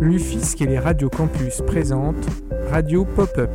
L'UFISC 0.00 0.60
et 0.60 0.66
les 0.66 0.78
radios 0.78 1.08
campus 1.08 1.62
présentent 1.66 2.26
Radio 2.70 3.04
Pop-up. 3.04 3.50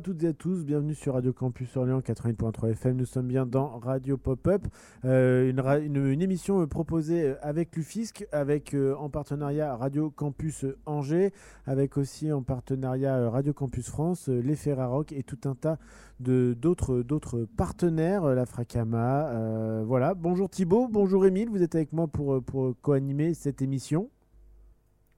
À 0.00 0.02
toutes 0.02 0.24
et 0.24 0.28
à 0.28 0.32
tous, 0.32 0.64
bienvenue 0.64 0.94
sur 0.94 1.12
Radio 1.12 1.34
Campus 1.34 1.76
Orléans 1.76 2.00
88.3 2.00 2.70
FM. 2.70 2.96
Nous 2.96 3.04
sommes 3.04 3.26
bien 3.26 3.44
dans 3.44 3.78
Radio 3.80 4.16
Pop-Up, 4.16 4.62
euh, 5.04 5.50
une, 5.82 6.22
émission 6.22 6.62
euh, 6.62 6.66
proposée 6.66 7.22
euh, 7.22 7.34
avec 7.42 7.76
l'UFISC, 7.76 8.26
avec 8.32 8.74
en 8.96 9.10
partenariat 9.10 9.76
Radio 9.76 10.08
Campus 10.08 10.64
Angers, 10.86 11.34
avec 11.66 11.98
aussi 11.98 12.32
en 12.32 12.42
partenariat 12.42 13.28
Radio 13.28 13.52
Campus 13.52 13.90
France, 13.90 14.28
les 14.28 14.56
Ferrarock 14.56 15.12
et 15.12 15.22
tout 15.22 15.40
un 15.44 15.54
tas 15.54 15.76
d'autres 16.18 17.46
partenaires, 17.58 18.24
la 18.24 18.46
Fracama. 18.46 19.82
voilà, 19.84 20.14
bonjour 20.14 20.48
Thibaut, 20.48 20.88
bonjour 20.88 21.26
Émile, 21.26 21.50
vous 21.50 21.62
êtes 21.62 21.74
avec 21.74 21.92
moi 21.92 22.08
pour, 22.08 22.42
pour 22.42 22.72
co-animer 22.80 23.34
cette 23.34 23.60
émission. 23.60 24.08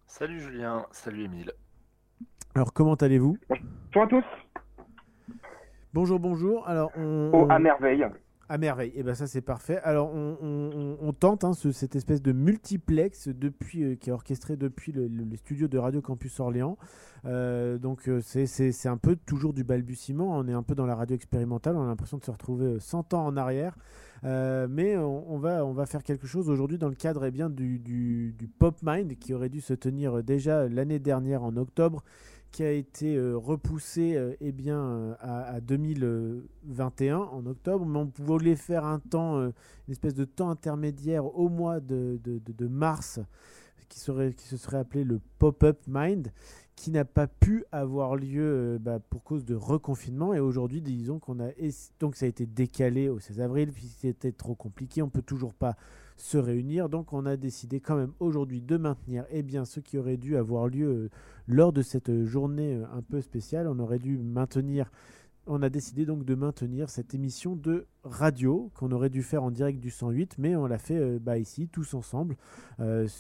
Salut 0.09 0.41
Julien, 0.41 0.87
salut 0.91 1.23
Émile. 1.23 1.53
Alors, 2.57 2.73
comment 2.73 2.95
allez-vous? 2.95 3.39
Bonjour 3.49 4.03
à 4.03 4.07
tous. 4.09 4.25
Bonjour, 5.95 6.19
bonjour. 6.19 6.67
Alors, 6.67 6.91
on... 6.97 7.31
Oh, 7.35 7.47
à 7.51 7.59
merveille. 7.59 8.07
À 8.49 8.57
merveille. 8.57 8.91
Et 8.91 9.01
eh 9.01 9.03
ben 9.03 9.15
ça 9.15 9.27
c'est 9.27 9.43
parfait. 9.43 9.79
Alors 9.85 10.11
on, 10.13 11.13
tente 11.19 11.45
hein, 11.45 11.53
cette 11.53 11.97
espèce 11.97 12.23
de 12.23 12.33
multiplex 12.33 13.29
depuis 13.29 13.83
euh, 13.83 13.95
qui 13.95 14.11
est 14.11 14.13
orchestré 14.13 14.57
depuis 14.57 14.93
le, 14.93 15.09
studio 15.37 15.69
de 15.69 15.79
Radio 15.79 16.01
Campus 16.01 16.41
Orléans. 16.41 16.77
Euh, 17.25 17.79
donc 17.79 18.09
euh, 18.09 18.21
c'est 18.23 18.89
un 18.89 18.97
peu 18.97 19.17
toujours 19.17 19.53
du 19.53 19.65
balbutiement. 19.65 20.37
On 20.37 20.49
est 20.49 20.53
un 20.53 20.63
peu 20.63 20.75
dans 20.75 20.87
la 20.87 20.95
radio 20.95 21.15
expérimentale. 21.15 21.77
On 21.77 21.83
a 21.85 21.87
l'impression 21.87 22.19
de 22.19 22.25
se 22.25 22.31
retrouver 22.31 22.79
100 22.79 23.15
ans 23.15 23.27
en 23.27 23.37
arrière. 23.37 23.77
mais 24.23 24.97
on, 24.97 25.39
va, 25.39 25.65
on 25.65 25.73
va 25.73 25.87
faire 25.87 26.03
quelque 26.03 26.27
chose 26.27 26.49
aujourd'hui 26.49 26.79
dans 26.79 26.89
le 26.89 26.95
cadre 26.95 27.25
eh 27.27 27.31
bien, 27.31 27.49
du, 27.49 27.79
du, 27.79 28.35
du 28.39 28.49
Pop 28.49 28.77
Mind 28.83 29.19
qui 29.19 29.35
aurait 29.35 29.51
dû 29.51 29.61
se 29.61 29.75
tenir 29.75 30.23
déjà 30.23 30.69
l'année 30.69 30.99
dernière 30.99 31.43
en 31.43 31.57
octobre 31.57 32.03
qui 32.53 32.63
a 32.63 32.71
été 32.71 33.17
euh, 33.17 33.35
repoussé 33.37 34.15
euh, 34.15 34.37
eh 34.41 34.53
bien, 34.53 34.79
euh, 34.79 35.15
à, 35.21 35.61
2021 35.61 37.17
en 37.17 37.47
octobre, 37.47 37.87
mais 37.87 37.99
on 37.99 38.13
voulait 38.19 38.57
faire 38.57 38.85
un 38.85 38.99
temps, 38.99 39.41
une 39.43 39.53
espèce 39.93 40.15
de 40.15 40.27
temps 40.27 40.51
intermédiaire 40.51 41.25
au 41.37 41.49
mois 41.49 41.81
de, 41.81 42.21
mars 42.69 43.21
qui, 43.89 43.99
serait, 43.99 44.35
qui 44.35 44.47
se 44.47 44.57
serait 44.57 44.77
appelé 44.77 45.03
le 45.03 45.21
Pop-Up 45.39 45.81
Mind, 45.89 46.31
qui 46.77 46.91
n'a 46.91 47.05
pas 47.05 47.27
pu 47.27 47.65
avoir 47.73 48.17
lieu 48.17 48.79
bah, 48.81 48.99
pour 48.99 49.23
cause 49.23 49.45
de 49.45 49.55
reconfinement. 49.55 50.35
Et 50.35 50.41
aujourd'hui, 50.41 50.83
disons 50.83 51.19
qu'on 51.19 51.41
a 51.41 51.51
donc 52.01 52.17
ça 52.17 52.27
a 52.27 52.29
été 52.29 52.47
décalé 52.47 53.09
au 53.09 53.19
16 53.19 53.41
avril, 53.41 53.73
puis 53.73 53.87
c'était 53.87 54.33
trop 54.33 54.55
compliqué, 54.55 55.03
on 55.03 55.09
peut 55.09 55.23
toujours 55.23 55.55
pas 55.55 55.77
se 56.17 56.39
réunir. 56.39 56.89
Donc 56.89 57.13
on 57.13 57.27
a 57.27 57.37
décidé 57.37 57.81
quand 57.81 57.97
même 57.97 58.13
aujourd'hui 58.21 58.61
de 58.61 58.77
maintenir 58.77 59.25
eh 59.31 59.43
bien, 59.43 59.65
ce 59.65 59.81
qui 59.81 59.99
aurait 59.99 60.17
dû 60.17 60.37
avoir 60.37 60.69
lieu 60.69 60.89
euh, 60.89 61.09
lors 61.47 61.73
de 61.73 61.83
cette 61.83 62.25
journée 62.25 62.75
euh, 62.75 62.85
un 62.93 63.03
peu 63.03 63.21
spéciale. 63.21 63.67
On 63.69 63.79
aurait 63.79 63.99
dû 63.99 64.19
maintenir, 64.19 64.91
on 65.47 65.63
a 65.63 65.69
décidé 65.69 66.07
donc 66.07 66.25
de 66.25 66.35
maintenir 66.35 66.91
cette 66.91 67.15
émission 67.15 67.57
de 67.57 67.87
radio 68.05 68.71
qu'on 68.75 68.93
aurait 68.93 69.11
dû 69.11 69.23
faire 69.23 69.43
en 69.43 69.51
direct 69.51 69.81
du 69.81 69.91
108, 69.91 70.37
mais 70.39 70.57
on 70.57 70.67
l'a 70.67 70.79
fait 70.79 70.99
euh, 70.99 71.19
bah, 71.21 71.39
ici 71.39 71.69
tous 71.69 71.95
ensemble 71.95 72.37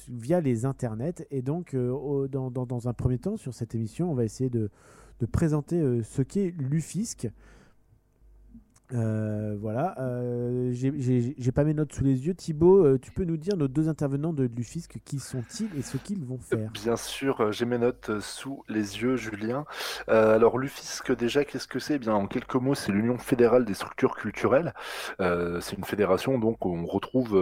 via 0.09 0.41
les 0.41 0.65
internets. 0.65 1.27
Et 1.31 1.43
donc 1.43 1.75
dans, 1.75 2.51
dans, 2.51 2.89
un 2.89 2.93
premier 2.93 3.19
temps 3.19 3.37
sur 3.37 3.55
cette 3.55 3.75
émission, 3.75 4.11
on 4.11 4.15
va 4.15 4.25
essayer 4.25 4.51
de, 4.51 4.71
de 5.21 5.27
présenter 5.27 6.03
ce 6.03 6.23
qu'est 6.23 6.53
l'UFISC. 6.59 7.29
Euh, 8.95 9.57
voilà, 9.59 9.95
euh, 10.01 10.71
j'ai 10.73 11.53
pas 11.53 11.65
mes 11.65 11.75
notes 11.75 11.93
sous 11.95 12.05
les 12.05 12.27
yeux. 12.27 12.35
Thibaut, 12.35 12.85
euh, 12.85 12.99
tu 13.01 13.11
peux 13.11 13.25
nous 13.25 13.37
dire 13.37 13.57
nos 13.57 13.69
deux 13.69 13.89
intervenants 13.89 14.33
de 14.33 14.45
l'UFISC, 14.45 14.99
qui 15.05 15.19
sont-ils 15.19 15.69
et 15.79 15.83
ce 15.83 15.97
qu'ils 15.97 16.25
vont 16.25 16.39
faire? 16.39 16.71
Bien 16.73 16.97
sûr, 16.97 17.53
j'ai 17.53 17.65
mes 17.65 17.79
notes 17.79 18.21
sous 18.21 18.65
les 18.69 19.01
yeux, 19.01 19.17
Julien. 19.17 19.65
alors 20.09 20.59
l'UFISC, 20.59 21.13
déjà, 21.13 21.45
qu'est-ce 21.45 21.69
que 21.69 21.79
c'est? 21.79 21.95
Eh 21.95 21.99
Bien, 21.99 22.15
en 22.15 22.27
quelques 22.27 22.55
mots, 22.55 22.75
c'est 22.75 22.93
l'Union 22.93 23.19
fédérale 23.19 23.65
des 23.65 23.75
structures 23.75 24.17
culturelles. 24.17 24.75
c'est 25.19 25.77
une 25.77 25.85
fédération, 25.85 26.39
donc 26.39 26.67
on 26.67 26.85
retrouve, 26.85 27.35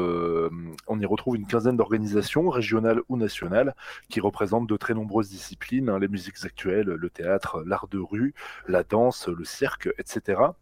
on 0.86 1.00
y 1.00 1.06
retrouve 1.06 1.36
une 1.36 1.46
quinzaine 1.46 1.76
d'organisations 1.76 2.48
régionales 2.48 3.00
ou 3.08 3.16
nationales 3.16 3.74
qui 4.08 4.20
représentent 4.20 4.68
de 4.68 4.76
très 4.76 4.94
nombreuses 4.94 5.30
disciplines, 5.30 5.88
hein, 5.88 5.98
les 5.98 6.08
musiques 6.08 6.44
actuelles, 6.44 6.86
le 6.86 7.10
théâtre, 7.10 7.62
l'art 7.66 7.88
de 7.88 7.98
rue, 7.98 8.34
la 8.68 8.82
danse, 8.82 9.28
le 9.28 9.44
cirque, 9.44 9.88
etc. 9.98 10.52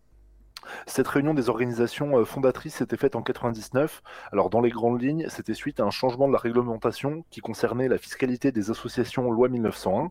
Cette 0.87 1.09
réunion 1.09 1.35
des 1.35 1.49
organisations 1.49 2.19
euh, 2.19 2.25
fondatrices 2.25 2.77
s'était 2.77 2.97
faite 2.97 3.17
en 3.17 3.23
99. 3.23 4.03
Alors 4.33 4.51
dans 4.51 4.61
les 4.61 4.71
grandes 4.71 5.01
lignes, 5.01 5.27
c'était 5.29 5.55
suite 5.55 5.81
à 5.81 5.85
un 5.85 5.91
changement 5.91 6.29
de 6.29 6.33
la 6.33 6.39
réglementation 6.39 7.25
qui 7.31 7.41
concernait 7.41 7.89
la 7.89 7.99
fiscalité 7.99 8.53
des 8.53 8.71
associations 8.71 9.31
loi 9.31 9.49
1901. 9.49 10.11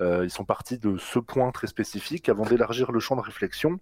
Euh, 0.00 0.24
ils 0.24 0.30
sont 0.30 0.44
partis 0.44 0.78
de 0.78 0.96
ce 0.96 1.18
point 1.18 1.50
très 1.50 1.66
spécifique 1.66 2.28
avant 2.28 2.44
d'élargir 2.44 2.92
le 2.92 3.00
champ 3.00 3.16
de 3.16 3.20
réflexion 3.20 3.80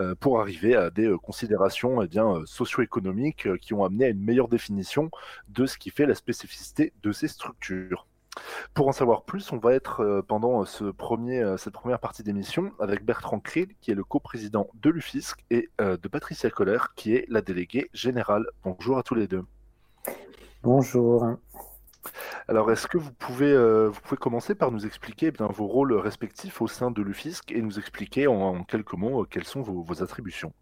euh, 0.00 0.14
pour 0.14 0.40
arriver 0.40 0.76
à 0.76 0.90
des 0.90 1.14
considérations 1.22 2.02
eh 2.02 2.08
bien 2.08 2.42
socio-économiques 2.44 3.48
qui 3.58 3.74
ont 3.74 3.84
amené 3.84 4.06
à 4.06 4.08
une 4.08 4.22
meilleure 4.22 4.48
définition 4.48 5.10
de 5.48 5.66
ce 5.66 5.78
qui 5.78 5.90
fait 5.90 6.06
la 6.06 6.14
spécificité 6.14 6.92
de 7.02 7.12
ces 7.12 7.28
structures. 7.28 8.07
Pour 8.74 8.88
en 8.88 8.92
savoir 8.92 9.22
plus, 9.24 9.52
on 9.52 9.58
va 9.58 9.74
être 9.74 10.00
euh, 10.00 10.22
pendant 10.22 10.62
euh, 10.62 10.64
ce 10.64 10.84
premier, 10.84 11.40
euh, 11.40 11.56
cette 11.56 11.74
première 11.74 11.98
partie 11.98 12.22
d'émission 12.22 12.72
avec 12.78 13.04
Bertrand 13.04 13.40
Krill, 13.40 13.68
qui 13.80 13.90
est 13.90 13.94
le 13.94 14.04
coprésident 14.04 14.68
de 14.74 14.90
l'UFISC, 14.90 15.44
et 15.50 15.70
de 15.78 16.08
Patricia 16.08 16.50
Coller, 16.50 16.78
qui 16.96 17.14
est 17.14 17.24
la 17.28 17.40
déléguée 17.40 17.88
générale. 17.92 18.46
Bonjour 18.64 18.98
à 18.98 19.02
tous 19.02 19.14
les 19.14 19.26
deux. 19.26 19.44
Bonjour. 20.62 21.36
Alors, 22.48 22.70
est-ce 22.70 22.86
que 22.86 22.98
vous 22.98 23.12
pouvez, 23.12 23.56
vous 23.88 24.00
pouvez 24.00 24.16
commencer 24.16 24.54
par 24.54 24.70
nous 24.70 24.86
expliquer 24.86 25.26
eh 25.26 25.30
bien, 25.30 25.46
vos 25.46 25.66
rôles 25.66 25.92
respectifs 25.94 26.60
au 26.60 26.68
sein 26.68 26.90
de 26.90 27.02
l'UFISC 27.02 27.52
et 27.52 27.62
nous 27.62 27.78
expliquer 27.78 28.26
en, 28.26 28.64
quelques 28.64 28.94
mots 28.94 29.24
quelles 29.24 29.44
sont 29.44 29.62
vos 29.62 30.02
attributions? 30.02 30.52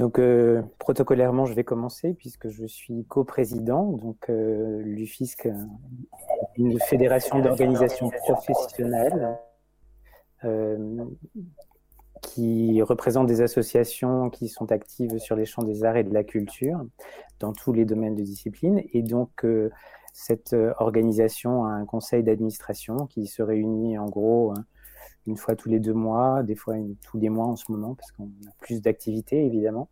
Donc, 0.00 0.18
euh, 0.18 0.62
protocolairement, 0.78 1.44
je 1.44 1.52
vais 1.52 1.62
commencer 1.62 2.14
puisque 2.14 2.48
je 2.48 2.64
suis 2.64 3.04
coprésident. 3.04 3.84
Donc, 3.84 4.30
euh, 4.30 4.80
l'UFISC, 4.82 5.46
une 6.56 6.80
fédération 6.80 7.38
d'organisations 7.38 8.08
professionnelles 8.08 9.36
euh, 10.44 11.04
qui 12.22 12.80
représente 12.80 13.26
des 13.26 13.42
associations 13.42 14.30
qui 14.30 14.48
sont 14.48 14.72
actives 14.72 15.18
sur 15.18 15.36
les 15.36 15.44
champs 15.44 15.64
des 15.64 15.84
arts 15.84 15.98
et 15.98 16.04
de 16.04 16.14
la 16.14 16.24
culture 16.24 16.80
dans 17.38 17.52
tous 17.52 17.74
les 17.74 17.84
domaines 17.84 18.14
de 18.14 18.22
discipline. 18.22 18.82
Et 18.94 19.02
donc, 19.02 19.44
cette 20.14 20.56
organisation 20.78 21.66
a 21.66 21.72
un 21.72 21.84
conseil 21.84 22.22
d'administration 22.22 23.06
qui 23.06 23.26
se 23.26 23.42
réunit 23.42 23.98
en 23.98 24.06
gros 24.06 24.54
une 25.26 25.36
fois 25.36 25.54
tous 25.54 25.68
les 25.68 25.80
deux 25.80 25.92
mois, 25.92 26.42
des 26.42 26.54
fois 26.54 26.74
tous 27.02 27.18
les 27.18 27.28
mois 27.28 27.46
en 27.46 27.56
ce 27.56 27.70
moment, 27.70 27.94
parce 27.94 28.10
qu'on 28.12 28.24
a 28.24 28.52
plus 28.60 28.80
d'activités 28.80 29.44
évidemment. 29.44 29.88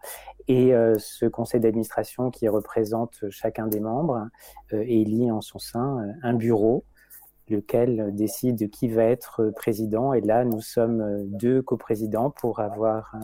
Et 0.48 0.74
euh, 0.74 0.96
ce 0.98 1.26
conseil 1.26 1.60
d'administration 1.60 2.30
qui 2.30 2.48
représente 2.48 3.24
chacun 3.30 3.66
des 3.66 3.80
membres 3.80 4.28
euh, 4.72 4.82
élit 4.86 5.30
en 5.30 5.40
son 5.40 5.58
sein 5.58 5.98
euh, 5.98 6.12
un 6.22 6.34
bureau, 6.34 6.84
lequel 7.48 8.14
décide 8.14 8.70
qui 8.70 8.88
va 8.88 9.04
être 9.04 9.50
président. 9.56 10.12
Et 10.12 10.20
là, 10.20 10.44
nous 10.44 10.60
sommes 10.60 11.24
deux 11.30 11.62
coprésidents 11.62 12.30
pour 12.30 12.60
avoir 12.60 13.16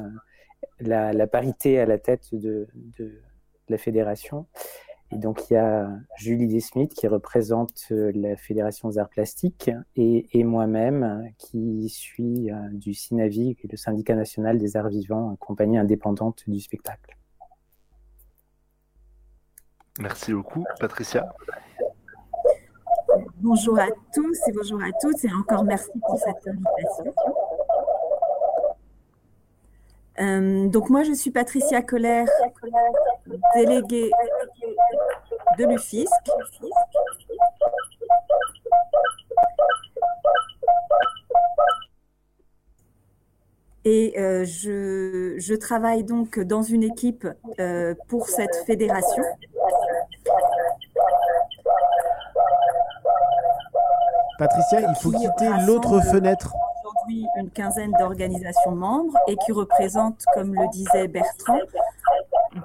la, 0.80 1.26
parité 1.26 1.78
à 1.78 1.84
la 1.84 1.98
tête 1.98 2.30
de 2.32 2.66
la 3.68 3.76
fédération. 3.76 4.46
Et 5.10 5.18
donc, 5.18 5.48
il 5.48 5.54
y 5.54 5.56
a 5.56 5.90
Julie 6.16 6.48
Desmith 6.48 6.92
qui 6.92 7.06
représente 7.06 7.86
euh, 7.92 8.10
la 8.14 8.36
Fédération 8.36 8.88
des 8.88 8.98
arts 8.98 9.08
plastiques 9.08 9.70
et, 9.96 10.44
moi-même 10.44 11.30
qui 11.38 11.88
suis 11.88 12.50
euh, 12.50 12.56
du 12.72 12.94
SINAVI, 12.94 13.56
le 13.70 13.76
syndicat 13.76 14.14
national 14.14 14.58
des 14.58 14.76
arts 14.76 14.88
vivants, 14.88 15.36
compagnie 15.36 15.78
indépendante 15.78 16.44
du 16.48 16.58
spectacle. 16.60 17.16
Merci 20.00 20.32
beaucoup. 20.32 20.64
Patricia 20.80 21.32
Bonjour 23.36 23.78
à 23.78 23.86
tous 24.12 24.38
et 24.48 24.52
bonjour 24.52 24.82
à 24.82 24.90
toutes 25.00 25.24
et 25.24 25.32
encore 25.32 25.64
merci 25.64 25.90
pour 26.04 26.18
cette 26.18 26.48
invitation. 26.48 27.14
Euh, 30.20 30.68
donc 30.68 30.90
moi, 30.90 31.02
je 31.02 31.12
suis 31.12 31.30
Patricia 31.30 31.82
Colère, 31.82 32.28
déléguée 33.54 34.10
de 35.58 35.64
l'UFISC. 35.64 36.10
Et 43.86 44.14
euh, 44.18 44.44
je, 44.44 45.34
je, 45.36 45.54
travaille 45.54 46.04
donc 46.04 46.40
dans 46.40 46.62
une 46.62 46.82
équipe 46.82 47.28
euh, 47.60 47.94
pour 48.08 48.28
cette 48.28 48.56
fédération. 48.66 49.22
Patricia, 54.38 54.80
il 54.80 54.94
faut 54.96 55.10
quitter 55.10 55.48
l'autre 55.66 56.00
fenêtre. 56.00 56.54
aujourd'hui 56.82 57.26
une 57.36 57.50
quinzaine 57.50 57.92
d'organisations 57.98 58.72
membres 58.72 59.16
et 59.28 59.36
qui 59.36 59.52
représente, 59.52 60.22
comme 60.34 60.54
le 60.54 60.66
disait 60.70 61.06
Bertrand, 61.06 61.60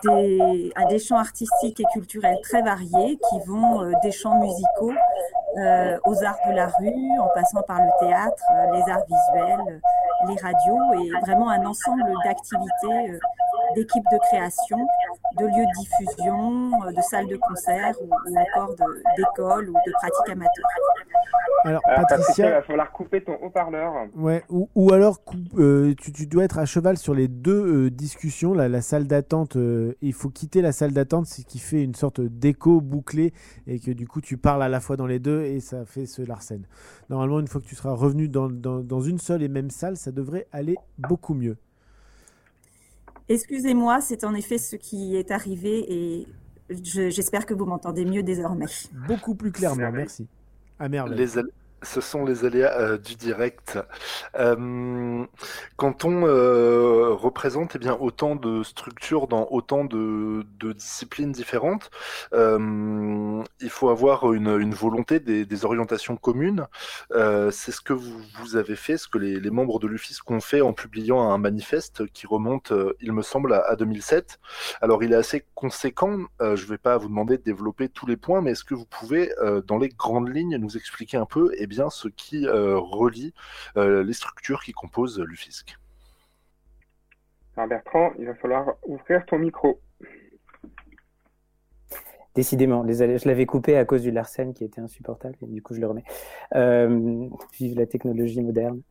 des, 0.03 0.71
des 0.89 0.99
champs 0.99 1.17
artistiques 1.17 1.79
et 1.79 1.85
culturels 1.93 2.37
très 2.43 2.61
variés 2.61 3.17
qui 3.29 3.39
vont 3.47 3.83
euh, 3.83 3.91
des 4.03 4.11
champs 4.11 4.39
musicaux 4.39 4.93
euh, 5.57 5.97
aux 6.05 6.23
arts 6.23 6.37
de 6.47 6.55
la 6.55 6.67
rue, 6.67 7.19
en 7.19 7.27
passant 7.33 7.61
par 7.63 7.79
le 7.79 7.89
théâtre, 7.99 8.43
euh, 8.53 8.75
les 8.75 8.91
arts 8.91 9.05
visuels, 9.07 9.81
les 10.27 10.35
radios 10.41 11.03
et 11.03 11.19
vraiment 11.21 11.49
un 11.49 11.65
ensemble 11.65 12.03
d'activités, 12.23 13.19
d'équipes 13.75 14.05
de 14.11 14.17
création, 14.27 14.77
de 15.37 15.45
lieux 15.45 15.65
de 15.65 15.79
diffusion, 15.79 16.69
de 16.91 17.01
salles 17.01 17.27
de 17.27 17.37
concert 17.37 17.93
ou, 18.01 18.05
ou 18.05 18.37
encore 18.37 18.75
d'écoles 19.17 19.69
ou 19.69 19.73
de 19.73 19.91
pratiques 19.93 20.29
amateurs. 20.29 20.65
Alors, 21.65 21.81
Patricia, 21.83 22.47
il 22.47 22.51
va 22.51 22.61
falloir 22.61 22.91
couper 22.91 23.21
ton 23.21 23.33
haut-parleur. 23.41 24.07
Ouais, 24.15 24.43
ou, 24.49 24.69
ou 24.75 24.93
alors 24.93 25.19
euh, 25.57 25.93
tu, 25.99 26.11
tu, 26.11 26.25
dois 26.25 26.45
être 26.45 26.57
à 26.57 26.65
cheval 26.65 26.97
sur 26.97 27.13
les 27.13 27.27
deux 27.27 27.85
euh, 27.85 27.89
discussions. 27.89 28.53
La, 28.53 28.69
la 28.69 28.81
salle 28.81 29.07
d'attente, 29.07 29.57
euh, 29.57 29.93
il 30.01 30.13
faut 30.13 30.29
quitter 30.29 30.61
la 30.61 30.71
salle 30.71 30.93
d'attente, 30.93 31.25
ce 31.25 31.41
qui 31.41 31.59
fait 31.59 31.83
une 31.83 31.95
sorte 31.95 32.21
d'écho 32.21 32.81
bouclé 32.81 33.33
et 33.67 33.79
que 33.79 33.91
du 33.91 34.07
coup 34.07 34.21
tu 34.21 34.37
parles 34.37 34.63
à 34.63 34.69
la 34.69 34.79
fois 34.79 34.95
dans 34.95 35.07
les 35.07 35.19
deux 35.19 35.43
et 35.43 35.59
ça 35.59 35.85
fait 35.85 36.05
ce 36.05 36.21
larcène. 36.21 36.65
Normalement, 37.09 37.39
une 37.39 37.47
fois 37.47 37.59
que 37.61 37.67
tu 37.67 37.75
seras 37.75 37.93
revenu 37.93 38.29
dans, 38.29 38.49
dans, 38.49 38.79
dans 38.79 39.01
une 39.01 39.19
seule 39.19 39.43
et 39.43 39.49
même 39.49 39.69
salle, 39.69 39.97
ça 39.97 40.11
devrait 40.11 40.47
aller 40.51 40.75
beaucoup 40.97 41.33
mieux. 41.33 41.57
Excusez-moi, 43.29 44.01
c'est 44.01 44.23
en 44.23 44.33
effet 44.33 44.57
ce 44.57 44.75
qui 44.75 45.15
est 45.15 45.29
arrivé 45.31 45.85
et 45.87 46.27
j'espère 46.69 47.45
que 47.45 47.53
vous 47.53 47.65
m'entendez 47.65 48.03
mieux 48.03 48.23
désormais. 48.23 48.65
Beaucoup 49.07 49.35
plus 49.35 49.51
clairement, 49.51 49.91
merci. 49.91 50.27
À 50.79 50.89
merveille 50.89 51.29
ce 51.83 52.01
sont 52.01 52.25
les 52.25 52.45
aléas 52.45 52.77
euh, 52.79 52.97
du 52.97 53.15
direct. 53.15 53.79
Euh, 54.35 55.25
quand 55.77 56.05
on 56.05 56.25
euh, 56.25 57.13
représente 57.13 57.75
eh 57.75 57.79
bien, 57.79 57.97
autant 57.99 58.35
de 58.35 58.63
structures 58.63 59.27
dans 59.27 59.47
autant 59.51 59.85
de, 59.85 60.45
disciplines 60.73 61.31
différentes, 61.31 61.89
il 62.33 63.69
faut 63.69 63.89
avoir 63.89 64.33
une, 64.33 64.73
volonté 64.73 65.19
des, 65.19 65.65
orientations 65.65 66.15
communes. 66.15 66.67
C'est 67.11 67.71
ce 67.71 67.81
que 67.81 67.93
vous, 67.93 68.55
avez 68.55 68.75
fait, 68.75 68.97
ce 68.97 69.07
que 69.07 69.17
les, 69.17 69.39
les 69.39 69.49
membres 69.49 69.79
de 69.79 69.87
l'UFIS 69.87 70.19
ont 70.27 70.39
fait 70.39 70.61
en 70.61 70.73
publiant 70.73 71.31
un 71.31 71.37
manifeste 71.37 72.07
qui 72.11 72.27
remonte, 72.27 72.71
il 73.01 73.13
me 73.13 73.21
semble, 73.21 73.53
à, 73.53 73.61
à 73.67 73.75
2007. 73.75 74.39
Alors 74.81 75.03
il 75.03 75.13
est 75.13 75.17
assez 75.17 75.45
conséquent, 75.55 76.17
je 76.39 76.45
ne 76.45 76.69
vais 76.69 76.77
pas 76.77 76.97
vous 76.97 77.07
demander 77.07 77.37
de 77.37 77.43
développer 77.43 77.89
tous 77.89 78.05
les 78.05 78.17
points, 78.17 78.41
mais 78.41 78.51
est-ce 78.51 78.63
que 78.63 78.75
vous 78.75 78.85
pouvez, 78.85 79.31
dans 79.67 79.77
les 79.77 79.89
grandes 79.89 80.33
lignes, 80.33 80.57
nous 80.57 80.77
expliquer 80.77 81.17
un 81.17 81.25
peu 81.25 81.51
eh 81.57 81.67
ce 81.89 82.07
qui 82.07 82.47
euh, 82.47 82.77
relie 82.77 83.33
euh, 83.77 84.03
les 84.03 84.13
structures 84.13 84.61
qui 84.61 84.71
composent 84.71 85.19
l'UFISC. 85.19 85.77
Alors 87.55 87.69
Bertrand, 87.69 88.13
il 88.19 88.25
va 88.25 88.35
falloir 88.35 88.75
ouvrir 88.85 89.25
ton 89.25 89.39
micro. 89.39 89.81
Décidément, 92.35 92.85
je 92.87 93.27
l'avais 93.27 93.45
coupé 93.45 93.75
à 93.75 93.85
cause 93.85 94.03
du 94.03 94.11
Larsen 94.11 94.53
qui 94.53 94.63
était 94.63 94.81
insupportable, 94.81 95.35
et 95.41 95.47
du 95.47 95.63
coup 95.63 95.73
je 95.73 95.81
le 95.81 95.87
remets. 95.87 96.03
Euh, 96.55 97.27
vive 97.57 97.75
la 97.75 97.87
technologie 97.87 98.41
moderne. 98.41 98.81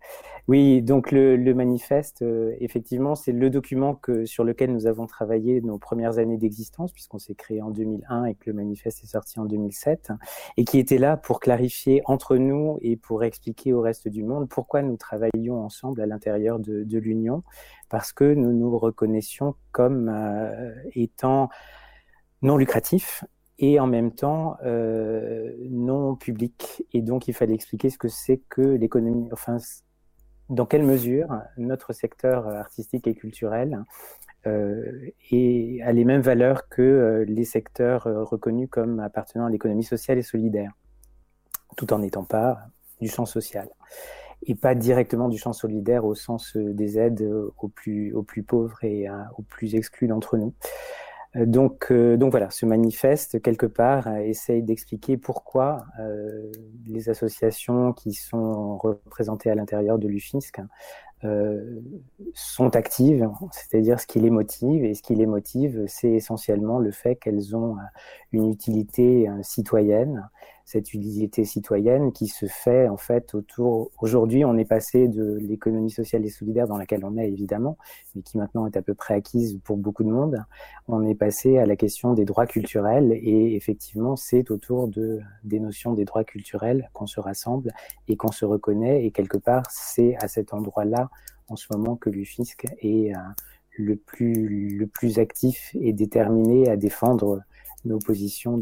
Oui, 0.48 0.82
donc 0.82 1.12
le, 1.12 1.36
manifeste, 1.52 2.22
euh, 2.22 2.54
effectivement, 2.58 3.14
c'est 3.14 3.32
le 3.32 3.50
document 3.50 3.94
que, 3.94 4.24
sur 4.24 4.44
lequel 4.44 4.72
nous 4.72 4.86
avons 4.86 5.06
travaillé 5.06 5.60
nos 5.60 5.78
premières 5.78 6.18
années 6.18 6.38
d'existence, 6.38 6.90
puisqu'on 6.90 7.18
s'est 7.18 7.34
créé 7.34 7.62
en 7.62 7.70
2001 7.70 8.24
et 8.24 8.34
que 8.34 8.50
le 8.50 8.54
manifeste 8.54 9.04
est 9.04 9.08
sorti 9.08 9.38
en 9.38 9.44
2007, 9.44 10.10
et 10.56 10.64
qui 10.64 10.78
était 10.78 10.98
là 10.98 11.16
pour 11.16 11.38
clarifier 11.38 12.02
entre 12.06 12.36
nous 12.36 12.78
et 12.80 12.96
pour 12.96 13.24
expliquer 13.24 13.72
au 13.72 13.80
reste 13.80 14.08
du 14.08 14.24
monde 14.24 14.48
pourquoi 14.48 14.82
nous 14.82 14.96
travaillions 14.96 15.62
ensemble 15.62 16.00
à 16.00 16.06
l'intérieur 16.06 16.58
de, 16.58 16.82
de 16.82 16.98
l'Union, 16.98 17.44
parce 17.88 18.12
que 18.12 18.34
nous 18.34 18.52
nous 18.52 18.76
reconnaissions 18.78 19.54
comme 19.70 20.08
euh, 20.08 20.74
étant 20.94 21.50
non 22.42 22.56
lucratif 22.56 23.24
et 23.58 23.80
en 23.80 23.86
même 23.86 24.12
temps 24.12 24.56
euh, 24.64 25.52
non 25.70 26.14
public. 26.14 26.84
Et 26.92 27.02
donc, 27.02 27.28
il 27.28 27.34
fallait 27.34 27.54
expliquer 27.54 27.90
ce 27.90 27.98
que 27.98 28.08
c'est 28.08 28.40
que 28.48 28.62
l'économie, 28.62 29.28
enfin, 29.32 29.56
dans 30.48 30.66
quelle 30.66 30.84
mesure 30.84 31.28
notre 31.56 31.92
secteur 31.92 32.48
artistique 32.48 33.06
et 33.06 33.14
culturel 33.14 33.84
euh, 34.46 35.10
a 35.32 35.92
les 35.92 36.04
mêmes 36.04 36.20
valeurs 36.20 36.68
que 36.68 36.82
euh, 36.82 37.24
les 37.24 37.44
secteurs 37.44 38.04
reconnus 38.04 38.68
comme 38.70 39.00
appartenant 39.00 39.46
à 39.46 39.50
l'économie 39.50 39.84
sociale 39.84 40.18
et 40.18 40.22
solidaire, 40.22 40.72
tout 41.76 41.92
en 41.92 41.98
n'étant 41.98 42.24
pas 42.24 42.60
du 43.00 43.08
champ 43.08 43.26
social 43.26 43.68
et 44.46 44.54
pas 44.54 44.76
directement 44.76 45.28
du 45.28 45.36
champ 45.36 45.52
solidaire 45.52 46.04
au 46.04 46.14
sens 46.14 46.56
des 46.56 46.96
aides 46.96 47.28
aux 47.58 47.68
plus, 47.68 48.14
aux 48.14 48.22
plus 48.22 48.44
pauvres 48.44 48.84
et 48.84 49.08
aux 49.36 49.42
plus 49.42 49.74
exclus 49.74 50.06
d'entre 50.06 50.36
nous. 50.36 50.54
Euh, 51.38 51.46
donc, 51.46 51.90
euh, 51.90 52.16
donc 52.16 52.30
voilà, 52.30 52.50
ce 52.50 52.66
manifeste, 52.66 53.40
quelque 53.42 53.66
part, 53.66 54.08
euh, 54.08 54.16
essaye 54.18 54.62
d'expliquer 54.62 55.16
pourquoi 55.16 55.84
les 56.86 57.08
associations 57.08 57.92
qui 57.92 58.12
sont 58.12 58.78
représentées 58.78 59.50
à 59.50 59.54
l'intérieur 59.54 59.98
de 59.98 60.08
l'UFISC 60.08 60.58
euh, 60.58 60.62
sont 62.34 62.76
actives, 62.76 63.28
c'est-à-dire 63.50 64.00
ce 64.00 64.06
qui 64.06 64.20
les 64.20 64.30
motive. 64.30 64.84
Et 64.84 64.94
ce 64.94 65.02
qui 65.02 65.14
les 65.14 65.26
motive, 65.26 65.84
c'est 65.86 66.12
essentiellement 66.12 66.78
le 66.78 66.90
fait 66.90 67.16
qu'elles 67.16 67.56
ont 67.56 67.76
une 68.32 68.50
utilité 68.50 69.28
citoyenne 69.42 70.28
cette 70.68 70.92
utilité 70.92 71.46
citoyenne 71.46 72.12
qui 72.12 72.26
se 72.26 72.44
fait 72.44 72.90
en 72.90 72.98
fait 72.98 73.34
autour. 73.34 73.90
Aujourd'hui, 74.02 74.44
on 74.44 74.58
est 74.58 74.66
passé 74.66 75.08
de 75.08 75.38
l'économie 75.40 75.90
sociale 75.90 76.26
et 76.26 76.28
solidaire 76.28 76.68
dans 76.68 76.76
laquelle 76.76 77.06
on 77.06 77.16
est 77.16 77.26
évidemment, 77.26 77.78
mais 78.14 78.20
qui 78.20 78.36
maintenant 78.36 78.66
est 78.66 78.76
à 78.76 78.82
peu 78.82 78.92
près 78.92 79.14
acquise 79.14 79.58
pour 79.64 79.78
beaucoup 79.78 80.04
de 80.04 80.10
monde. 80.10 80.44
On 80.86 81.06
est 81.06 81.14
passé 81.14 81.56
à 81.56 81.64
la 81.64 81.74
question 81.74 82.12
des 82.12 82.26
droits 82.26 82.46
culturels 82.46 83.12
et 83.14 83.56
effectivement, 83.56 84.14
c'est 84.14 84.50
autour 84.50 84.88
de 84.88 85.20
des 85.42 85.58
notions 85.58 85.94
des 85.94 86.04
droits 86.04 86.24
culturels 86.24 86.90
qu'on 86.92 87.06
se 87.06 87.18
rassemble 87.18 87.72
et 88.06 88.16
qu'on 88.16 88.30
se 88.30 88.44
reconnaît. 88.44 89.06
Et 89.06 89.10
quelque 89.10 89.38
part, 89.38 89.64
c'est 89.70 90.16
à 90.16 90.28
cet 90.28 90.52
endroit-là 90.52 91.07
en 91.48 91.56
ce 91.56 91.66
moment 91.70 91.96
que 91.96 92.10
l'UFISC 92.10 92.66
est 92.80 93.14
euh, 93.14 93.18
le 93.78 93.96
plus 93.96 95.18
actif 95.18 95.70
et 95.80 95.92
déterminé 95.92 96.68
à 96.68 96.76
défendre 96.76 97.42
nos 97.84 97.98
positions 97.98 98.60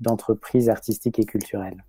d'entreprise 0.00 0.68
artistique 0.68 1.18
et 1.18 1.26
culturelle. 1.26 1.84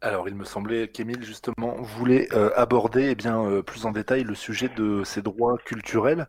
Alors, 0.00 0.28
il 0.28 0.36
me 0.36 0.44
semblait 0.44 0.86
qu'Émile, 0.86 1.24
justement, 1.24 1.74
voulait 1.82 2.32
euh, 2.32 2.52
aborder 2.54 3.08
eh 3.10 3.14
bien, 3.16 3.42
euh, 3.42 3.62
plus 3.62 3.84
en 3.84 3.90
détail 3.90 4.22
le 4.22 4.36
sujet 4.36 4.68
de 4.68 5.02
ces 5.02 5.22
droits 5.22 5.58
culturels, 5.58 6.28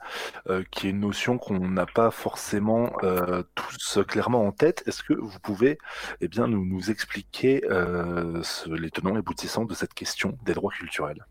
qui 0.72 0.88
est 0.88 0.90
une 0.90 1.02
notion 1.02 1.38
qu'on 1.38 1.60
n'a 1.60 1.86
pas 1.86 2.10
forcément 2.10 2.92
tous 3.54 4.00
clairement 4.08 4.44
en 4.44 4.52
tête. 4.52 4.82
Est-ce 4.88 5.04
que 5.04 5.14
vous 5.14 5.40
pouvez 5.40 5.78
eh 6.22 6.28
bien, 6.28 6.48
nous, 6.48 6.90
expliquer 6.90 7.62
les 7.62 8.90
tenants 8.90 9.14
et 9.14 9.20
aboutissants 9.20 9.66
de 9.66 9.76
cette 9.76 9.94
question 9.94 10.36
des 10.44 10.56
droits 10.56 10.72
culturels? 10.72 11.24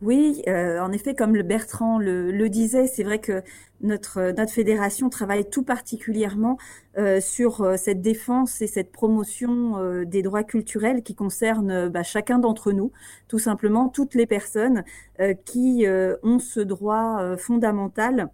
Oui, 0.00 0.42
euh, 0.48 0.80
en 0.80 0.92
effet, 0.92 1.14
comme 1.14 1.34
le 1.36 1.42
Bertrand 1.42 1.98
le, 1.98 2.30
le 2.32 2.48
disait, 2.48 2.86
c'est 2.86 3.02
vrai 3.02 3.18
que 3.18 3.42
notre, 3.82 4.32
notre 4.34 4.50
fédération 4.52 5.10
travaille 5.10 5.48
tout 5.50 5.62
particulièrement 5.62 6.56
euh, 6.96 7.20
sur 7.20 7.60
euh, 7.60 7.76
cette 7.76 8.00
défense 8.00 8.62
et 8.62 8.66
cette 8.66 8.92
promotion 8.92 9.78
euh, 9.78 10.06
des 10.06 10.22
droits 10.22 10.42
culturels 10.42 11.02
qui 11.02 11.14
concernent 11.14 11.90
bah, 11.90 12.02
chacun 12.02 12.38
d'entre 12.38 12.72
nous, 12.72 12.92
tout 13.28 13.38
simplement 13.38 13.90
toutes 13.90 14.14
les 14.14 14.24
personnes 14.26 14.84
euh, 15.20 15.34
qui 15.44 15.84
ont 16.22 16.38
ce 16.38 16.60
droit 16.60 17.36
fondamental 17.36 18.30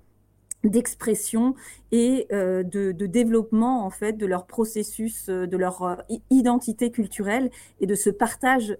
d'expression 0.71 1.55
et 1.93 2.27
euh, 2.33 2.63
de, 2.63 2.93
développement 3.07 3.85
en 3.85 3.91
fait 3.91 4.15
de 4.15 4.27
leur 4.27 4.47
processus, 4.47 5.29
euh, 5.29 5.47
de 5.47 5.57
leur 5.57 5.83
euh, 5.83 5.95
identité 6.31 6.91
culturelle 6.91 7.51
et 7.81 7.87
de 7.87 7.95
ce 7.95 8.11
partage 8.11 8.77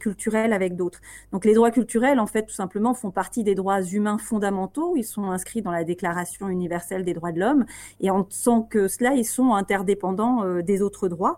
culturel 0.00 0.52
avec 0.52 0.76
d'autres. 0.76 1.00
Donc 1.32 1.44
les 1.44 1.54
droits 1.54 1.70
culturels 1.70 2.18
en 2.18 2.26
fait 2.26 2.44
tout 2.44 2.54
simplement 2.54 2.94
font 2.94 3.10
partie 3.10 3.44
des 3.44 3.54
droits 3.54 3.82
humains 3.82 4.18
fondamentaux. 4.18 4.94
Ils 4.96 5.04
sont 5.04 5.30
inscrits 5.30 5.62
dans 5.62 5.70
la 5.70 5.84
Déclaration 5.84 6.48
universelle 6.48 7.04
des 7.04 7.14
droits 7.14 7.32
de 7.32 7.40
l'homme 7.40 7.64
et 8.00 8.10
en 8.10 8.24
tant 8.24 8.62
que 8.62 8.88
cela 8.88 9.14
ils 9.14 9.24
sont 9.24 9.54
interdépendants 9.54 10.60
des 10.60 10.82
autres 10.82 11.08
droits. 11.08 11.36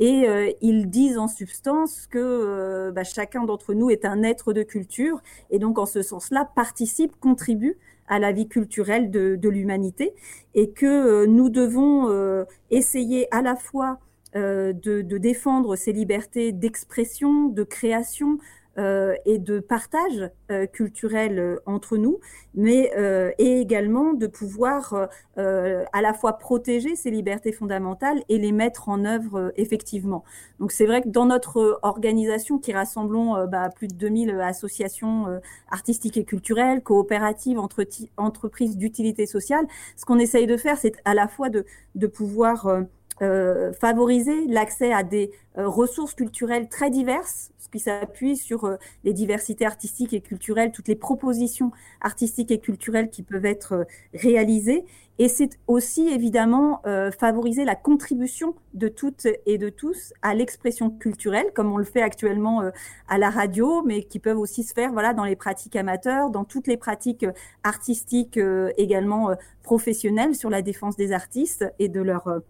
Et 0.00 0.28
ils 0.60 0.88
disent 0.88 1.18
en 1.18 1.26
substance 1.26 2.06
que 2.06 2.90
bah, 2.90 3.02
chacun 3.02 3.44
d'entre 3.44 3.74
nous 3.74 3.90
est 3.90 4.04
un 4.04 4.22
être 4.22 4.52
de 4.52 4.62
culture 4.62 5.20
et 5.50 5.58
donc 5.58 5.78
en 5.78 5.86
ce 5.86 6.02
sens-là 6.02 6.48
participe, 6.54 7.18
contribue 7.18 7.78
à 8.08 8.18
la 8.18 8.32
vie 8.32 8.48
culturelle 8.48 9.10
de, 9.10 9.48
l'humanité 9.48 10.14
et 10.54 10.70
que 10.70 10.86
euh, 10.86 11.26
nous 11.26 11.48
devons 11.48 12.08
euh, 12.10 12.44
essayer 12.70 13.32
à 13.34 13.42
la 13.42 13.56
fois 13.56 13.98
euh, 14.36 14.72
de, 14.74 15.00
défendre 15.18 15.74
ces 15.76 15.92
libertés 15.92 16.52
d'expression, 16.52 17.48
de 17.48 17.62
création, 17.64 18.38
et 18.78 19.38
de 19.38 19.58
partage 19.58 20.30
culturel 20.72 21.58
entre 21.66 21.96
nous, 21.96 22.20
mais 22.54 22.92
et 23.38 23.60
également 23.60 24.12
de 24.12 24.26
pouvoir 24.26 25.08
à 25.36 26.02
la 26.02 26.14
fois 26.14 26.34
protéger 26.34 26.94
ces 26.94 27.10
libertés 27.10 27.52
fondamentales 27.52 28.22
et 28.28 28.38
les 28.38 28.52
mettre 28.52 28.88
en 28.88 29.04
œuvre 29.04 29.52
effectivement. 29.56 30.24
Donc 30.60 30.72
c'est 30.72 30.86
vrai 30.86 31.02
que 31.02 31.08
dans 31.08 31.26
notre 31.26 31.80
organisation 31.82 32.58
qui 32.58 32.72
rassemblons 32.72 33.46
bah, 33.46 33.68
plus 33.74 33.88
de 33.88 33.94
2000 33.94 34.40
associations 34.40 35.40
artistiques 35.70 36.16
et 36.16 36.24
culturelles, 36.24 36.82
coopératives, 36.82 37.58
entre 37.58 37.84
entreprises 38.16 38.76
d'utilité 38.76 39.26
sociale, 39.26 39.66
ce 39.96 40.04
qu'on 40.04 40.18
essaye 40.18 40.46
de 40.46 40.56
faire, 40.56 40.78
c'est 40.78 40.94
à 41.04 41.14
la 41.14 41.28
fois 41.28 41.48
de, 41.50 41.64
pouvoir 42.06 42.84
euh, 43.22 43.72
favoriser 43.72 44.46
l'accès 44.46 44.92
à 44.92 45.02
des 45.02 45.30
euh, 45.56 45.68
ressources 45.68 46.14
culturelles 46.14 46.68
très 46.68 46.90
diverses, 46.90 47.50
qui 47.70 47.78
s'appuie 47.78 48.36
sur 48.36 48.64
euh, 48.64 48.76
les 49.04 49.12
diversités 49.12 49.66
artistiques 49.66 50.12
et 50.12 50.20
culturelles, 50.20 50.72
toutes 50.72 50.88
les 50.88 50.96
propositions 50.96 51.72
artistiques 52.00 52.50
et 52.50 52.58
culturelles 52.58 53.10
qui 53.10 53.22
peuvent 53.22 53.46
être 53.46 53.86
réalisées. 54.14 54.84
Et 55.20 55.28
c'est 55.28 55.58
aussi 55.66 56.06
évidemment 56.08 56.80
favoriser 57.18 57.64
la 57.64 57.74
contribution 57.74 58.54
de 58.74 58.86
toutes 58.86 59.26
et 59.46 59.58
de 59.58 59.68
tous 59.68 60.12
à 60.22 60.32
l'expression 60.32 60.90
culturelle, 60.90 61.46
comme 61.56 61.72
on 61.72 61.76
le 61.76 61.84
fait 61.84 62.02
actuellement 62.02 62.62
à 63.08 63.18
la 63.18 63.28
radio, 63.28 63.82
mais 63.84 64.04
qui 64.04 64.20
peuvent 64.20 64.38
aussi 64.38 64.62
se 64.62 64.72
faire 64.72 64.92
voilà, 64.92 65.14
dans 65.14 65.24
les 65.24 65.34
pratiques 65.34 65.74
amateurs, 65.74 66.30
dans 66.30 66.44
toutes 66.44 66.68
les 66.68 66.76
pratiques 66.76 67.26
artistiques 67.64 68.38
également 68.76 69.34
professionnelles 69.64 70.36
sur 70.36 70.50
la 70.50 70.62
défense 70.62 70.96
des 70.96 71.10
artistes 71.10 71.64
et 71.80 71.88
de 71.88 72.00
leur 72.00 72.42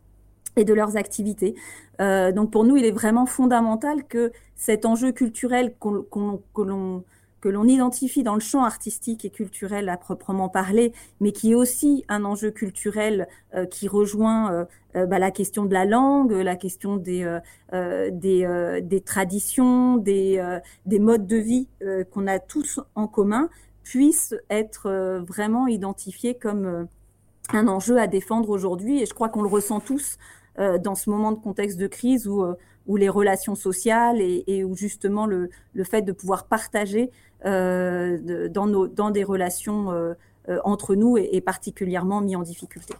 et 0.58 0.64
de 0.64 0.74
leurs 0.74 0.96
activités. 0.96 1.54
Euh, 2.00 2.32
donc 2.32 2.50
pour 2.50 2.64
nous, 2.64 2.76
il 2.76 2.84
est 2.84 2.92
vraiment 2.92 3.26
fondamental 3.26 4.04
que 4.04 4.32
cet 4.56 4.84
enjeu 4.84 5.12
culturel 5.12 5.74
que 5.80 6.60
l'on 6.62 7.04
que 7.40 7.48
l'on 7.48 7.66
identifie 7.66 8.24
dans 8.24 8.34
le 8.34 8.40
champ 8.40 8.64
artistique 8.64 9.24
et 9.24 9.30
culturel 9.30 9.88
à 9.88 9.96
proprement 9.96 10.48
parler, 10.48 10.92
mais 11.20 11.30
qui 11.30 11.52
est 11.52 11.54
aussi 11.54 12.04
un 12.08 12.24
enjeu 12.24 12.50
culturel 12.50 13.28
euh, 13.54 13.64
qui 13.64 13.86
rejoint 13.86 14.66
euh, 14.96 15.06
bah, 15.06 15.20
la 15.20 15.30
question 15.30 15.64
de 15.64 15.72
la 15.72 15.84
langue, 15.84 16.32
la 16.32 16.56
question 16.56 16.96
des, 16.96 17.38
des, 17.72 18.80
des, 18.82 19.00
traditions, 19.00 19.98
des, 19.98 20.58
des 20.86 20.98
modes 20.98 21.28
de 21.28 21.36
vie 21.36 21.68
qu'on 22.10 22.26
a 22.26 22.40
tous 22.40 22.80
en 22.96 23.06
commun, 23.06 23.48
puisse 23.84 24.34
être 24.50 25.22
vraiment 25.24 25.68
identifié 25.68 26.34
comme 26.34 26.88
un 27.52 27.68
enjeu 27.68 27.98
à 27.98 28.06
défendre 28.06 28.50
aujourd'hui. 28.50 29.00
Et 29.02 29.06
je 29.06 29.14
crois 29.14 29.28
qu'on 29.28 29.42
le 29.42 29.48
ressent 29.48 29.78
tous 29.78 30.18
euh, 30.58 30.78
dans 30.78 30.94
ce 30.94 31.08
moment 31.08 31.32
de 31.32 31.38
contexte 31.38 31.78
de 31.78 31.86
crise 31.86 32.26
où, 32.26 32.42
euh, 32.42 32.54
où 32.86 32.96
les 32.96 33.08
relations 33.08 33.54
sociales 33.54 34.20
et, 34.20 34.64
où 34.64 34.74
justement 34.74 35.26
le, 35.26 35.50
le, 35.72 35.84
fait 35.84 36.02
de 36.02 36.12
pouvoir 36.12 36.46
partager 36.46 37.10
euh, 37.44 38.48
dans, 38.48 38.66
nos, 38.66 38.88
dans 38.88 39.10
des 39.10 39.24
relations 39.24 39.92
entre 40.64 40.94
nous 40.94 41.18
est, 41.18 41.42
particulièrement 41.42 42.22
mis 42.22 42.34
en 42.34 42.42
difficulté. 42.42 42.94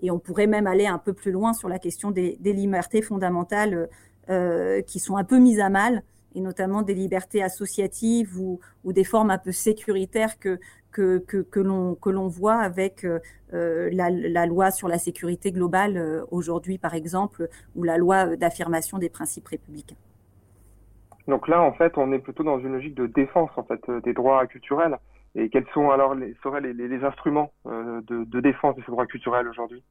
Et 0.00 0.10
on 0.12 0.20
pourrait 0.20 0.46
même 0.46 0.68
aller 0.68 0.86
un 0.86 0.98
peu 0.98 1.12
plus 1.12 1.32
loin 1.32 1.52
sur 1.52 1.68
la 1.68 1.80
question 1.80 2.12
des, 2.12 2.36
des 2.40 2.52
libertés 2.52 3.02
fondamentales 3.02 3.88
qui 4.86 5.00
sont 5.00 5.16
un 5.16 5.24
peu 5.24 5.38
mises 5.38 5.58
à 5.58 5.68
mal 5.68 6.04
et 6.34 6.40
notamment 6.40 6.82
des 6.82 6.94
libertés 6.94 7.42
associatives 7.42 8.38
ou, 8.38 8.60
des 8.84 9.04
formes 9.04 9.30
un 9.30 9.38
peu 9.38 9.52
sécuritaires 9.52 10.38
que, 10.38 10.58
que, 10.92 11.18
que, 11.18 11.60
l'on 12.10 12.28
voit 12.28 12.56
avec 12.56 13.04
euh, 13.04 13.18
euh, 13.54 13.88
la, 13.92 14.46
loi 14.46 14.70
sur 14.70 14.88
la 14.88 14.98
sécurité 14.98 15.50
globale 15.50 15.96
euh, 15.96 16.24
aujourd'hui, 16.30 16.78
par 16.78 16.94
exemple, 16.94 17.48
ou 17.74 17.82
la 17.82 17.96
loi 17.96 18.36
d'affirmation 18.36 18.98
des 18.98 19.08
principes 19.08 19.48
républicains. 19.48 19.96
Donc 21.28 21.48
là, 21.48 21.62
en 21.62 21.72
fait, 21.72 21.96
on 21.96 22.12
est 22.12 22.18
plutôt 22.18 22.42
dans 22.42 22.58
une 22.58 22.72
logique 22.72 22.94
de 22.94 23.06
défense 23.06 23.50
en 23.56 23.62
fait 23.62 23.80
des 24.04 24.12
droits 24.12 24.46
culturels. 24.46 24.98
Et 25.34 25.48
quels 25.48 25.66
sont 25.72 25.90
alors 25.90 26.14
seraient 26.42 26.60
les, 26.60 27.04
instruments 27.04 27.52
de, 27.64 28.40
défense 28.40 28.76
de 28.76 28.82
ces 28.82 28.90
droits 28.90 29.06
culturels 29.06 29.48
aujourd'hui? 29.48 29.82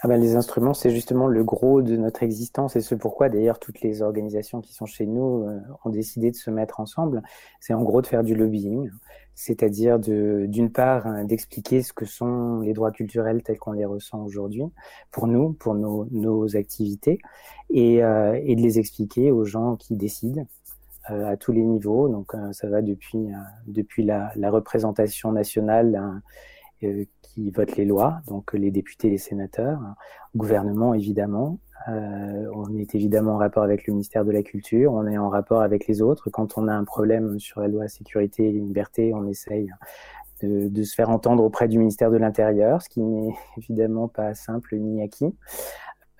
Ah 0.00 0.08
ben, 0.08 0.20
les 0.20 0.36
instruments, 0.36 0.74
c'est 0.74 0.90
justement 0.90 1.26
le 1.26 1.42
gros 1.42 1.82
de 1.82 1.96
notre 1.96 2.22
existence 2.22 2.76
et 2.76 2.80
ce 2.80 2.94
pourquoi 2.94 3.28
d'ailleurs 3.28 3.58
toutes 3.58 3.80
les 3.80 4.00
organisations 4.02 4.60
qui 4.60 4.72
sont 4.72 4.86
chez 4.86 5.06
nous 5.06 5.44
ont 5.84 5.90
décidé 5.90 6.30
de 6.30 6.36
se 6.36 6.50
mettre 6.50 6.80
ensemble. 6.80 7.22
C'est 7.58 7.74
en 7.74 7.82
gros 7.82 8.00
de 8.00 8.06
faire 8.06 8.22
du 8.22 8.36
lobbying, 8.36 8.90
c'est-à-dire 9.38 10.00
d'une 10.00 10.72
part 10.72 11.06
hein, 11.06 11.24
d'expliquer 11.24 11.84
ce 11.84 11.92
que 11.92 12.04
sont 12.04 12.58
les 12.58 12.72
droits 12.72 12.90
culturels 12.90 13.44
tels 13.44 13.56
qu'on 13.56 13.70
les 13.70 13.84
ressent 13.84 14.20
aujourd'hui 14.24 14.64
pour 15.12 15.28
nous, 15.28 15.52
pour 15.52 15.76
nos, 15.76 16.06
nos 16.10 16.56
activités, 16.56 17.20
et, 17.70 18.02
euh, 18.02 18.36
et, 18.42 18.56
de 18.56 18.60
les 18.60 18.80
expliquer 18.80 19.30
aux 19.30 19.44
gens 19.44 19.76
qui 19.76 19.94
décident 19.94 20.44
euh, 21.12 21.28
à 21.28 21.36
tous 21.36 21.52
les 21.52 21.62
niveaux. 21.62 22.08
Donc 22.08 22.34
euh, 22.34 22.52
ça 22.52 22.68
va 22.68 22.82
depuis, 22.82 23.28
depuis 23.68 24.02
la, 24.02 24.32
représentation 24.50 25.30
nationale 25.30 26.20
qui 27.38 27.50
vote 27.50 27.76
les 27.76 27.84
lois, 27.84 28.20
donc 28.26 28.52
les 28.52 28.70
députés, 28.70 29.10
les 29.10 29.18
sénateurs, 29.18 29.78
hein, 29.80 29.94
gouvernement 30.34 30.92
évidemment, 30.92 31.58
euh, 31.88 32.50
on 32.52 32.76
est 32.76 32.94
évidemment 32.94 33.34
en 33.34 33.36
rapport 33.36 33.62
avec 33.62 33.86
le 33.86 33.92
ministère 33.92 34.24
de 34.24 34.32
la 34.32 34.42
Culture, 34.42 34.92
on 34.92 35.06
est 35.06 35.18
en 35.18 35.28
rapport 35.28 35.62
avec 35.62 35.86
les 35.86 36.02
autres. 36.02 36.30
Quand 36.30 36.58
on 36.58 36.66
a 36.66 36.72
un 36.72 36.84
problème 36.84 37.38
sur 37.38 37.60
la 37.60 37.68
loi 37.68 37.86
sécurité 37.86 38.48
et 38.48 38.52
liberté, 38.52 39.12
on 39.14 39.26
essaye 39.28 39.70
de, 40.42 40.82
se 40.82 40.94
faire 40.94 41.10
entendre 41.10 41.44
auprès 41.44 41.68
du 41.68 41.78
ministère 41.78 42.10
de 42.10 42.16
l'Intérieur, 42.16 42.82
ce 42.82 42.88
qui 42.88 43.00
n'est 43.02 43.34
évidemment 43.56 44.08
pas 44.08 44.34
simple 44.34 44.76
ni 44.76 45.02
acquis. 45.02 45.34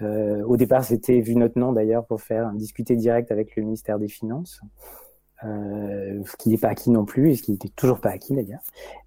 Euh, 0.01 0.45
au 0.45 0.57
départ, 0.57 0.85
c'était 0.85 1.21
vu 1.21 1.35
notre 1.35 1.59
d'ailleurs 1.73 2.07
pour 2.07 2.21
faire 2.21 2.53
discuter 2.53 2.95
direct 2.95 3.33
avec 3.33 3.57
le 3.57 3.65
ministère 3.65 3.99
des 3.99 4.09
Finances 4.09 4.61
euh, 5.45 6.21
ce 6.27 6.37
qui 6.37 6.49
n'est 6.49 6.59
pas 6.59 6.69
acquis 6.69 6.91
non 6.91 7.05
plus, 7.05 7.31
et 7.31 7.37
ce 7.37 7.43
qui 7.43 7.53
n'était 7.53 7.69
toujours 7.69 8.01
pas 8.01 8.11
acquis 8.11 8.35
d'ailleurs. 8.35 8.63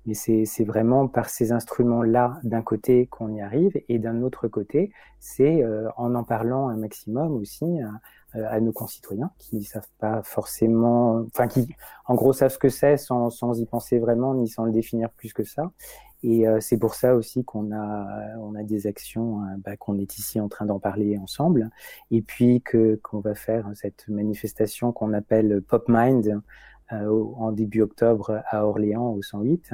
Mais 0.05 0.13
c'est 0.13 0.63
vraiment 0.63 1.07
par 1.07 1.29
ces 1.29 1.51
instruments-là, 1.51 2.39
d'un 2.43 2.61
côté, 2.61 3.07
qu'on 3.07 3.33
y 3.33 3.41
arrive, 3.41 3.81
et 3.89 4.00
d'un 4.00 4.21
autre 4.21 4.47
côté, 4.47 4.91
c'est 5.19 5.63
euh, 5.63 5.89
en 5.97 6.15
en 6.15 6.23
parlant 6.23 6.69
un 6.69 6.77
maximum 6.77 7.33
aussi 7.33 7.65
euh, 7.65 7.88
à 8.33 8.59
nos 8.59 8.71
concitoyens 8.71 9.31
qui 9.38 9.57
ne 9.57 9.63
savent 9.63 9.89
pas 10.00 10.21
forcément, 10.23 11.25
enfin 11.27 11.47
qui 11.47 11.67
en 12.05 12.15
gros 12.15 12.33
savent 12.33 12.51
ce 12.51 12.57
que 12.57 12.69
c'est 12.69 12.97
sans, 12.97 13.29
sans 13.29 13.59
y 13.59 13.65
penser 13.65 14.00
vraiment, 14.00 14.33
ni 14.33 14.47
sans 14.47 14.65
le 14.65 14.71
définir 14.71 15.09
plus 15.09 15.33
que 15.33 15.43
ça, 15.43 15.71
et 16.23 16.47
euh, 16.47 16.59
c'est 16.59 16.77
pour 16.77 16.93
ça 16.93 17.15
aussi 17.15 17.43
qu'on 17.43 17.71
a, 17.71 18.38
on 18.38 18.53
a 18.55 18.63
des 18.63 18.85
actions, 18.85 19.41
euh, 19.41 19.55
bah, 19.57 19.75
qu'on 19.75 19.97
est 19.97 20.17
ici 20.19 20.39
en 20.39 20.50
train 20.50 20.65
d'en 20.65 20.79
parler 20.79 21.17
ensemble, 21.17 21.69
et 22.11 22.21
puis 22.21 22.61
que 22.61 23.00
qu'on 23.03 23.19
va 23.19 23.33
faire 23.33 23.69
cette 23.73 24.07
manifestation 24.07 24.91
qu'on 24.91 25.13
appelle 25.13 25.61
Pop 25.67 25.85
Mind 25.88 26.41
euh, 26.93 27.23
en 27.38 27.51
début 27.51 27.81
octobre 27.81 28.41
à 28.47 28.65
Orléans 28.65 29.13
au 29.13 29.21
108, 29.21 29.73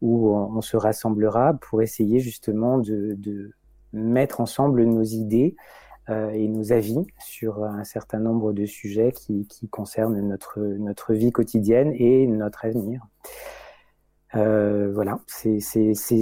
où 0.00 0.30
on, 0.30 0.60
se 0.60 0.76
rassemblera 0.76 1.54
pour 1.54 1.80
essayer 1.80 2.18
justement 2.18 2.78
de, 2.78 3.14
de 3.16 3.52
mettre 3.92 4.40
ensemble 4.40 4.84
nos 4.84 5.02
idées 5.02 5.56
euh, 5.56 5.60
et 6.08 6.48
nos 6.48 6.72
avis 6.72 7.06
sur 7.18 7.64
un 7.64 7.84
certain 7.84 8.18
nombre 8.18 8.52
de 8.52 8.66
sujets 8.66 9.12
qui, 9.12 9.46
qui 9.46 9.68
concernent 9.68 10.20
notre, 10.20 10.60
notre 10.60 11.14
vie 11.14 11.32
quotidienne 11.32 11.92
et 11.94 12.26
notre 12.26 12.64
avenir. 12.64 13.06
Euh, 14.36 14.90
voilà, 14.92 15.20
c'est 15.28 15.60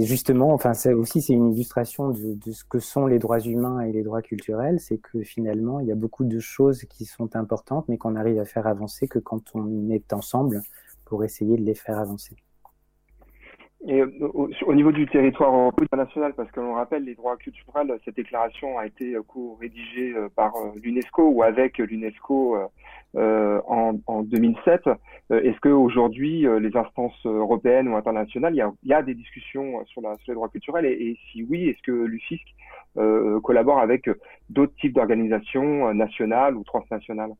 justement, 0.03 0.53
enfin, 0.53 0.73
ça 0.75 0.95
aussi, 0.95 1.21
c'est 1.21 1.33
une 1.33 1.51
illustration 1.51 2.09
de, 2.09 2.35
de, 2.35 2.51
ce 2.51 2.63
que 2.63 2.77
sont 2.79 3.07
les 3.07 3.17
droits 3.17 3.39
humains 3.39 3.79
et 3.81 3.91
les 3.91 4.03
droits 4.03 4.21
culturels. 4.21 4.79
C'est 4.79 4.99
que 4.99 5.23
finalement, 5.23 5.79
il 5.79 5.87
y 5.87 5.91
a 5.91 5.95
beaucoup 5.95 6.23
de 6.23 6.39
choses 6.39 6.83
qui 6.83 7.05
sont 7.05 7.35
importantes, 7.35 7.85
mais 7.87 7.97
qu'on 7.97 8.15
arrive 8.15 8.39
à 8.39 8.45
faire 8.45 8.67
avancer 8.67 9.07
que 9.07 9.19
quand 9.19 9.55
on 9.55 9.89
est 9.89 10.13
ensemble 10.13 10.61
pour 11.05 11.23
essayer 11.23 11.57
de 11.57 11.63
les 11.63 11.75
faire 11.75 11.97
avancer. 11.97 12.35
Et 13.85 13.99
euh, 13.99 14.09
au, 14.33 14.73
niveau 14.73 14.93
du 14.93 15.05
territoire 15.07 15.71
international, 15.81 16.33
parce 16.35 16.49
que 16.51 16.61
l'on 16.61 16.73
rappelle, 16.73 17.03
les 17.03 17.15
droits 17.15 17.35
culturels, 17.35 17.99
cette 18.05 18.15
déclaration 18.15 18.77
a 18.77 18.85
été 18.85 19.15
euh, 19.15 19.23
co-rédigée 19.23 20.13
euh, 20.15 20.29
par 20.33 20.53
l'UNESCO 20.81 21.23
ou 21.29 21.43
avec 21.43 21.77
l'UNESCO 21.79 22.57
en, 23.15 23.99
en, 24.07 24.23
2007. 24.23 24.89
Est-ce 25.29 25.59
qu'aujourd'hui, 25.59 26.47
les 26.59 26.75
instances 26.75 27.25
européennes 27.25 27.87
ou 27.87 27.95
internationales, 27.95 28.53
il 28.55 28.57
y 28.57 28.61
a, 28.61 28.71
il 28.83 28.89
y 28.89 28.93
a 28.93 29.03
des 29.03 29.13
discussions 29.13 29.85
sur, 29.85 30.01
la, 30.01 30.15
sur, 30.15 30.31
les 30.31 30.35
droits 30.35 30.49
culturels? 30.49 30.85
Et, 30.85 30.93
et 30.93 31.19
si 31.31 31.43
oui, 31.43 31.69
est-ce 31.69 31.81
que 31.83 31.91
l'UFISC 31.91 32.43
collabore 33.43 33.79
avec 33.79 34.09
d'autres 34.49 34.73
types 34.81 34.93
d'organisations 34.93 35.93
nationales 35.93 36.55
ou 36.55 36.63
transnationales? 36.63 37.33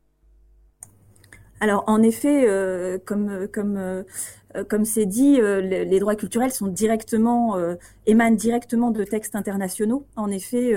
Alors 1.64 1.84
en 1.86 2.02
effet, 2.02 2.44
euh, 2.46 2.98
euh, 3.08 4.64
comme 4.68 4.84
c'est 4.84 5.06
dit, 5.06 5.40
euh, 5.40 5.62
les, 5.62 5.98
droits 5.98 6.14
culturels 6.14 6.52
sont 6.52 6.66
directement 6.66 7.56
émanent 8.04 8.36
directement 8.36 8.90
de 8.90 9.02
textes 9.02 9.34
internationaux. 9.34 10.06
En 10.14 10.30
effet, 10.30 10.74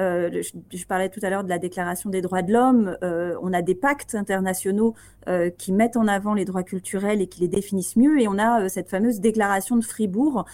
Euh, 0.00 0.42
je, 0.72 0.86
parlais 0.86 1.10
tout 1.10 1.20
à 1.22 1.28
l'heure 1.28 1.44
de 1.44 1.48
la 1.48 1.58
Déclaration 1.58 2.08
des 2.08 2.22
droits 2.22 2.42
de 2.42 2.52
l'homme. 2.52 2.96
Euh, 3.02 3.36
on 3.42 3.52
a 3.52 3.60
des 3.60 3.74
pactes 3.74 4.14
internationaux 4.14 4.94
euh, 5.28 5.50
qui 5.50 5.72
mettent 5.72 5.96
en 5.96 6.08
avant 6.08 6.32
les 6.32 6.46
droits 6.46 6.62
culturels 6.62 7.20
et 7.20 7.26
qui 7.26 7.40
les 7.40 7.48
définissent 7.48 7.96
mieux. 7.96 8.18
Et 8.20 8.26
on 8.26 8.38
a 8.38 8.68
cette 8.68 8.88
fameuse 8.88 9.20
Déclaration 9.20 9.76
de 9.76 9.84
Fribourg 9.84 10.44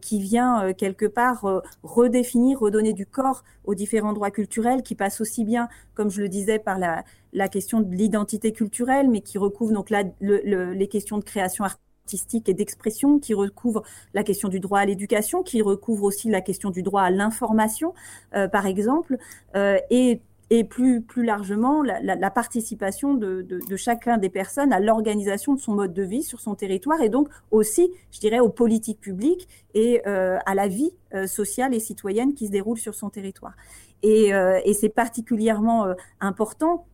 qui 0.00 0.20
vient 0.20 0.72
quelque 0.74 1.06
part 1.06 1.62
redéfinir, 1.82 2.60
redonner 2.60 2.92
du 2.92 3.06
corps 3.06 3.42
aux 3.64 3.74
différents 3.74 4.12
droits 4.12 4.30
culturels, 4.30 4.82
qui 4.82 4.94
passent 4.94 5.20
aussi 5.20 5.44
bien, 5.44 5.68
comme 5.94 6.10
je 6.10 6.20
le 6.20 6.28
disais, 6.28 6.58
par 6.58 6.78
la, 6.78 7.04
question 7.48 7.80
de 7.80 7.94
l'identité 7.94 8.52
culturelle, 8.52 9.08
mais 9.08 9.22
qui 9.22 9.38
recouvre 9.38 9.72
donc 9.72 9.88
là 9.88 10.02
les 10.20 10.88
questions 10.88 11.16
de 11.16 11.24
création 11.24 11.64
artistique 11.64 11.91
artistique 12.02 12.48
et 12.48 12.54
d'expression, 12.54 13.18
qui 13.18 13.34
recouvre 13.34 13.82
la 14.12 14.24
question 14.24 14.48
du 14.48 14.60
droit 14.60 14.80
à 14.80 14.86
l'éducation, 14.86 15.42
qui 15.42 15.62
recouvre 15.62 16.04
aussi 16.04 16.28
la 16.28 16.40
question 16.40 16.70
du 16.70 16.82
droit 16.82 17.02
à 17.02 17.10
l'information, 17.10 17.94
euh, 18.34 18.48
par 18.48 18.66
exemple, 18.66 19.18
euh, 19.56 19.78
et, 19.90 20.20
plus, 20.68 21.00
plus 21.00 21.24
largement 21.24 21.82
la, 21.82 22.30
participation 22.30 23.14
de, 23.14 23.76
chacun 23.76 24.18
des 24.18 24.28
personnes 24.28 24.70
à 24.70 24.80
l'organisation 24.80 25.54
de 25.54 25.58
son 25.58 25.72
mode 25.72 25.94
de 25.94 26.02
vie 26.02 26.22
sur 26.22 26.40
son 26.40 26.54
territoire, 26.54 27.00
et 27.00 27.08
donc 27.08 27.28
aussi, 27.50 27.90
je 28.10 28.20
dirais, 28.20 28.38
aux 28.38 28.50
politiques 28.50 29.00
publiques 29.00 29.48
et 29.72 30.02
euh, 30.06 30.36
à 30.44 30.54
la 30.54 30.68
vie 30.68 30.92
sociale 31.24 31.72
et 31.74 31.80
citoyenne 31.80 32.34
qui 32.34 32.48
se 32.48 32.52
déroule 32.52 32.76
sur 32.76 32.94
son 32.94 33.08
territoire. 33.08 33.54
Et 34.02 34.30
c'est 34.78 34.90
particulièrement 34.90 35.86
important 36.20 36.84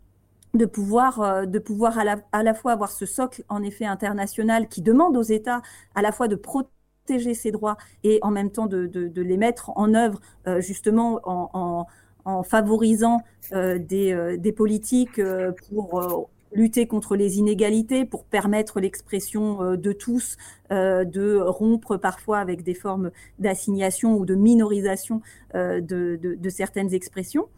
de 0.54 0.66
pouvoir, 0.66 1.20
euh, 1.20 1.46
de 1.46 1.58
pouvoir 1.58 1.98
à 1.98 2.04
la, 2.04 2.16
à 2.32 2.42
la, 2.42 2.54
fois 2.54 2.72
avoir 2.72 2.90
ce 2.90 3.06
socle 3.06 3.44
en 3.48 3.62
effet 3.62 3.84
international 3.84 4.68
qui 4.68 4.82
demande 4.82 5.16
aux 5.16 5.22
États 5.22 5.62
à 5.94 6.02
la 6.02 6.12
fois 6.12 6.28
de 6.28 6.36
protéger 6.36 7.34
ces 7.34 7.50
droits 7.50 7.76
et 8.04 8.18
en 8.22 8.30
même 8.30 8.50
temps 8.50 8.66
de, 8.66 8.86
de, 8.86 9.22
les 9.22 9.36
mettre 9.36 9.70
en 9.76 9.94
œuvre 9.94 10.20
euh, 10.46 10.60
justement 10.60 11.20
en, 11.24 11.86
en, 12.24 12.42
favorisant 12.42 13.22
euh, 13.52 13.78
des, 13.78 14.36
des, 14.38 14.52
politiques 14.52 15.20
pour 15.70 16.28
lutter 16.52 16.86
contre 16.86 17.16
les 17.16 17.38
inégalités, 17.38 18.04
pour 18.04 18.24
permettre 18.24 18.80
l'expression 18.80 19.74
de 19.76 19.92
tous, 19.92 20.36
de 20.70 21.40
rompre 21.40 21.96
parfois 21.96 22.38
avec 22.38 22.62
des 22.62 22.74
formes 22.74 23.10
d'assignation 23.38 24.14
ou 24.14 24.26
de 24.26 24.34
minorisation 24.34 25.22
de, 25.54 25.80
de 26.20 26.48
certaines 26.50 26.92
expressions 26.92 27.48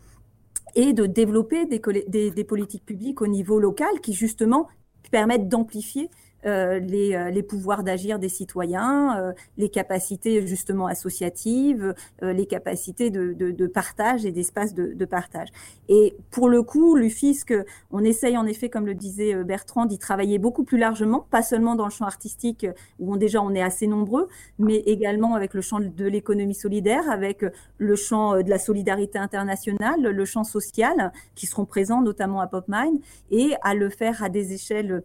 et 0.74 0.92
de 0.92 1.06
développer 1.06 1.66
des, 1.66 2.44
politiques 2.44 2.84
publiques 2.84 3.22
au 3.22 3.26
niveau 3.26 3.58
local 3.58 4.00
qui 4.02 4.12
justement 4.12 4.68
permettent 5.10 5.48
d'amplifier 5.48 6.10
les, 6.44 7.14
euh, 7.14 7.30
les, 7.30 7.42
pouvoirs 7.42 7.82
d'agir 7.82 8.18
des 8.18 8.28
citoyens, 8.28 9.18
euh, 9.18 9.32
les 9.56 9.68
capacités 9.68 10.46
justement 10.46 10.86
associatives, 10.86 11.94
les 12.22 12.46
capacités 12.46 13.10
de, 13.10 13.32
de, 13.32 13.50
de 13.50 13.66
partage 13.66 14.24
et 14.24 14.32
d'espace 14.32 14.74
de, 14.74 14.92
de, 14.94 15.04
partage. 15.04 15.48
Et 15.88 16.14
pour 16.30 16.48
le 16.48 16.62
coup, 16.62 16.96
l'UFISC, 16.96 17.54
on 17.90 18.04
essaye 18.04 18.36
en 18.36 18.46
effet, 18.46 18.68
comme 18.68 18.86
le 18.86 18.94
disait 18.94 19.34
Bertrand, 19.44 19.86
d'y 19.86 19.98
travailler 19.98 20.38
beaucoup 20.38 20.64
plus 20.64 20.78
largement, 20.78 21.26
pas 21.30 21.42
seulement 21.42 21.74
dans 21.74 21.84
le 21.84 21.90
champ 21.90 22.04
artistique 22.04 22.66
où 22.98 23.14
on, 23.14 23.16
déjà 23.16 23.42
on 23.42 23.54
est 23.54 23.62
assez 23.62 23.86
nombreux, 23.86 24.28
mais 24.58 24.76
également 24.76 25.34
avec 25.34 25.54
le 25.54 25.60
champ 25.60 25.80
de 25.80 26.04
l'économie 26.06 26.54
solidaire, 26.54 27.10
avec 27.10 27.44
le 27.78 27.96
champ 27.96 28.42
de 28.42 28.50
la 28.50 28.58
solidarité 28.58 29.18
internationale, 29.18 30.00
le 30.00 30.24
champ 30.24 30.44
social, 30.44 31.12
qui 31.34 31.46
seront 31.46 31.64
présents 31.64 32.02
notamment 32.02 32.40
à 32.40 32.46
PopMind, 32.46 32.98
et 33.30 33.54
à 33.62 33.74
le 33.74 33.88
faire 33.90 34.22
à 34.22 34.28
des 34.28 34.52
échelles 34.52 35.02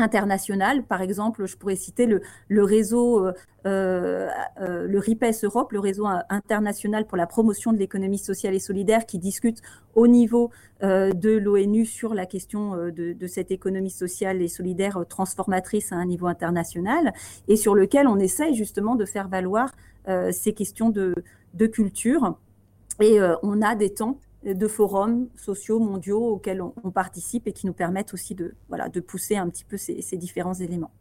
international. 0.00 0.82
Par 0.82 1.02
exemple, 1.02 1.46
je 1.46 1.56
pourrais 1.56 1.76
citer 1.76 2.06
le, 2.06 2.64
réseau, 2.64 3.26
euh, 3.26 3.32
euh, 3.66 4.28
euh 4.60 4.86
le 4.86 4.98
RIPES 4.98 5.44
Europe, 5.44 5.72
le 5.72 5.80
réseau 5.80 6.06
international 6.28 7.06
pour 7.06 7.16
la 7.16 7.26
promotion 7.26 7.72
de 7.72 7.78
l'économie 7.78 8.18
sociale 8.18 8.54
et 8.54 8.58
solidaire, 8.58 9.06
qui 9.06 9.18
discute 9.18 9.62
au 9.94 10.06
niveau 10.06 10.50
de 10.82 11.36
l'ONU 11.36 11.84
sur 11.84 12.14
la 12.14 12.24
question 12.24 12.74
de, 12.90 13.26
cette 13.26 13.50
économie 13.50 13.90
sociale 13.90 14.40
et 14.40 14.48
solidaire 14.48 15.04
transformatrice 15.08 15.92
à 15.92 15.96
un 15.96 16.06
niveau 16.06 16.26
international, 16.26 17.12
et 17.48 17.56
sur 17.56 17.74
lequel 17.74 18.06
on 18.06 18.18
essaye 18.18 18.54
justement 18.54 18.96
de 18.96 19.04
faire 19.04 19.28
valoir 19.28 19.72
ces 20.30 20.54
questions 20.54 20.90
de, 20.90 21.14
de 21.54 21.66
culture. 21.66 22.38
Et 23.00 23.18
on 23.42 23.60
a 23.62 23.74
des 23.74 23.90
temps 23.90 24.18
de 24.44 24.66
forums 24.68 25.28
sociaux 25.36 25.78
mondiaux 25.78 26.34
auxquels 26.34 26.62
on, 26.62 26.90
participe 26.90 27.46
et 27.46 27.52
qui 27.52 27.66
nous 27.66 27.72
permettent 27.72 28.14
aussi 28.14 28.34
de, 28.34 28.54
voilà, 28.68 28.88
de 28.88 29.00
pousser 29.00 29.36
un 29.36 29.48
petit 29.48 29.64
peu 29.64 29.76
ces, 29.76 30.16
différents 30.16 30.54
éléments. 30.54 30.92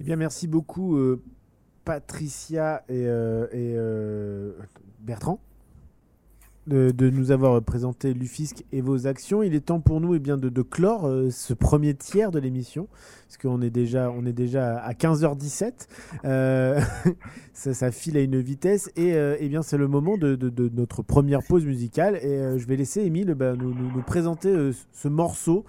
Eh 0.00 0.04
bien, 0.04 0.16
merci 0.16 0.48
beaucoup, 0.48 0.96
euh, 0.96 1.22
Patricia 1.84 2.84
et, 2.88 3.06
euh, 3.06 3.46
euh, 3.54 4.52
Bertrand 5.00 5.40
de, 6.66 7.10
nous 7.10 7.30
avoir 7.30 7.60
présenté 7.62 8.14
l'UFISC 8.14 8.64
et 8.72 8.80
vos 8.80 9.06
actions. 9.06 9.42
Il 9.42 9.54
est 9.54 9.66
temps 9.66 9.80
pour 9.80 10.00
nous 10.00 10.14
et 10.14 10.16
eh 10.16 10.20
bien, 10.20 10.36
de, 10.36 10.62
clore 10.62 11.06
euh, 11.06 11.30
ce 11.30 11.54
premier 11.54 11.94
tiers 11.94 12.30
de 12.30 12.38
l'émission, 12.38 12.88
parce 13.26 13.38
qu'on 13.38 13.60
est 13.62 13.70
déjà, 13.70 14.10
on 14.10 14.24
est 14.24 14.32
déjà 14.32 14.78
à 14.78 14.92
15h17. 14.92 15.72
Euh, 16.24 16.80
ça, 17.52 17.74
ça, 17.74 17.90
file 17.90 18.16
à 18.16 18.20
une 18.20 18.40
vitesse. 18.40 18.90
Et 18.96 19.14
euh, 19.14 19.36
eh 19.40 19.48
bien, 19.48 19.62
c'est 19.62 19.78
le 19.78 19.88
moment 19.88 20.16
de, 20.16 20.36
de, 20.36 20.70
notre 20.74 21.02
première 21.02 21.42
pause 21.42 21.64
musicale. 21.64 22.16
Et 22.16 22.58
je 22.58 22.66
vais 22.66 22.76
laisser 22.76 23.02
Émile 23.02 23.34
bah, 23.34 23.54
nous, 23.56 23.74
présenter 24.02 24.70
ce 24.92 25.08
morceau 25.08 25.64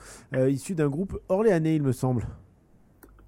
issu 0.48 0.76
d'un 0.76 0.90
groupe 0.90 1.20
orléanais, 1.30 1.76
il 1.76 1.84
me 1.84 1.92
semble. 1.92 2.28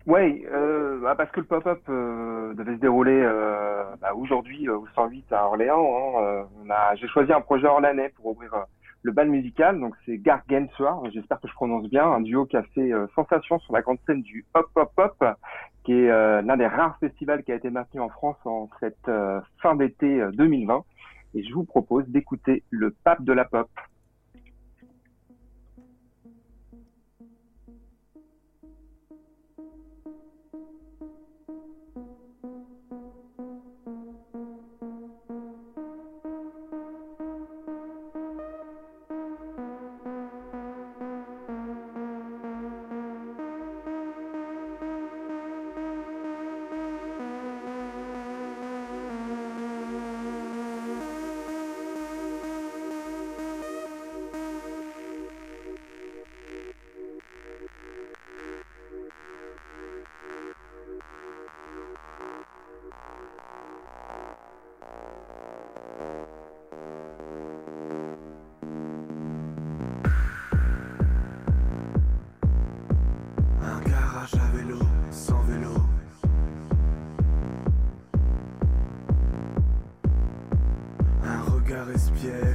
Oui, 0.07 0.45
euh, 0.53 0.99
bah 1.01 1.15
parce 1.15 1.31
que 1.31 1.39
le 1.39 1.47
pop-up 1.47 1.81
euh, 1.89 2.53
devait 2.53 2.75
se 2.75 2.79
dérouler 2.79 3.19
euh, 3.23 3.83
bah 3.99 4.13
aujourd'hui 4.13 4.69
au 4.69 4.85
108 4.93 5.33
à 5.33 5.47
Orléans. 5.47 5.79
Hein, 5.79 6.45
on 6.63 6.69
a, 6.69 6.93
j'ai 6.95 7.07
choisi 7.07 7.33
un 7.33 7.41
projet 7.41 7.65
orléanais 7.65 8.09
pour 8.09 8.27
ouvrir 8.27 8.53
le 9.01 9.11
bal 9.11 9.29
musical. 9.29 9.79
Donc 9.79 9.95
c'est 10.05 10.19
Gargantua, 10.19 11.01
j'espère 11.11 11.39
que 11.41 11.47
je 11.47 11.53
prononce 11.53 11.89
bien, 11.89 12.05
un 12.05 12.21
duo 12.21 12.45
qui 12.45 12.55
a 12.55 12.61
fait 12.75 12.91
sensation 13.15 13.57
sur 13.59 13.73
la 13.73 13.81
grande 13.81 13.97
scène 14.05 14.21
du 14.21 14.45
Hop 14.53 14.69
Hop 14.75 14.91
Hop, 14.97 15.25
qui 15.83 15.93
est 15.93 16.07
l'un 16.07 16.57
des 16.57 16.67
rares 16.67 16.99
festivals 16.99 17.43
qui 17.43 17.51
a 17.51 17.55
été 17.55 17.71
maintenu 17.71 17.99
en 17.99 18.09
France 18.09 18.37
en 18.45 18.69
cette 18.79 19.09
fin 19.59 19.75
d'été 19.75 20.23
2020. 20.33 20.83
Et 21.33 21.43
je 21.43 21.51
vous 21.51 21.63
propose 21.63 22.07
d'écouter 22.09 22.61
le 22.69 22.91
pape 22.91 23.23
de 23.23 23.33
la 23.33 23.45
pop. 23.45 23.69
yeah. 82.25 82.54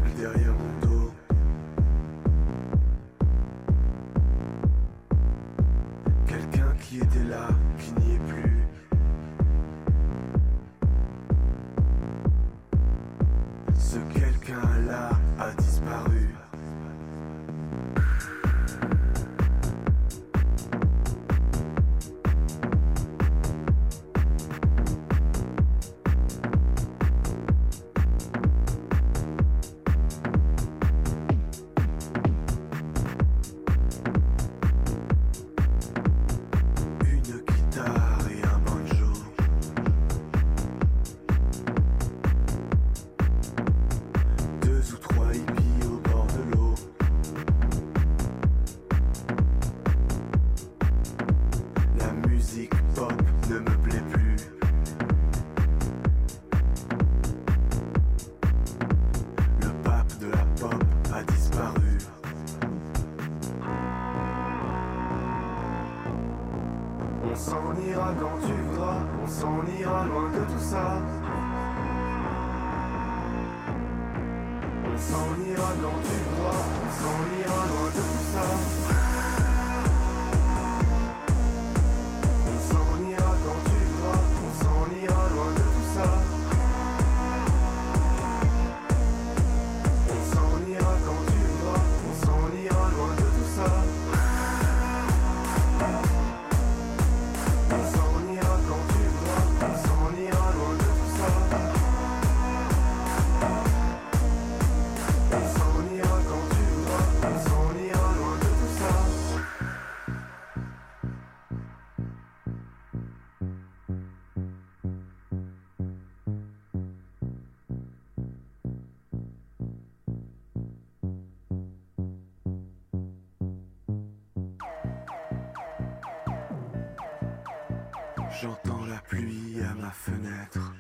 J'entends 128.40 128.86
la 128.86 128.96
pluie 129.00 129.60
à 129.60 129.74
ma 129.74 129.90
fenêtre. 129.90 130.72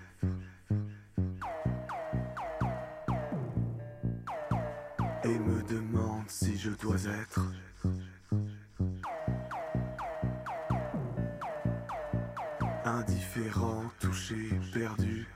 Et 5.24 5.38
me 5.38 5.62
demande 5.68 6.24
si 6.28 6.56
je 6.56 6.70
dois 6.70 7.04
être 7.04 7.52
indifférent, 12.86 13.82
touché, 13.98 14.48
perdu. 14.72 15.28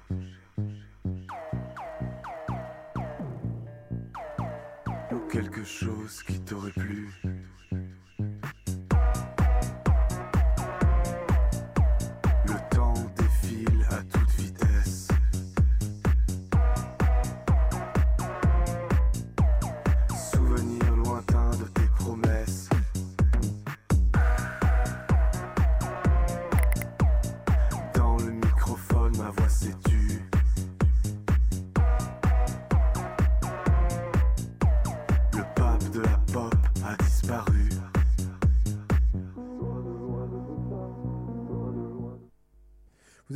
Ou 5.13 5.19
quelque 5.31 5.63
chose 5.63 6.23
qui 6.23 6.41
t'aurait 6.41 6.71
plu. 6.71 7.11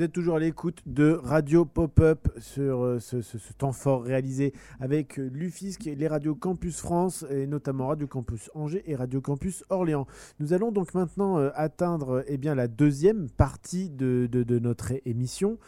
Toujours 0.09 0.37
à 0.37 0.39
l'écoute 0.39 0.83
de 0.87 1.13
Radio 1.23 1.65
Pop-Up 1.65 2.29
sur 2.39 2.85
euh, 2.85 2.99
ce, 2.99 3.19
temps 3.57 3.73
fort 3.73 4.03
réalisé 4.03 4.53
avec 4.81 5.19
euh, 5.19 5.29
l'UFISC, 5.33 5.85
les 5.85 6.09
radios 6.09 6.35
Campus 6.35 6.81
France 6.81 7.25
et 7.31 7.47
notamment 7.47 7.89
Radio 7.89 8.07
Campus 8.07 8.51
Angers 8.55 8.83
et 8.87 8.97
Radio 8.97 9.21
Campus 9.21 9.65
Orléans. 9.69 10.07
Nous 10.41 10.53
allons 10.53 10.73
donc 10.73 10.95
maintenant 10.95 11.39
euh, 11.39 11.51
atteindre 11.55 12.25
eh 12.27 12.39
bien, 12.39 12.55
la 12.55 12.69
deuxième 12.69 13.29
partie 13.29 13.91
de, 13.91 14.29
notre 14.59 14.93
émission 15.05 15.59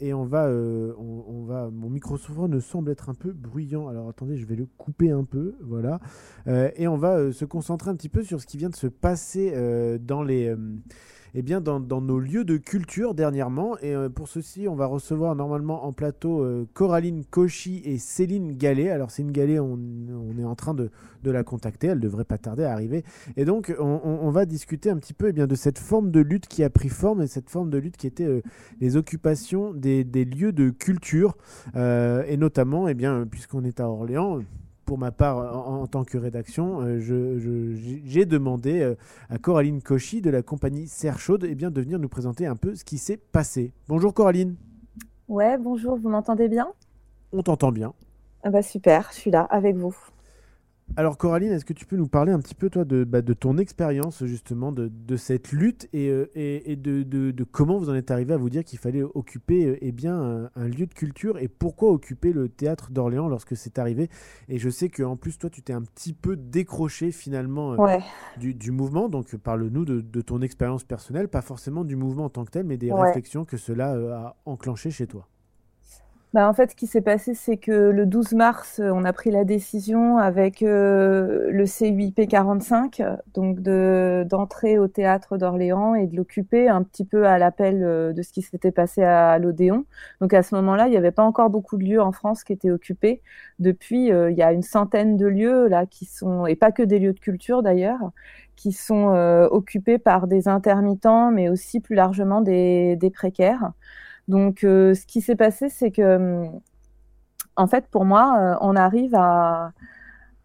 et 0.00 0.14
on 0.14 0.24
va, 0.24 0.46
euh, 0.46 0.94
on, 0.98 1.24
on 1.26 1.44
va, 1.44 1.70
mon 1.70 1.90
microphone 1.90 2.50
ne 2.50 2.60
semble 2.60 2.90
être 2.90 3.08
un 3.08 3.14
peu 3.14 3.32
bruyant. 3.32 3.88
Alors 3.88 4.08
attendez, 4.08 4.36
je 4.36 4.46
vais 4.46 4.56
le 4.56 4.66
couper 4.78 5.10
un 5.10 5.24
peu, 5.24 5.54
voilà. 5.62 6.00
Et 6.76 6.86
on 6.86 6.96
va 6.96 7.32
se 7.32 7.44
concentrer 7.44 7.90
un 7.90 7.96
petit 7.96 8.08
peu 8.08 8.22
sur 8.22 8.40
ce 8.40 8.46
qui 8.46 8.56
vient 8.56 8.70
de 8.70 8.76
se 8.76 8.86
passer 8.86 9.52
dans 10.00 10.22
les 10.22 10.54
eh 11.36 11.42
bien, 11.42 11.60
dans, 11.60 11.80
nos 11.80 12.20
lieux 12.20 12.44
de 12.44 12.56
culture 12.56 13.14
dernièrement. 13.14 13.76
Et 13.78 13.94
euh, 13.94 14.08
pour 14.08 14.28
ceci, 14.28 14.68
on 14.68 14.76
va 14.76 14.86
recevoir 14.86 15.34
normalement 15.34 15.84
en 15.84 15.92
plateau 15.92 16.42
euh, 16.42 16.68
Coraline 16.74 17.24
Cauchy 17.24 17.82
et 17.84 17.98
Céline 17.98 18.56
Gallet. 18.56 18.90
Alors, 18.90 19.10
Céline 19.10 19.32
Gallet, 19.32 19.58
on, 19.58 19.78
est 20.38 20.44
en 20.44 20.54
train 20.54 20.74
de, 20.74 20.90
la 21.24 21.42
contacter. 21.42 21.88
Elle 21.88 22.00
devrait 22.00 22.24
pas 22.24 22.38
tarder 22.38 22.64
à 22.64 22.72
arriver. 22.72 23.04
Et 23.36 23.44
donc, 23.44 23.74
on, 23.80 24.30
va 24.30 24.46
discuter 24.46 24.90
un 24.90 24.96
petit 24.96 25.14
peu 25.14 25.28
eh 25.28 25.32
bien, 25.32 25.46
de 25.46 25.54
cette 25.54 25.78
forme 25.78 26.10
de 26.10 26.20
lutte 26.20 26.46
qui 26.46 26.62
a 26.62 26.70
pris 26.70 26.88
forme 26.88 27.22
et 27.22 27.26
cette 27.26 27.50
forme 27.50 27.70
de 27.70 27.78
lutte 27.78 27.96
qui 27.96 28.06
était 28.06 28.26
euh, 28.26 28.42
les 28.80 28.96
occupations 28.96 29.72
des, 29.72 30.04
lieux 30.04 30.52
de 30.52 30.70
culture. 30.70 31.36
Et 31.74 32.36
notamment, 32.36 32.88
eh 32.88 32.94
puisqu'on 33.30 33.64
est 33.64 33.80
à 33.80 33.88
Orléans, 33.88 34.40
pour 34.84 34.98
ma 34.98 35.10
part, 35.12 35.38
en, 35.68 35.82
en 35.82 35.86
tant 35.86 36.04
que 36.04 36.18
rédaction, 36.18 36.80
euh, 36.82 36.98
j'ai 38.04 38.26
demandé 38.26 38.80
euh, 38.80 38.94
à 39.30 39.38
Coraline 39.38 39.82
Cauchy 39.82 40.20
de 40.20 40.30
la 40.30 40.42
compagnie 40.42 40.86
Serre 40.86 41.18
Chaude 41.18 41.46
eh 41.48 41.54
bien, 41.54 41.70
de 41.70 41.80
venir 41.80 41.98
nous 41.98 42.08
présenter 42.08 42.46
un 42.46 42.56
peu 42.56 42.74
ce 42.74 42.84
qui 42.84 42.98
s'est 42.98 43.16
passé. 43.16 43.72
Bonjour 43.88 44.12
Coraline, 44.14 44.56
Ouais, 45.28 45.56
bonjour, 45.58 45.96
vous 45.96 46.08
m'entendez 46.10 46.48
bien? 46.48 46.68
On 47.32 47.42
t'entend 47.42 47.72
bien. 47.72 47.92
ah 48.42 48.50
bah 48.50 48.62
Super, 48.62 49.08
je 49.12 49.16
suis 49.16 49.30
là 49.30 49.42
avec 49.42 49.76
vous. 49.76 49.96
Alors 50.96 51.18
Coraline, 51.18 51.50
est-ce 51.50 51.64
que 51.64 51.72
tu 51.72 51.86
peux 51.86 51.96
nous 51.96 52.06
parler 52.06 52.30
un 52.30 52.38
petit 52.38 52.54
peu 52.54 52.70
toi 52.70 52.84
de, 52.84 53.02
bah, 53.02 53.20
de 53.20 53.32
ton 53.32 53.58
expérience 53.58 54.24
justement 54.26 54.70
de, 54.70 54.86
de 54.88 55.16
cette 55.16 55.50
lutte 55.50 55.88
et, 55.92 56.08
euh, 56.08 56.30
et, 56.36 56.70
et 56.70 56.76
de, 56.76 57.32
comment 57.50 57.78
vous 57.78 57.90
en 57.90 57.94
êtes 57.94 58.12
arrivé 58.12 58.32
à 58.32 58.36
vous 58.36 58.48
dire 58.48 58.62
qu'il 58.62 58.78
fallait 58.78 59.02
occuper 59.02 59.66
euh, 59.66 59.78
eh 59.80 59.90
bien, 59.90 60.14
un, 60.14 60.50
un 60.54 60.68
lieu 60.68 60.86
de 60.86 60.94
culture 60.94 61.38
et 61.38 61.48
pourquoi 61.48 61.90
occuper 61.90 62.32
le 62.32 62.48
théâtre 62.48 62.92
d'Orléans 62.92 63.26
lorsque 63.28 63.56
c'est 63.56 63.80
arrivé? 63.80 64.08
Et 64.48 64.58
je 64.58 64.70
sais 64.70 64.88
qu'en 64.88 65.16
plus 65.16 65.36
toi 65.36 65.50
tu 65.50 65.62
t'es 65.62 65.72
un 65.72 65.82
petit 65.82 66.12
peu 66.12 66.36
décroché 66.36 67.10
finalement 67.10 67.72
euh, 67.72 67.78
Ouais, 67.78 68.00
du, 68.36 68.54
du 68.54 68.70
mouvement, 68.70 69.08
donc 69.08 69.34
parle-nous 69.36 69.84
de, 69.84 70.00
de 70.00 70.20
ton 70.20 70.42
expérience 70.42 70.84
personnelle, 70.84 71.28
pas 71.28 71.42
forcément 71.42 71.82
du 71.84 71.96
mouvement 71.96 72.26
en 72.26 72.30
tant 72.30 72.44
que 72.44 72.52
tel, 72.52 72.66
mais 72.66 72.76
des 72.76 72.92
Ouais. 72.92 73.00
réflexions 73.06 73.44
que 73.44 73.56
cela 73.56 73.90
a 74.16 74.36
enclenché 74.44 74.92
chez 74.92 75.08
toi. 75.08 75.28
Bah 76.34 76.48
en 76.48 76.52
fait, 76.52 76.72
ce 76.72 76.74
qui 76.74 76.88
s'est 76.88 77.00
passé, 77.00 77.32
c'est 77.32 77.58
que 77.58 77.70
le 77.70 78.06
12 78.06 78.32
mars, 78.32 78.80
euh, 78.80 78.90
on 78.92 79.04
a 79.04 79.12
pris 79.12 79.30
la 79.30 79.44
décision 79.44 80.18
avec 80.18 80.64
euh, 80.64 81.48
le 81.52 81.64
CUIP 81.64 82.28
45, 82.28 82.98
euh, 82.98 83.16
donc 83.34 83.60
de 83.60 84.26
d'entrer 84.28 84.76
au 84.80 84.88
théâtre 84.88 85.38
d'Orléans 85.38 85.94
et 85.94 86.08
de 86.08 86.16
l'occuper 86.16 86.68
un 86.68 86.82
petit 86.82 87.04
peu 87.04 87.28
à 87.28 87.38
l'appel 87.38 87.84
euh, 87.84 88.12
de 88.12 88.20
ce 88.22 88.32
qui 88.32 88.42
s'était 88.42 88.72
passé 88.72 89.04
à 89.04 89.38
l'Odéon. 89.38 89.84
Donc 90.20 90.34
à 90.34 90.42
ce 90.42 90.56
moment-là, 90.56 90.88
il 90.88 90.90
n'y 90.90 90.96
avait 90.96 91.12
pas 91.12 91.22
encore 91.22 91.50
beaucoup 91.50 91.76
de 91.76 91.84
lieux 91.84 92.02
en 92.02 92.10
France 92.10 92.42
qui 92.42 92.52
étaient 92.52 92.72
occupés. 92.72 93.22
Depuis, 93.60 94.08
il 94.08 94.34
y 94.36 94.42
a 94.42 94.52
une 94.52 94.62
centaine 94.62 95.16
de 95.16 95.26
lieux 95.26 95.68
là 95.68 95.86
qui 95.86 96.04
sont, 96.04 96.46
et 96.46 96.56
pas 96.56 96.72
que 96.72 96.82
des 96.82 96.98
lieux 96.98 97.12
de 97.12 97.20
culture 97.20 97.62
d'ailleurs, 97.62 98.10
qui 98.56 98.72
sont 98.72 99.08
occupés 99.52 99.98
par 99.98 100.26
des 100.26 100.48
intermittents, 100.48 101.30
mais 101.30 101.48
aussi 101.48 101.78
plus 101.78 101.94
largement 101.94 102.40
des, 102.40 102.96
des 102.96 103.10
précaires. 103.10 103.72
Donc, 104.28 104.64
euh, 104.64 104.94
ce 104.94 105.06
qui 105.06 105.20
s'est 105.20 105.36
passé, 105.36 105.68
c'est 105.68 105.90
que, 105.90 106.16
hum, 106.16 106.60
en 107.56 107.66
fait, 107.66 107.86
pour 107.88 108.04
moi, 108.04 108.36
euh, 108.38 108.56
on 108.60 108.76
arrive 108.76 109.16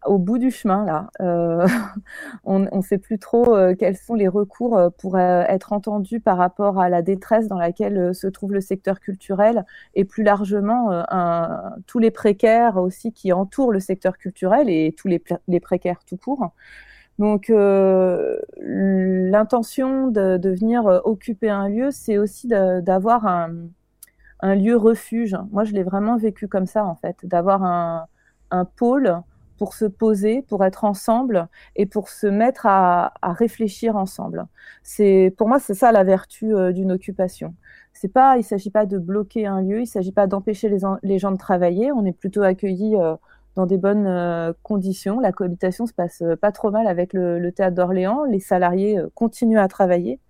au 0.06 0.18
bout 0.18 0.38
du 0.38 0.50
chemin 0.50 0.84
là. 0.86 1.10
Euh, 1.20 1.66
on 2.44 2.60
ne 2.60 2.82
sait 2.82 2.98
plus 2.98 3.18
trop 3.18 3.56
quels 3.78 3.96
sont 3.96 4.14
les 4.14 4.28
recours 4.28 4.80
pour 4.98 5.18
être 5.18 5.72
entendus 5.72 6.20
par 6.20 6.38
rapport 6.38 6.80
à 6.80 6.88
la 6.88 7.02
détresse 7.02 7.48
dans 7.48 7.58
laquelle 7.58 8.14
se 8.14 8.26
trouve 8.26 8.52
le 8.52 8.60
secteur 8.60 9.00
culturel 9.00 9.64
et 9.94 10.04
plus 10.04 10.22
largement 10.22 11.04
tous 11.86 11.98
les 11.98 12.10
précaires 12.10 12.78
aussi 12.78 13.12
qui 13.12 13.32
entourent 13.32 13.72
le 13.72 13.80
secteur 13.80 14.16
culturel 14.16 14.70
et 14.70 14.94
tous 14.96 15.08
les, 15.08 15.22
les 15.48 15.60
précaires 15.60 16.00
tout 16.06 16.16
court. 16.16 16.52
Donc, 17.20 17.50
euh, 17.50 18.38
l'intention 18.56 20.08
de, 20.08 20.38
venir 20.42 20.86
euh, 20.86 21.00
occuper 21.04 21.50
un 21.50 21.68
lieu, 21.68 21.90
c'est 21.90 22.16
aussi 22.16 22.48
d'avoir 22.48 23.26
un, 23.26 23.68
un 24.40 24.54
lieu 24.54 24.74
refuge. 24.74 25.36
Moi, 25.50 25.64
je 25.64 25.72
l'ai 25.74 25.82
vraiment 25.82 26.16
vécu 26.16 26.48
comme 26.48 26.64
ça, 26.64 26.82
en 26.86 26.94
fait, 26.94 27.18
d'avoir 27.24 27.62
un, 27.62 28.06
un 28.50 28.64
pôle 28.64 29.20
pour 29.58 29.74
se 29.74 29.84
poser, 29.84 30.40
pour 30.40 30.64
être 30.64 30.84
ensemble 30.84 31.48
et 31.76 31.84
pour 31.84 32.08
se 32.08 32.26
mettre 32.26 32.64
à, 32.64 33.12
réfléchir 33.22 33.96
ensemble. 33.96 34.46
C'est 34.82 35.34
pour 35.36 35.46
moi 35.46 35.58
c'est 35.58 35.74
ça 35.74 35.92
la 35.92 36.04
vertu 36.04 36.54
euh, 36.54 36.72
d'une 36.72 36.90
occupation. 36.90 37.54
C'est 37.92 38.08
pas, 38.08 38.38
il 38.38 38.44
s'agit 38.44 38.70
pas 38.70 38.86
de 38.86 38.96
bloquer 38.96 39.46
un 39.46 39.60
lieu, 39.60 39.82
il 39.82 39.86
s'agit 39.86 40.12
pas 40.12 40.26
d'empêcher 40.26 40.70
les, 41.02 41.18
gens 41.18 41.32
de 41.32 41.36
travailler. 41.36 41.92
On 41.92 42.06
est 42.06 42.16
plutôt 42.16 42.40
accueillis 42.40 42.96
dans 43.56 43.66
des 43.66 43.78
bonnes 43.78 44.06
euh, 44.06 44.52
conditions. 44.62 45.20
La 45.20 45.32
cohabitation 45.32 45.86
se 45.86 45.92
passe 45.92 46.22
pas 46.40 46.52
trop 46.52 46.70
mal 46.70 46.86
avec 46.86 47.12
le, 47.12 47.50
théâtre 47.50 47.74
d'Orléans. 47.74 48.24
Les 48.24 48.40
salariés 48.40 48.98
continuent 49.14 49.58
à 49.58 49.68
travailler 49.68 50.20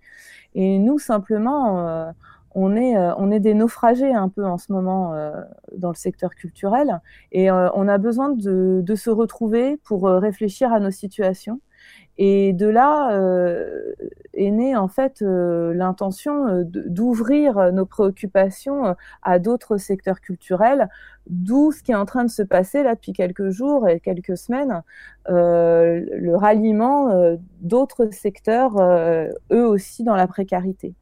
et 0.53 0.79
nous 0.79 0.99
simplement 0.99 2.13
on 2.55 2.75
est, 2.75 2.97
euh, 2.97 3.39
des 3.39 3.53
naufragés 3.53 4.13
un 4.13 4.29
peu 4.29 4.45
en 4.45 4.57
ce 4.57 4.71
moment 4.71 5.13
euh, 5.13 5.31
dans 5.77 5.89
le 5.89 5.95
secteur 5.95 6.31
culturel 6.35 6.99
et 7.31 7.49
euh, 7.49 7.69
on 7.73 7.87
a 7.87 7.97
besoin 7.97 8.29
de, 8.29 8.83
se 8.95 9.09
retrouver 9.09 9.77
pour 9.77 10.03
réfléchir 10.07 10.73
à 10.73 10.79
nos 10.79 10.91
situations. 10.91 11.61
Et 12.17 12.53
de 12.53 12.67
là 12.67 13.17
est 14.33 14.51
née 14.51 14.75
en 14.75 14.87
fait 14.87 15.21
l'intention 15.21 16.63
d'ouvrir 16.65 17.71
nos 17.71 17.85
préoccupations 17.85 18.95
à 19.23 19.39
d'autres 19.39 19.77
secteurs 19.77 20.21
culturels, 20.21 20.89
d'où 21.27 21.71
ce 21.71 21.81
qui 21.81 21.93
est 21.93 21.95
en 21.95 22.05
train 22.05 22.23
de 22.23 22.29
se 22.29 22.43
passer 22.43 22.83
là 22.83 22.95
depuis 22.95 23.13
quelques 23.13 23.49
jours 23.49 23.87
et 23.87 23.99
quelques 23.99 24.37
semaines, 24.37 24.83
le 25.27 26.35
ralliement 26.35 27.37
d'autres 27.61 28.09
secteurs, 28.13 28.79
eux 28.79 29.65
aussi 29.65 30.03
dans 30.03 30.15
la 30.15 30.27
précarité. 30.27 30.93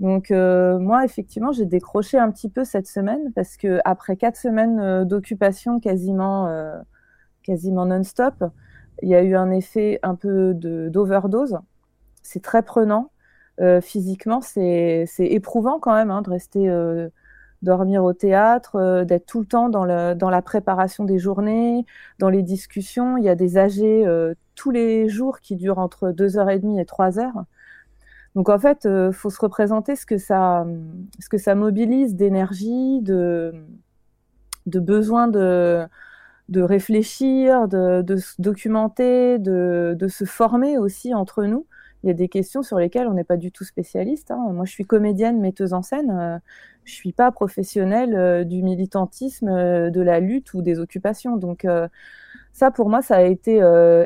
Donc 0.00 0.30
euh, 0.30 0.78
moi, 0.78 1.04
effectivement, 1.04 1.52
j'ai 1.52 1.66
décroché 1.66 2.18
un 2.18 2.30
petit 2.30 2.48
peu 2.48 2.64
cette 2.64 2.86
semaine 2.86 3.32
parce 3.34 3.56
que 3.56 3.80
après 3.84 4.16
quatre 4.16 4.36
semaines 4.36 4.80
euh, 4.80 5.04
d'occupation 5.04 5.80
quasiment, 5.80 6.48
euh, 6.48 6.78
quasiment 7.42 7.86
non-stop, 7.86 8.44
il 9.02 9.08
y 9.08 9.14
a 9.14 9.22
eu 9.22 9.34
un 9.36 9.50
effet 9.50 9.98
un 10.02 10.14
peu 10.14 10.54
d'overdose. 10.54 11.58
C'est 12.22 12.42
très 12.42 12.62
prenant. 12.62 13.10
physiquement, 13.82 14.40
c'est 14.40 15.06
éprouvant 15.18 15.78
quand 15.78 15.94
même 15.94 16.10
hein, 16.10 16.22
de 16.22 16.30
rester 16.30 17.08
dormir 17.62 18.04
au 18.04 18.12
théâtre, 18.12 19.04
d'être 19.04 19.26
tout 19.26 19.40
le 19.40 19.46
temps 19.46 19.68
dans, 19.68 19.84
la 19.84 20.42
préparation 20.42 21.04
des 21.04 21.18
journées, 21.18 21.84
dans 22.18 22.30
les 22.30 22.42
discussions. 22.42 23.16
Il 23.16 23.24
y 23.24 23.28
a 23.28 23.34
des 23.34 23.56
AG 23.58 23.82
tous 24.54 24.70
les 24.70 25.08
jours 25.08 25.40
qui 25.40 25.56
durent 25.56 25.78
entre 25.78 26.10
2h30 26.10 26.80
et 26.80 26.84
3 26.84 27.18
heures. 27.18 27.44
Donc 28.34 28.48
en 28.48 28.58
fait, 28.58 28.80
il 28.84 28.90
euh, 28.90 29.12
faut 29.12 29.30
se 29.30 29.40
représenter 29.40 29.94
ce 29.94 30.06
que 30.06 30.18
ça, 30.18 30.66
ce 31.20 31.28
que 31.28 31.38
ça 31.38 31.54
mobilise 31.54 32.16
d'énergie, 32.16 33.00
de, 33.00 33.54
de 34.66 34.80
besoin 34.80 35.28
de, 35.28 35.86
de 36.48 36.62
réfléchir, 36.62 37.68
de, 37.68 38.16
se 38.16 38.40
documenter, 38.40 39.38
de, 39.38 40.06
se 40.08 40.24
former 40.24 40.78
aussi 40.78 41.14
entre 41.14 41.44
nous. 41.44 41.66
Il 42.02 42.08
y 42.08 42.10
a 42.10 42.14
des 42.14 42.28
questions 42.28 42.62
sur 42.62 42.78
lesquelles 42.78 43.06
on 43.06 43.14
n'est 43.14 43.24
pas 43.24 43.38
du 43.38 43.50
tout 43.50 43.64
spécialiste. 43.64 44.30
Hein. 44.30 44.50
Moi, 44.52 44.66
je 44.66 44.72
suis 44.72 44.84
comédienne, 44.84 45.40
metteuse 45.40 45.72
en 45.72 45.80
scène. 45.80 46.10
Euh, 46.10 46.38
je 46.84 46.92
suis 46.92 47.12
pas 47.12 47.32
professionnelle 47.32 48.14
euh, 48.14 48.44
du 48.44 48.62
militantisme, 48.62 49.48
de 49.90 50.00
la 50.02 50.20
lutte 50.20 50.52
ou 50.52 50.60
des 50.60 50.80
occupations. 50.80 51.38
Donc 51.38 51.66
ça, 52.52 52.70
pour 52.70 52.90
moi, 52.90 53.00
ça 53.00 53.16
a 53.16 53.22
été 53.22 53.60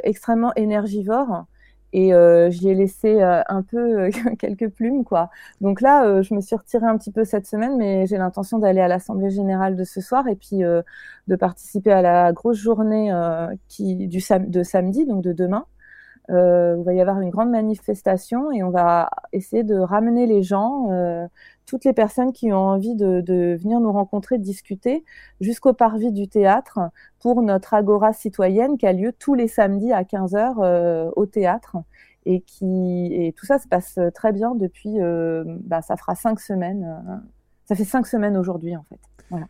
extrêmement 0.04 0.52
énergivore 0.54 1.46
et 1.92 2.12
euh, 2.12 2.50
j'y 2.50 2.68
ai 2.68 2.74
laissé 2.74 3.22
euh, 3.22 3.42
un 3.48 3.62
peu 3.62 3.78
euh, 3.78 4.10
quelques 4.38 4.68
plumes 4.68 5.04
quoi. 5.04 5.30
Donc 5.60 5.80
là, 5.80 6.22
je 6.22 6.34
me 6.34 6.40
suis 6.40 6.56
retirée 6.56 6.86
un 6.86 6.96
petit 6.98 7.10
peu 7.12 7.24
cette 7.24 7.46
semaine, 7.46 7.76
mais 7.76 8.06
j'ai 8.06 8.18
l'intention 8.18 8.58
d'aller 8.58 8.80
à 8.80 8.88
l'assemblée 8.88 9.30
générale 9.30 9.76
de 9.76 9.84
ce 9.84 10.00
soir 10.00 10.26
et 10.28 10.36
puis 10.36 10.58
de 10.58 11.36
participer 11.36 11.92
à 11.92 12.02
la 12.02 12.32
grosse 12.32 12.58
journée 12.58 13.12
qui 13.68 14.06
du 14.08 14.18
de 14.18 14.62
samedi, 14.62 15.06
donc 15.06 15.22
de 15.22 15.32
demain. 15.32 15.64
Euh, 16.30 16.76
il 16.78 16.84
va 16.84 16.92
y 16.92 17.00
avoir 17.00 17.20
une 17.20 17.30
grande 17.30 17.50
manifestation 17.50 18.52
et 18.52 18.62
on 18.62 18.70
va 18.70 19.10
essayer 19.32 19.62
de 19.62 19.76
ramener 19.76 20.26
les 20.26 20.42
gens, 20.42 20.90
euh, 20.90 21.26
toutes 21.64 21.84
les 21.84 21.92
personnes 21.92 22.32
qui 22.32 22.52
ont 22.52 22.56
envie 22.56 22.94
de, 22.94 23.56
venir 23.56 23.80
nous 23.80 23.92
rencontrer, 23.92 24.38
de 24.38 24.42
discuter, 24.42 25.04
jusqu'au 25.40 25.72
parvis 25.72 26.12
du 26.12 26.28
théâtre 26.28 26.80
pour 27.20 27.42
notre 27.42 27.74
agora 27.74 28.12
citoyenne 28.12 28.76
qui 28.76 28.86
a 28.86 28.92
lieu 28.92 29.12
tous 29.12 29.34
les 29.34 29.48
samedis 29.48 29.92
à 29.92 30.02
15h 30.02 30.56
euh, 30.58 31.10
au 31.16 31.26
théâtre. 31.26 31.76
Et, 32.26 32.42
qui, 32.42 33.08
et 33.10 33.32
tout 33.32 33.46
ça 33.46 33.58
se 33.58 33.66
passe 33.66 33.98
très 34.14 34.32
bien 34.32 34.54
depuis, 34.54 35.00
euh, 35.00 35.44
bah, 35.64 35.80
ça 35.80 35.96
fera 35.96 36.14
cinq 36.14 36.40
semaines. 36.40 37.24
Ça 37.64 37.74
fait 37.74 37.84
cinq 37.84 38.06
semaines 38.06 38.36
aujourd'hui 38.36 38.76
en 38.76 38.82
fait. 38.82 39.48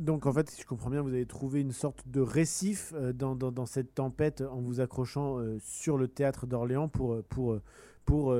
Donc 0.00 0.24
en 0.24 0.32
fait, 0.32 0.48
si 0.48 0.62
je 0.62 0.66
comprends 0.66 0.88
bien, 0.88 1.02
vous 1.02 1.12
avez 1.12 1.26
trouvé 1.26 1.60
une 1.60 1.72
sorte 1.72 2.08
de 2.08 2.22
récif 2.22 2.94
euh, 2.96 3.12
dans, 3.12 3.66
cette 3.66 3.94
tempête 3.94 4.40
en 4.40 4.58
vous 4.62 4.80
accrochant 4.80 5.38
euh, 5.38 5.58
sur 5.60 5.98
le 5.98 6.08
théâtre 6.08 6.46
d'Orléans 6.46 6.88
pour, 6.88 7.12
euh, 7.12 7.24
pour, 7.28 7.58
pour 8.06 8.34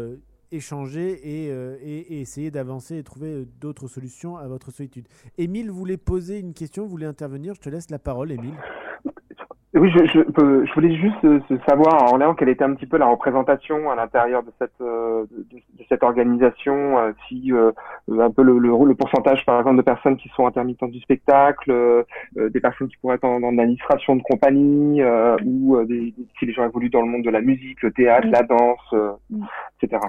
échanger 0.50 1.12
et 1.12 2.20
essayer 2.20 2.50
d'avancer 2.50 2.96
et 2.96 3.04
trouver 3.04 3.44
d'autres 3.60 3.86
solutions 3.88 4.36
à 4.36 4.48
votre 4.48 4.72
solitude. 4.72 5.06
Émile 5.38 5.70
voulait 5.70 5.98
poser 5.98 6.38
une 6.38 6.54
question, 6.54 6.86
voulait 6.86 7.06
intervenir. 7.06 7.54
Je 7.54 7.60
te 7.60 7.68
laisse 7.68 7.90
la 7.90 8.00
parole, 8.00 8.32
Émile. 8.32 8.56
Oui, 9.72 9.88
je, 9.94 10.04
je, 10.04 10.20
je, 10.66 10.74
voulais 10.74 10.96
juste 10.96 11.24
euh, 11.24 11.40
savoir 11.68 12.02
en 12.02 12.14
Orléans 12.14 12.34
quelle 12.34 12.48
était 12.48 12.64
un 12.64 12.74
petit 12.74 12.86
peu 12.86 12.98
la 12.98 13.06
représentation 13.06 13.88
à 13.88 13.94
l'intérieur 13.94 14.42
de 14.42 14.50
cette 14.58 14.72
de, 14.80 15.28
de, 15.52 15.84
cette 15.88 16.02
organisation, 16.02 16.98
euh, 16.98 17.12
si 17.28 17.52
euh, 17.52 17.70
un 18.08 18.32
peu 18.32 18.42
le, 18.42 18.58
le, 18.58 18.70
le, 18.84 18.94
pourcentage 18.96 19.46
par 19.46 19.60
exemple 19.60 19.76
de 19.76 19.82
personnes 19.82 20.16
qui 20.16 20.28
sont 20.30 20.44
intermittentes 20.44 20.90
du 20.90 20.98
spectacle, 20.98 21.72
des 22.34 22.60
personnes 22.60 22.88
qui 22.88 22.96
pourraient 22.96 23.14
être 23.14 23.24
en, 23.24 23.40
en 23.44 23.58
administration 23.58 24.16
de 24.16 24.22
compagnie, 24.22 25.04
ou 25.44 25.80
des, 25.84 26.14
si 26.40 26.46
les 26.46 26.52
gens 26.52 26.64
évoluent 26.64 26.90
dans 26.90 27.02
le 27.02 27.08
monde 27.08 27.22
de 27.22 27.30
la 27.30 27.40
musique, 27.40 27.80
le 27.82 27.92
théâtre, 27.92 28.26
la 28.28 28.42
danse, 28.42 28.94
etc. 29.80 30.00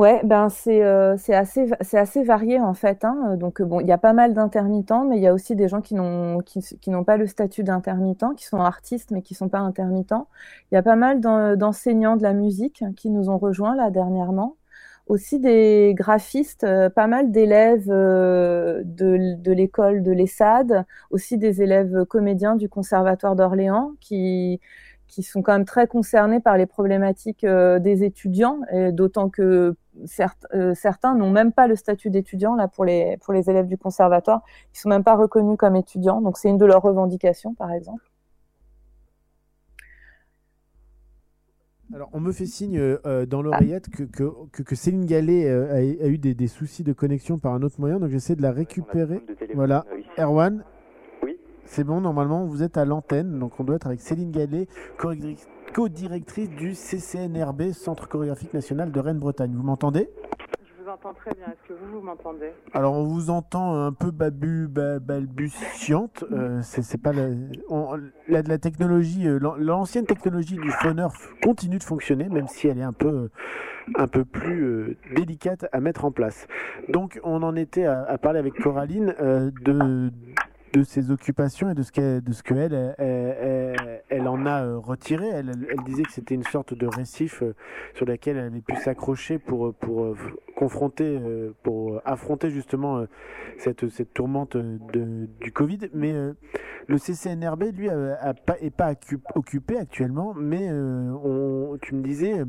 Ouais, 0.00 0.22
ben 0.24 0.48
c'est 0.48 0.82
euh, 0.82 1.14
assez 1.28 1.66
c'est 1.82 1.98
assez 1.98 2.22
varié 2.24 2.58
en 2.58 2.72
fait. 2.72 3.04
Hein. 3.04 3.36
Donc 3.36 3.60
bon, 3.60 3.80
il 3.80 3.86
y 3.86 3.92
a 3.92 3.98
pas 3.98 4.14
mal 4.14 4.32
d'intermittents, 4.32 5.04
mais 5.04 5.18
il 5.18 5.22
y 5.22 5.26
a 5.26 5.34
aussi 5.34 5.54
des 5.56 5.68
gens 5.68 5.82
qui 5.82 5.94
n'ont 5.94 6.38
qui, 6.38 6.88
n'ont 6.88 7.04
pas 7.04 7.18
le 7.18 7.26
statut 7.26 7.64
d'intermittent, 7.64 8.34
qui 8.34 8.46
sont 8.46 8.60
artistes 8.60 9.10
mais 9.10 9.20
qui 9.20 9.34
sont 9.34 9.50
pas 9.50 9.58
intermittents. 9.58 10.26
Il 10.72 10.76
y 10.76 10.78
a 10.78 10.82
pas 10.82 10.96
mal 10.96 11.20
d'enseignants 11.20 12.16
de 12.16 12.22
la 12.22 12.32
musique 12.32 12.82
qui 12.96 13.10
nous 13.10 13.28
ont 13.28 13.36
rejoints 13.36 13.76
là 13.76 13.90
dernièrement. 13.90 14.56
Aussi 15.06 15.38
des 15.38 15.92
graphistes, 15.94 16.64
euh, 16.64 16.88
pas 16.88 17.06
mal 17.06 17.30
d'élèves 17.30 17.90
euh, 17.90 18.80
de, 18.84 19.52
l'école 19.52 20.02
de 20.02 20.12
l'ESSAD, 20.12 20.86
aussi 21.10 21.36
des 21.36 21.60
élèves 21.60 22.06
comédiens 22.06 22.56
du 22.56 22.70
Conservatoire 22.70 23.36
d'Orléans 23.36 23.92
qui 24.00 24.60
qui 25.08 25.22
sont 25.24 25.42
quand 25.42 25.52
même 25.52 25.64
très 25.64 25.88
concernés 25.88 26.40
par 26.40 26.56
les 26.56 26.66
problématiques 26.66 27.44
euh, 27.44 27.80
des 27.80 28.04
étudiants, 28.04 28.60
d'autant 28.92 29.28
que 29.28 29.76
euh, 30.54 30.74
certains 30.74 31.14
n'ont 31.14 31.30
même 31.30 31.52
pas 31.52 31.66
le 31.66 31.76
statut 31.76 32.10
d'étudiant 32.10 32.54
là 32.54 32.68
pour 32.68 32.84
les 32.84 33.16
pour 33.18 33.32
les 33.32 33.50
élèves 33.50 33.66
du 33.66 33.78
conservatoire, 33.78 34.42
ils 34.74 34.78
sont 34.78 34.88
même 34.88 35.04
pas 35.04 35.16
reconnus 35.16 35.56
comme 35.58 35.76
étudiants, 35.76 36.20
donc 36.20 36.38
c'est 36.38 36.48
une 36.48 36.58
de 36.58 36.66
leurs 36.66 36.82
revendications 36.82 37.54
par 37.54 37.72
exemple. 37.72 38.02
Alors, 41.92 42.08
on 42.12 42.20
me 42.20 42.30
fait 42.30 42.46
signe 42.46 42.78
euh, 42.78 43.26
dans 43.26 43.42
l'oreillette 43.42 43.90
que, 43.90 44.04
que, 44.04 44.62
que, 44.62 44.74
Céline 44.76 45.06
Gallet 45.06 45.50
a, 45.50 45.74
a, 45.74 45.80
eu 45.82 46.18
des, 46.18 46.34
des, 46.34 46.46
soucis 46.46 46.84
de 46.84 46.92
connexion 46.92 47.38
par 47.38 47.52
un 47.52 47.62
autre 47.62 47.80
moyen, 47.80 47.98
donc 47.98 48.10
j'essaie 48.10 48.36
de 48.36 48.42
la 48.42 48.52
récupérer. 48.52 49.20
Voilà, 49.54 49.84
Erwan, 50.16 50.62
c'est 51.64 51.84
bon, 51.84 52.00
normalement, 52.00 52.46
vous 52.46 52.64
êtes 52.64 52.76
à 52.76 52.84
l'antenne, 52.84 53.38
donc 53.38 53.58
on 53.60 53.64
doit 53.64 53.76
être 53.76 53.86
avec 53.86 54.00
Céline 54.00 54.32
Gallet, 54.32 54.66
co-directrice 55.72 56.50
du 56.50 56.74
CCNRB, 56.74 57.72
Centre 57.72 58.08
chorégraphique 58.08 58.54
national 58.54 58.90
de 58.92 59.00
Rennes-Bretagne. 59.00 59.52
Vous 59.54 59.62
m'entendez? 59.62 60.10
Je 60.64 60.82
vous 60.82 60.90
entends 60.90 61.14
très 61.14 61.32
bien. 61.34 61.46
Est-ce 61.46 61.68
que 61.68 61.74
vous, 61.74 61.98
vous 61.98 62.04
m'entendez? 62.04 62.52
Alors, 62.72 62.94
on 62.94 63.04
vous 63.04 63.30
entend 63.30 63.74
un 63.74 63.92
peu 63.92 64.10
babu, 64.10 64.66
balbutiante. 64.68 66.24
Euh, 66.32 66.60
c'est 66.62 67.00
pas 67.00 67.12
la, 67.12 67.28
la, 68.28 68.42
la, 68.42 68.58
technologie, 68.58 69.26
euh, 69.28 69.38
l'ancienne 69.58 70.06
technologie 70.06 70.56
du 70.56 70.70
phoneur 70.70 71.12
continue 71.42 71.78
de 71.78 71.84
fonctionner, 71.84 72.28
même 72.28 72.48
si 72.48 72.68
elle 72.68 72.78
est 72.78 72.82
un 72.82 72.92
peu 72.92 73.30
un 73.96 74.06
peu 74.06 74.24
plus 74.24 74.62
euh, 74.62 74.96
délicate 75.16 75.66
à 75.72 75.80
mettre 75.80 76.04
en 76.04 76.12
place. 76.12 76.46
Donc 76.88 77.18
on 77.24 77.42
en 77.42 77.56
était 77.56 77.86
à, 77.86 78.02
à 78.04 78.18
parler 78.18 78.38
avec 78.38 78.54
Coraline 78.54 79.14
euh, 79.20 79.50
de, 79.62 80.10
de 80.72 80.82
ses 80.84 81.10
occupations 81.10 81.70
et 81.70 81.74
de 81.74 81.82
ce 81.82 81.92
qu'elle 81.92 82.22
de 82.22 82.32
ce 82.32 82.42
elle, 82.54 82.94
elle, 82.98 84.02
elle, 84.08 84.28
en 84.28 84.46
a 84.46 84.64
euh, 84.64 84.78
retiré. 84.78 85.28
Elle, 85.28 85.52
elle 85.68 85.84
disait 85.84 86.02
que 86.02 86.12
c'était 86.12 86.34
une 86.34 86.44
sorte 86.44 86.74
de 86.74 86.86
récif 86.86 87.42
euh, 87.42 87.54
sur 87.94 88.06
lequel 88.06 88.36
elle 88.36 88.46
avait 88.46 88.60
pu 88.60 88.76
s'accrocher 88.76 89.38
pour 89.38 89.74
pour 89.74 90.04
euh, 90.04 90.16
confronter, 90.56 91.18
pour 91.62 92.00
affronter 92.04 92.50
justement 92.50 93.04
cette 93.58 93.88
cette 93.88 94.12
tourmente 94.12 94.56
de, 94.56 95.28
du 95.40 95.52
Covid. 95.52 95.88
Mais 95.94 96.12
le 96.86 96.98
CCNRB 96.98 97.64
lui 97.74 97.88
a, 97.88 98.34
pas, 98.34 98.58
est 98.60 98.74
pas 98.74 98.92
occupé 99.34 99.78
actuellement, 99.78 100.34
mais 100.34 100.70
on, 100.70 101.78
tu 101.80 101.94
me 101.94 102.02
disais 102.02 102.44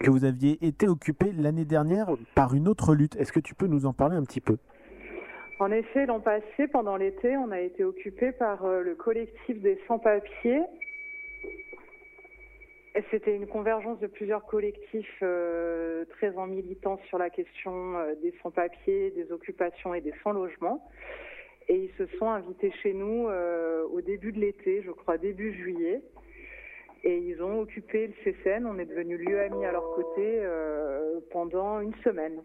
que 0.00 0.10
vous 0.10 0.24
aviez 0.24 0.64
été 0.66 0.88
occupé 0.88 1.32
l'année 1.32 1.64
dernière 1.64 2.10
par 2.34 2.54
une 2.54 2.68
autre 2.68 2.94
lutte. 2.94 3.16
Est-ce 3.16 3.32
que 3.32 3.40
tu 3.40 3.54
peux 3.54 3.66
nous 3.66 3.86
en 3.86 3.92
parler 3.92 4.16
un 4.16 4.24
petit 4.24 4.40
peu? 4.40 4.58
En 5.62 5.70
effet, 5.70 6.06
l'an 6.06 6.18
passé, 6.18 6.66
pendant 6.72 6.96
l'été, 6.96 7.36
on 7.36 7.52
a 7.52 7.60
été 7.60 7.84
occupé 7.84 8.32
par 8.32 8.64
euh, 8.64 8.80
le 8.80 8.96
collectif 8.96 9.60
des 9.60 9.78
sans-papiers 9.86 10.60
C'était 13.12 13.36
une 13.36 13.46
convergence 13.46 14.00
de 14.00 14.08
plusieurs 14.08 14.44
collectifs 14.44 15.18
euh, 15.22 16.04
très 16.16 16.36
en 16.36 16.48
militance 16.48 17.00
sur 17.02 17.16
la 17.16 17.30
question 17.30 17.96
euh, 17.96 18.16
des 18.20 18.34
sans-papiers, 18.42 19.12
des 19.12 19.30
occupations 19.30 19.94
et 19.94 20.00
des 20.00 20.12
sans-logements. 20.24 20.84
Et 21.68 21.76
ils 21.76 21.92
se 21.96 22.06
sont 22.16 22.28
invités 22.28 22.72
chez 22.82 22.92
nous 22.92 23.28
au 23.28 24.00
début 24.00 24.32
de 24.32 24.40
l'été, 24.40 24.82
je 24.82 24.90
crois 24.90 25.16
début 25.16 25.54
juillet. 25.54 26.02
Et 27.04 27.18
ils 27.18 27.40
ont 27.40 27.60
occupé 27.60 28.08
le 28.08 28.14
CCN. 28.24 28.66
On 28.66 28.80
est 28.80 28.84
devenu 28.84 29.16
lieu 29.16 29.38
ami 29.40 29.64
à 29.64 29.70
leur 29.70 29.94
côté 29.94 30.42
pendant 31.30 31.80
une 31.80 31.94
semaine. 32.02 32.42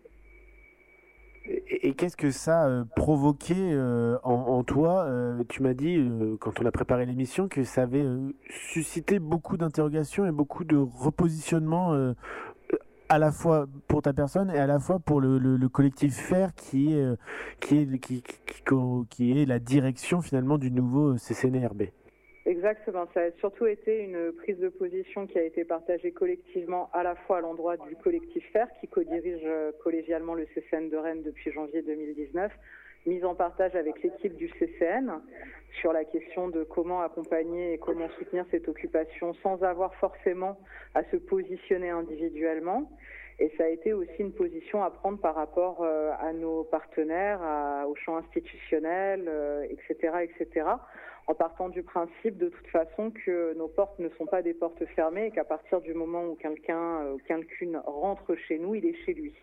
Et, 1.50 1.94
qu'est-ce 1.94 2.18
que 2.18 2.32
ça 2.32 2.66
euh, 2.68 2.84
provoqué 2.96 3.56
euh, 3.58 4.18
en, 4.24 4.64
toi 4.64 5.04
Euh, 5.06 5.44
Tu 5.50 5.64
m'as 5.64 5.74
dit, 5.74 5.96
euh, 5.98 6.36
quand 6.40 6.60
on 6.62 6.66
a 6.66 6.72
préparé 6.72 7.06
l'émission, 7.06 7.48
que 7.48 7.64
ça 7.64 7.84
avait 7.84 8.06
suscité 8.50 9.20
beaucoup 9.20 9.56
d'interrogations 9.58 10.26
et 10.26 10.32
beaucoup 10.32 10.64
de 10.66 10.76
repositionnement 10.78 11.94
euh, 11.94 12.14
à 13.10 13.20
la 13.20 13.32
fois 13.32 13.68
pour 13.88 14.02
ta 14.02 14.12
personne 14.12 14.50
et 14.52 14.58
à 14.60 14.68
la 14.68 14.80
fois 14.80 15.00
pour 15.00 15.22
le, 15.22 15.38
le- 15.38 15.56
le 15.56 15.70
collectif 15.70 16.14
FAIR 16.14 16.54
qui 16.56 16.94
est, 16.94 17.06
qui 17.62 19.40
est 19.40 19.46
la 19.46 19.60
direction 19.60 20.22
finalement 20.22 20.58
du 20.58 20.72
nouveau 20.72 21.16
CCNRB. 21.18 21.84
Exactement. 22.48 23.06
Ça 23.14 23.24
a 23.24 23.32
surtout 23.40 23.66
été 23.68 24.00
une 24.00 24.32
prise 24.32 24.58
de 24.58 24.70
position 24.70 25.28
qui 25.28 25.38
a 25.38 25.44
été 25.44 25.66
partagée 25.66 26.14
collectivement 26.14 26.90
à 26.94 27.04
la 27.04 27.14
fois 27.16 27.40
à 27.40 27.42
l'endroit 27.42 27.76
du 27.76 27.98
collectif 27.98 28.42
FER 28.54 28.64
qui 28.80 28.88
co-dirige 28.88 29.42
euh, 29.44 29.74
collégialement 29.84 30.34
le 30.34 30.46
CCN 30.56 30.88
de 30.90 30.96
Rennes 30.96 31.24
depuis 31.24 31.52
janvier 31.52 31.82
2019, 31.82 32.50
mise 33.06 33.26
en 33.26 33.36
partage 33.36 33.76
avec 33.76 34.02
l'équipe 34.02 34.34
du 34.38 34.48
CCN 34.48 35.12
sur 35.82 35.92
la 35.92 36.06
question 36.06 36.48
de 36.48 36.64
comment 36.64 37.02
accompagner 37.02 37.74
et 37.74 37.78
comment 37.80 38.08
soutenir 38.18 38.46
cette 38.50 38.70
occupation 38.70 39.34
sans 39.44 39.62
avoir 39.62 39.94
forcément 39.96 40.58
à 40.96 41.04
se 41.12 41.18
positionner 41.18 41.90
individuellement. 41.90 42.90
Et 43.40 43.52
ça 43.58 43.66
a 43.66 43.68
été 43.68 43.92
aussi 43.92 44.20
une 44.20 44.32
position 44.34 44.82
à 44.84 44.90
prendre 44.90 45.20
par 45.20 45.36
rapport 45.36 45.84
euh, 45.84 46.12
à 46.22 46.32
nos 46.32 46.64
partenaires, 46.64 47.42
à- 47.44 47.86
au 47.90 47.96
champ 47.96 48.16
institutionnel, 48.16 49.26
euh, 49.28 49.64
etc., 49.70 50.14
etc 50.24 50.66
en 51.28 51.34
partant 51.34 51.70
du 51.70 51.84
principe 51.84 52.38
de 52.38 52.50
toute 52.50 52.68
façon 52.68 53.12
que 53.12 53.54
nos 53.56 53.68
portes 53.68 54.00
ne 54.00 54.10
sont 54.18 54.26
pas 54.26 54.42
des 54.42 54.54
portes 54.54 54.84
fermées 54.96 55.28
et 55.28 55.32
qu'à 55.32 55.44
partir 55.44 55.82
du 55.82 55.94
moment 55.94 56.26
où 56.26 56.36
quelqu'un 56.36 57.02
euh, 57.04 57.18
quelqu'une 57.28 57.78
rentre 57.86 58.36
chez 58.36 58.58
nous, 58.58 58.76
il 58.76 58.86
est 58.86 58.96
chez 59.06 59.14
lui. 59.14 59.34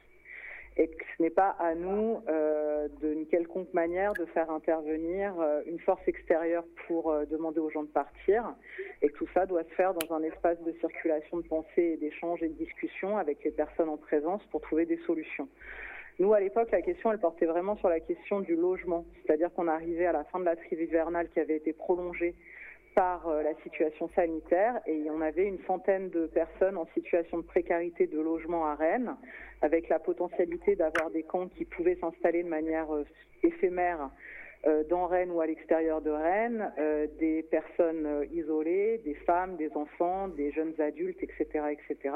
Et 0.76 0.88
que 0.88 1.04
ce 1.16 1.22
n'est 1.22 1.30
pas 1.30 1.50
à 1.60 1.74
nous, 1.74 2.20
euh, 2.28 2.88
d'une 3.00 3.26
quelconque 3.26 3.72
manière, 3.74 4.12
de 4.14 4.24
faire 4.26 4.50
intervenir 4.50 5.38
euh, 5.38 5.62
une 5.66 5.78
force 5.78 6.02
extérieure 6.08 6.64
pour 6.88 7.12
euh, 7.12 7.26
demander 7.26 7.60
aux 7.60 7.70
gens 7.70 7.84
de 7.84 7.88
partir, 7.88 8.54
et 9.00 9.08
que 9.08 9.16
tout 9.16 9.28
ça 9.34 9.46
doit 9.46 9.62
se 9.62 9.74
faire 9.74 9.94
dans 9.94 10.16
un 10.16 10.22
espace 10.24 10.60
de 10.62 10.72
circulation 10.80 11.36
de 11.36 11.46
pensée 11.46 11.92
et 11.92 11.96
d'échange 11.96 12.42
et 12.42 12.48
de 12.48 12.54
discussion 12.54 13.18
avec 13.18 13.44
les 13.44 13.52
personnes 13.52 13.88
en 13.88 13.96
présence 13.96 14.42
pour 14.46 14.62
trouver 14.62 14.84
des 14.84 14.98
solutions. 15.06 15.48
Nous, 16.20 16.32
à 16.32 16.38
l'époque, 16.38 16.70
la 16.70 16.82
question, 16.82 17.16
portait 17.18 17.46
vraiment 17.46 17.76
sur 17.76 17.88
la 17.88 17.98
question 17.98 18.40
du 18.40 18.54
logement. 18.54 19.04
C'est-à-dire 19.22 19.52
qu'on 19.52 19.66
arrivait 19.66 20.06
à 20.06 20.12
la 20.12 20.24
fin 20.24 20.38
de 20.38 20.44
la 20.44 20.54
trêve 20.54 20.80
hivernale 20.80 21.28
qui 21.30 21.40
avait 21.40 21.56
été 21.56 21.72
prolongée 21.72 22.34
par 22.94 23.26
euh, 23.28 23.42
la 23.42 23.54
situation 23.62 24.08
sanitaire 24.14 24.80
et 24.86 25.10
on 25.10 25.20
avait 25.20 25.46
une 25.46 25.58
centaine 25.66 26.10
de 26.10 26.26
personnes 26.26 26.76
en 26.76 26.86
situation 26.94 27.38
de 27.38 27.42
précarité 27.42 28.06
de 28.06 28.20
logement 28.20 28.66
à 28.66 28.74
Rennes, 28.74 29.16
avec 29.62 29.88
la 29.88 29.98
potentialité 29.98 30.76
d'avoir 30.76 31.10
des 31.10 31.24
camps 31.24 31.48
qui 31.48 31.64
pouvaient 31.64 31.98
s'installer 32.00 32.42
de 32.42 32.48
manière 32.48 32.94
euh, 32.94 33.04
éphémère 33.42 34.10
euh, 34.66 34.84
dans 34.84 35.06
Rennes 35.06 35.32
ou 35.32 35.40
à 35.40 35.46
l'extérieur 35.46 36.00
de 36.00 36.10
Rennes, 36.10 36.72
des 37.18 37.42
personnes 37.42 38.26
isolées, 38.32 39.00
des 39.04 39.14
femmes, 39.14 39.56
des 39.56 39.70
enfants, 39.76 40.28
des 40.28 40.52
jeunes 40.52 40.74
adultes, 40.80 41.22
etc., 41.22 41.64
etc. 41.72 42.14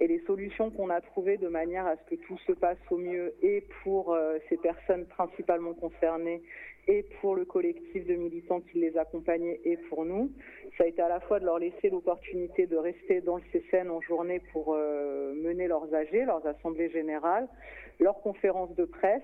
Et 0.00 0.06
les 0.06 0.20
solutions 0.26 0.70
qu'on 0.70 0.90
a 0.90 1.00
trouvées 1.00 1.38
de 1.38 1.48
manière 1.48 1.86
à 1.86 1.96
ce 1.96 2.14
que 2.14 2.20
tout 2.22 2.38
se 2.46 2.52
passe 2.52 2.78
au 2.90 2.98
mieux 2.98 3.34
et 3.42 3.64
pour 3.82 4.12
euh, 4.12 4.38
ces 4.48 4.56
personnes 4.56 5.06
principalement 5.06 5.74
concernées 5.74 6.42
et 6.86 7.04
pour 7.20 7.34
le 7.34 7.44
collectif 7.44 8.06
de 8.06 8.14
militants 8.14 8.60
qui 8.60 8.78
les 8.78 8.96
accompagnait 8.96 9.60
et 9.64 9.76
pour 9.88 10.04
nous, 10.04 10.30
ça 10.76 10.84
a 10.84 10.86
été 10.86 11.02
à 11.02 11.08
la 11.08 11.20
fois 11.20 11.40
de 11.40 11.44
leur 11.44 11.58
laisser 11.58 11.90
l'opportunité 11.90 12.66
de 12.66 12.76
rester 12.76 13.20
dans 13.20 13.36
le 13.36 13.42
CCN 13.52 13.90
en 13.90 14.00
journée 14.00 14.40
pour 14.52 14.74
euh, 14.74 15.34
mener 15.34 15.66
leurs 15.66 15.92
AG, 15.92 16.12
leurs 16.12 16.46
assemblées 16.46 16.90
générales, 16.90 17.48
leurs 18.00 18.20
conférences 18.22 18.74
de 18.76 18.84
presse, 18.84 19.22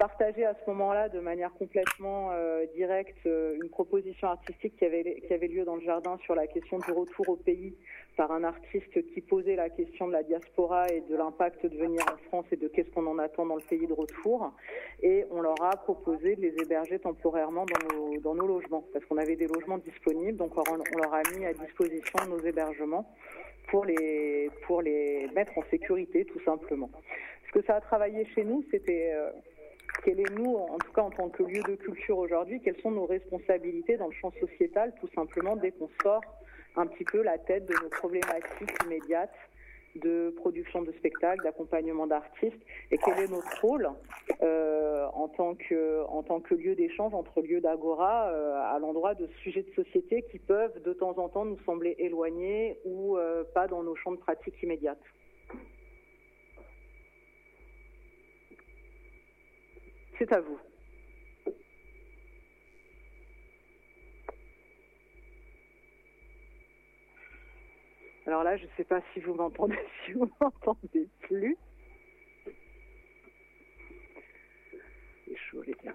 partager 0.00 0.46
à 0.46 0.54
ce 0.54 0.70
moment-là 0.70 1.10
de 1.10 1.20
manière 1.20 1.52
complètement 1.52 2.30
euh, 2.32 2.64
directe 2.74 3.18
euh, 3.26 3.58
une 3.62 3.68
proposition 3.68 4.28
artistique 4.28 4.74
qui 4.78 4.86
avait, 4.86 5.20
qui 5.26 5.34
avait 5.34 5.46
lieu 5.46 5.66
dans 5.66 5.76
le 5.76 5.82
jardin 5.82 6.16
sur 6.24 6.34
la 6.34 6.46
question 6.46 6.78
du 6.78 6.90
retour 6.90 7.28
au 7.28 7.36
pays 7.36 7.76
par 8.16 8.32
un 8.32 8.42
artiste 8.42 8.94
qui 9.12 9.20
posait 9.20 9.56
la 9.56 9.68
question 9.68 10.08
de 10.08 10.12
la 10.12 10.22
diaspora 10.22 10.88
et 10.88 11.02
de 11.02 11.14
l'impact 11.14 11.66
de 11.66 11.76
venir 11.76 12.02
en 12.10 12.16
France 12.28 12.46
et 12.50 12.56
de 12.56 12.66
qu'est-ce 12.68 12.88
qu'on 12.92 13.06
en 13.06 13.18
attend 13.18 13.44
dans 13.44 13.56
le 13.56 13.62
pays 13.68 13.86
de 13.86 13.92
retour. 13.92 14.50
Et 15.02 15.26
on 15.30 15.42
leur 15.42 15.62
a 15.62 15.76
proposé 15.76 16.34
de 16.34 16.40
les 16.40 16.54
héberger 16.62 16.98
temporairement 16.98 17.66
dans 17.66 17.94
nos, 17.94 18.20
dans 18.20 18.34
nos 18.34 18.46
logements, 18.46 18.84
parce 18.94 19.04
qu'on 19.04 19.18
avait 19.18 19.36
des 19.36 19.48
logements 19.48 19.78
disponibles, 19.78 20.38
donc 20.38 20.56
on, 20.56 20.98
leur 20.98 21.12
a 21.12 21.20
mis 21.36 21.44
à 21.44 21.52
disposition 21.52 22.18
nos 22.26 22.38
hébergements 22.38 23.04
pour 23.68 23.84
les, 23.84 24.50
pour 24.66 24.80
les 24.80 25.28
mettre 25.34 25.58
en 25.58 25.62
sécurité, 25.70 26.24
tout 26.24 26.40
simplement. 26.40 26.90
Ce 27.48 27.58
que 27.58 27.66
ça 27.66 27.76
a 27.76 27.80
travaillé 27.80 28.24
chez 28.34 28.44
nous, 28.44 28.64
c'était 28.70 29.12
euh, 29.12 29.30
quel 30.04 30.20
est 30.20 30.30
nous, 30.38 30.56
en 30.56 30.78
tout 30.78 30.92
cas 30.92 31.02
en 31.02 31.10
tant 31.10 31.28
que 31.28 31.42
lieu 31.42 31.62
de 31.62 31.74
culture 31.74 32.18
aujourd'hui, 32.18 32.60
quelles 32.60 32.80
sont 32.80 32.90
nos 32.90 33.06
responsabilités 33.06 33.96
dans 33.96 34.06
le 34.06 34.12
champ 34.12 34.32
sociétal, 34.40 34.94
tout 35.00 35.08
simplement 35.14 35.56
dès 35.56 35.72
qu'on 35.72 35.90
sort 36.02 36.22
un 36.76 36.86
petit 36.86 37.04
peu 37.04 37.22
la 37.22 37.38
tête 37.38 37.66
de 37.66 37.74
nos 37.82 37.88
problématiques 37.88 38.72
immédiates 38.84 39.34
de 39.96 40.32
production 40.36 40.82
de 40.82 40.92
spectacles, 40.92 41.42
d'accompagnement 41.42 42.06
d'artistes, 42.06 42.62
et 42.90 42.98
quel 42.98 43.18
est 43.18 43.28
notre 43.28 43.60
rôle 43.60 43.90
euh, 44.42 45.06
en, 45.12 45.28
tant 45.28 45.54
que, 45.54 46.04
en 46.06 46.22
tant 46.22 46.40
que 46.40 46.54
lieu 46.54 46.74
d'échange 46.74 47.12
entre 47.14 47.40
lieux 47.40 47.60
d'agora 47.60 48.28
euh, 48.28 48.54
à 48.54 48.78
l'endroit 48.78 49.14
de 49.14 49.26
sujets 49.42 49.62
de 49.62 49.82
société 49.82 50.22
qui 50.30 50.38
peuvent 50.38 50.80
de 50.82 50.92
temps 50.92 51.18
en 51.18 51.28
temps 51.28 51.44
nous 51.44 51.58
sembler 51.66 51.96
éloignés 51.98 52.78
ou 52.84 53.16
euh, 53.16 53.42
pas 53.52 53.66
dans 53.66 53.82
nos 53.82 53.96
champs 53.96 54.12
de 54.12 54.18
pratique 54.18 54.62
immédiates. 54.62 55.02
C'est 60.20 60.30
à 60.34 60.40
vous. 60.42 60.58
Alors 68.26 68.44
là, 68.44 68.58
je 68.58 68.64
ne 68.64 68.68
sais 68.76 68.84
pas 68.84 69.00
si 69.14 69.20
vous 69.20 69.32
m'entendez, 69.32 69.78
si 70.04 70.12
vous 70.12 70.30
m'entendez 70.38 71.08
plus. 71.22 71.56
C'est 75.24 75.36
chaud, 75.36 75.62
les 75.62 75.74
gars. 75.82 75.94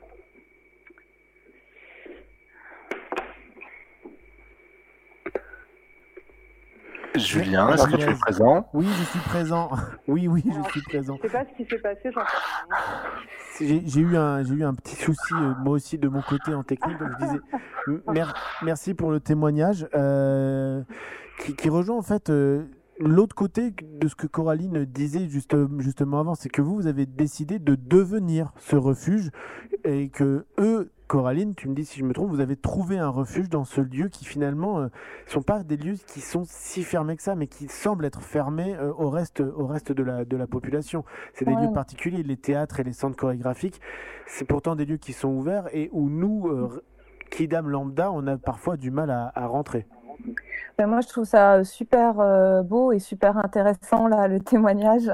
Julien, 7.16 7.70
est-ce 7.74 7.86
que 7.86 7.96
tu 7.96 8.10
es 8.10 8.16
présent? 8.16 8.68
Oui, 8.74 8.88
je 8.88 9.04
suis 9.04 9.20
présent. 9.20 9.70
Oui, 10.08 10.28
oui, 10.28 10.44
Alors, 10.52 10.66
je 10.66 10.72
suis 10.72 10.82
présent. 10.82 11.18
Je 11.22 11.28
ne 11.28 11.32
sais 11.32 11.38
pas 11.38 11.46
ce 11.46 11.58
qui 11.58 11.70
s'est 11.70 11.80
passé, 11.80 12.12
j'entends 12.12 12.26
rien. 12.26 12.78
J'ai 13.60 14.02
eu 14.02 14.18
un, 14.18 14.44
j'ai 14.44 14.54
eu 14.56 14.64
un 14.64 14.74
petit 14.74 14.96
souci 14.96 15.34
euh, 15.34 15.54
moi 15.64 15.74
aussi 15.74 15.98
de 15.98 16.08
mon 16.10 16.22
côté 16.22 16.54
en 16.54 16.64
technique, 16.64 16.98
donc 17.00 17.10
je 17.20 17.26
disais 17.26 18.24
merci 18.64 18.94
pour 18.94 19.12
le 19.12 19.20
témoignage 19.20 19.88
euh, 19.96 20.84
qui, 21.58 21.70
rejoint 21.70 21.98
en 21.98 22.02
fait 22.02 22.30
euh, 22.30 22.66
l'autre 23.00 23.36
côté 23.36 23.72
de 23.72 24.08
ce 24.08 24.16
que 24.16 24.28
Coraline 24.28 24.86
disait 24.86 25.30
juste, 25.30 25.56
justement 25.80 26.20
avant, 26.20 26.36
c'est 26.36 26.50
que 26.50 26.62
vous, 26.62 26.76
vous 26.76 26.88
avez 26.88 27.06
décidé 27.06 27.60
de 27.60 27.76
devenir 27.76 28.52
ce 28.58 28.76
refuge 28.76 29.30
et 29.84 30.10
que 30.10 30.46
eux, 30.60 30.92
Coraline, 31.08 31.54
tu 31.54 31.70
me 31.70 31.76
dis 31.76 31.86
si 31.86 32.00
je 32.00 32.04
me 32.04 32.14
trompe, 32.14 32.30
vous 32.32 32.40
avez 32.40 32.56
trouvé 32.56 32.98
un 32.98 33.10
refuge 33.10 33.48
dans 33.48 33.64
ce 33.64 33.80
lieu 33.80 34.08
qui 34.10 34.26
finalement 34.26 34.80
ne 34.82 34.90
sont 35.28 35.44
pas 35.44 35.62
des 35.64 35.78
lieux 35.78 35.98
qui 36.08 36.20
sont 36.20 36.44
si 36.46 36.82
fermés 36.84 37.16
que 37.16 37.22
ça, 37.22 37.36
mais 37.36 37.46
qui 37.46 37.68
semblent 37.68 38.06
être 38.06 38.22
fermés 38.24 38.76
euh, 38.76 38.92
au 38.98 39.10
reste, 39.12 39.40
au 39.42 39.68
reste 39.68 39.92
de, 39.92 40.02
la, 40.02 40.26
de 40.26 40.36
la 40.36 40.48
population. 40.48 41.06
C'est 41.34 41.46
des 41.46 41.54
Ouais. 41.54 41.68
lieux 41.68 41.74
particuliers, 41.74 42.24
les 42.24 42.38
théâtres 42.38 42.80
et 42.80 42.84
les 42.84 42.94
centres 42.94 43.16
chorégraphiques, 43.18 43.80
c'est 44.26 44.46
pourtant 44.46 44.76
des 44.76 44.86
lieux 44.86 44.98
qui 44.98 45.14
sont 45.14 45.30
ouverts 45.30 45.68
et 45.74 45.90
où 45.92 46.10
nous, 46.10 46.48
euh, 46.48 46.84
Kidam 47.30 47.70
Lambda, 47.70 48.12
on 48.12 48.26
a 48.26 48.38
parfois 48.38 48.76
du 48.76 48.90
mal 48.90 49.12
à, 49.12 49.32
à 49.36 49.46
rentrer. 49.46 49.86
Ben, 50.78 50.88
moi, 50.88 51.00
je 51.00 51.08
trouve 51.08 51.24
ça 51.24 51.64
super 51.64 52.20
euh, 52.20 52.62
beau 52.62 52.92
et 52.92 53.00
super 53.00 53.38
intéressant, 53.38 54.08
le 54.08 54.40
témoignage, 54.44 55.10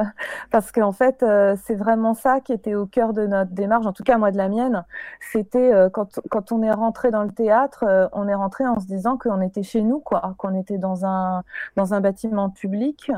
parce 0.49 0.71
qu'en 0.71 0.91
fait, 0.91 1.21
euh, 1.21 1.55
c'est 1.65 1.75
vraiment 1.75 2.15
ça 2.15 2.39
qui 2.39 2.51
était 2.51 2.73
au 2.73 2.87
cœur 2.87 3.13
de 3.13 3.27
notre 3.27 3.51
démarche, 3.51 3.85
en 3.85 3.93
tout 3.93 4.03
cas, 4.03 4.17
moi, 4.17 4.31
de 4.31 4.37
la 4.37 4.49
mienne. 4.49 4.83
C'était 5.19 5.71
euh, 5.71 5.89
quand, 5.89 6.19
quand 6.31 6.51
on 6.51 6.63
est 6.63 6.71
rentré 6.71 7.11
dans 7.11 7.23
le 7.23 7.31
théâtre, 7.31 7.83
euh, 7.87 8.07
on 8.13 8.27
est 8.27 8.33
rentré 8.33 8.65
en 8.65 8.79
se 8.79 8.87
disant 8.87 9.17
qu'on 9.17 9.41
était 9.41 9.61
chez 9.61 9.82
nous, 9.82 9.99
quoi, 9.99 10.34
qu'on 10.39 10.59
était 10.59 10.80
dans 10.80 11.05
un, 11.05 11.43
dans 11.76 11.93
un 11.93 12.01
bâtiment 12.01 12.49
public, 12.49 13.11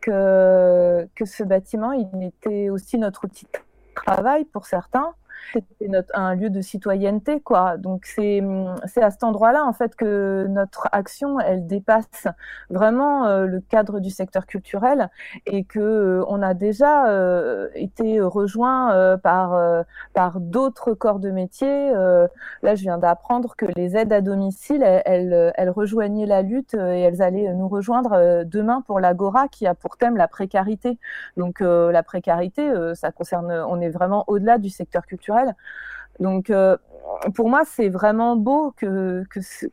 que, 0.00 1.06
que 1.14 1.24
ce 1.26 1.42
bâtiment, 1.44 1.92
il 1.92 2.24
était 2.24 2.70
aussi 2.70 2.98
notre 2.98 3.24
outil 3.24 3.46
de 3.46 3.58
travail 3.94 4.44
pour 4.46 4.66
certains. 4.66 5.14
Notre, 5.88 6.16
un 6.18 6.34
lieu 6.34 6.50
de 6.50 6.60
citoyenneté, 6.60 7.40
quoi. 7.40 7.76
Donc 7.76 8.04
c'est 8.06 8.42
c'est 8.86 9.02
à 9.02 9.10
cet 9.10 9.24
endroit-là 9.24 9.64
en 9.64 9.72
fait 9.72 9.94
que 9.96 10.46
notre 10.48 10.88
action, 10.92 11.40
elle 11.40 11.66
dépasse 11.66 12.26
vraiment 12.70 13.26
euh, 13.26 13.46
le 13.46 13.60
cadre 13.60 14.00
du 14.00 14.10
secteur 14.10 14.46
culturel 14.46 15.10
et 15.46 15.64
que 15.64 15.78
euh, 15.80 16.24
on 16.28 16.42
a 16.42 16.54
déjà 16.54 17.08
euh, 17.08 17.68
été 17.74 18.20
rejoint 18.20 19.18
par 19.22 19.84
par 20.12 20.40
d'autres 20.40 20.94
corps 20.94 21.18
de 21.18 21.30
métier. 21.30 21.92
là, 21.92 22.74
je 22.74 22.82
viens 22.82 22.98
d'apprendre 22.98 23.54
que 23.56 23.66
les 23.76 23.96
aides 23.96 24.12
à 24.12 24.20
domicile, 24.20 24.82
elles, 24.82 25.52
elles, 25.56 25.70
rejoignaient 25.70 26.26
la 26.26 26.42
lutte 26.42 26.74
et 26.74 27.00
elles 27.00 27.22
allaient 27.22 27.52
nous 27.54 27.68
rejoindre 27.68 28.44
demain 28.44 28.82
pour 28.86 29.00
l'Agora 29.00 29.48
qui 29.48 29.66
a 29.66 29.74
pour 29.74 29.96
thème 29.96 30.16
la 30.16 30.28
précarité. 30.28 30.98
Donc 31.36 31.60
la 31.60 32.02
précarité, 32.02 32.72
ça 32.94 33.12
concerne, 33.12 33.52
on 33.52 33.80
est 33.80 33.90
vraiment 33.90 34.24
au-delà 34.26 34.58
du 34.58 34.70
secteur 34.70 35.06
culturel. 35.06 35.33
Donc, 36.20 36.50
euh, 36.50 36.76
pour 37.34 37.48
moi, 37.48 37.62
c'est 37.66 37.88
vraiment 37.88 38.36
beau 38.36 38.72
que, 38.76 39.24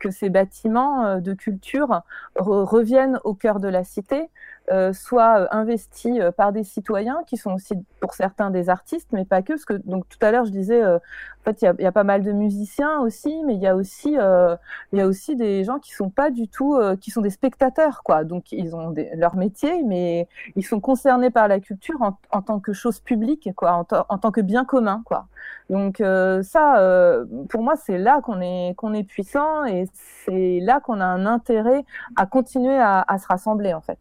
ces 0.10 0.30
bâtiments 0.30 1.06
euh, 1.06 1.20
de 1.20 1.34
culture 1.34 2.02
reviennent 2.36 3.20
au 3.24 3.34
cœur 3.34 3.60
de 3.60 3.68
la 3.68 3.84
cité, 3.84 4.30
euh, 4.72 4.94
soient 4.94 5.54
investis 5.56 6.20
par 6.38 6.52
des 6.52 6.64
citoyens 6.64 7.22
qui 7.28 7.38
sont 7.38 7.54
aussi, 7.54 7.76
pour 8.00 8.14
certains, 8.14 8.50
des 8.50 8.70
artistes, 8.70 9.10
mais 9.12 9.26
pas 9.26 9.42
que. 9.42 9.54
Parce 9.54 9.66
que 9.66 9.74
donc 9.74 10.08
tout 10.10 10.18
à 10.22 10.32
l'heure, 10.32 10.46
je 10.46 10.52
disais, 10.52 10.84
en 10.86 11.00
fait, 11.44 11.62
il 11.62 11.84
y, 11.84 11.86
a 11.86 11.92
pas 11.92 12.04
mal 12.04 12.24
de 12.24 12.32
musiciens 12.32 13.00
aussi, 13.02 13.44
mais 13.46 13.56
il 13.56 13.62
y 13.62 13.68
a 13.68 13.76
aussi, 13.76 14.14
il 14.14 14.98
y 14.98 15.02
a 15.02 15.08
aussi 15.08 15.36
des 15.36 15.64
gens 15.64 15.80
qui 15.80 15.92
sont 15.92 16.10
pas 16.10 16.32
du 16.32 16.48
tout, 16.48 16.80
qui 17.00 17.12
sont 17.12 17.22
des 17.22 17.30
spectateurs, 17.30 18.02
quoi. 18.04 18.24
Donc 18.24 18.52
ils 18.52 18.76
ont 18.76 18.94
leur 19.16 19.36
métier, 19.36 19.84
mais 19.84 20.28
ils 20.56 20.66
sont 20.66 20.80
concernés 20.80 21.30
par 21.30 21.48
la 21.48 21.60
culture 21.60 22.02
en, 22.02 22.18
en 22.32 22.42
tant 22.42 22.60
que 22.60 22.74
chose 22.74 23.00
publique, 23.00 23.50
quoi, 23.56 23.74
en, 23.74 23.88
en, 24.10 24.18
tant 24.18 24.32
que 24.32 24.42
bien 24.42 24.66
commun, 24.66 25.02
quoi. 25.06 25.28
Donc 25.70 26.02
ça, 26.44 26.80
euh, 26.80 27.26
pour 27.50 27.64
moi, 27.64 27.76
c'est 27.76 27.98
là 27.98 28.22
qu'on 28.22 28.42
est, 28.42 28.74
qu'on 28.76 28.94
est 28.94 29.04
puissant 29.04 29.66
et 29.66 29.86
c'est 30.26 30.60
là 30.62 30.80
qu'on 30.80 31.00
a 31.00 31.06
un 31.06 31.26
intérêt 31.26 31.84
à 32.16 32.26
continuer 32.26 32.78
à, 32.78 33.06
se 33.18 33.28
rassembler, 33.28 33.74
en 33.74 33.82
fait 33.82 33.98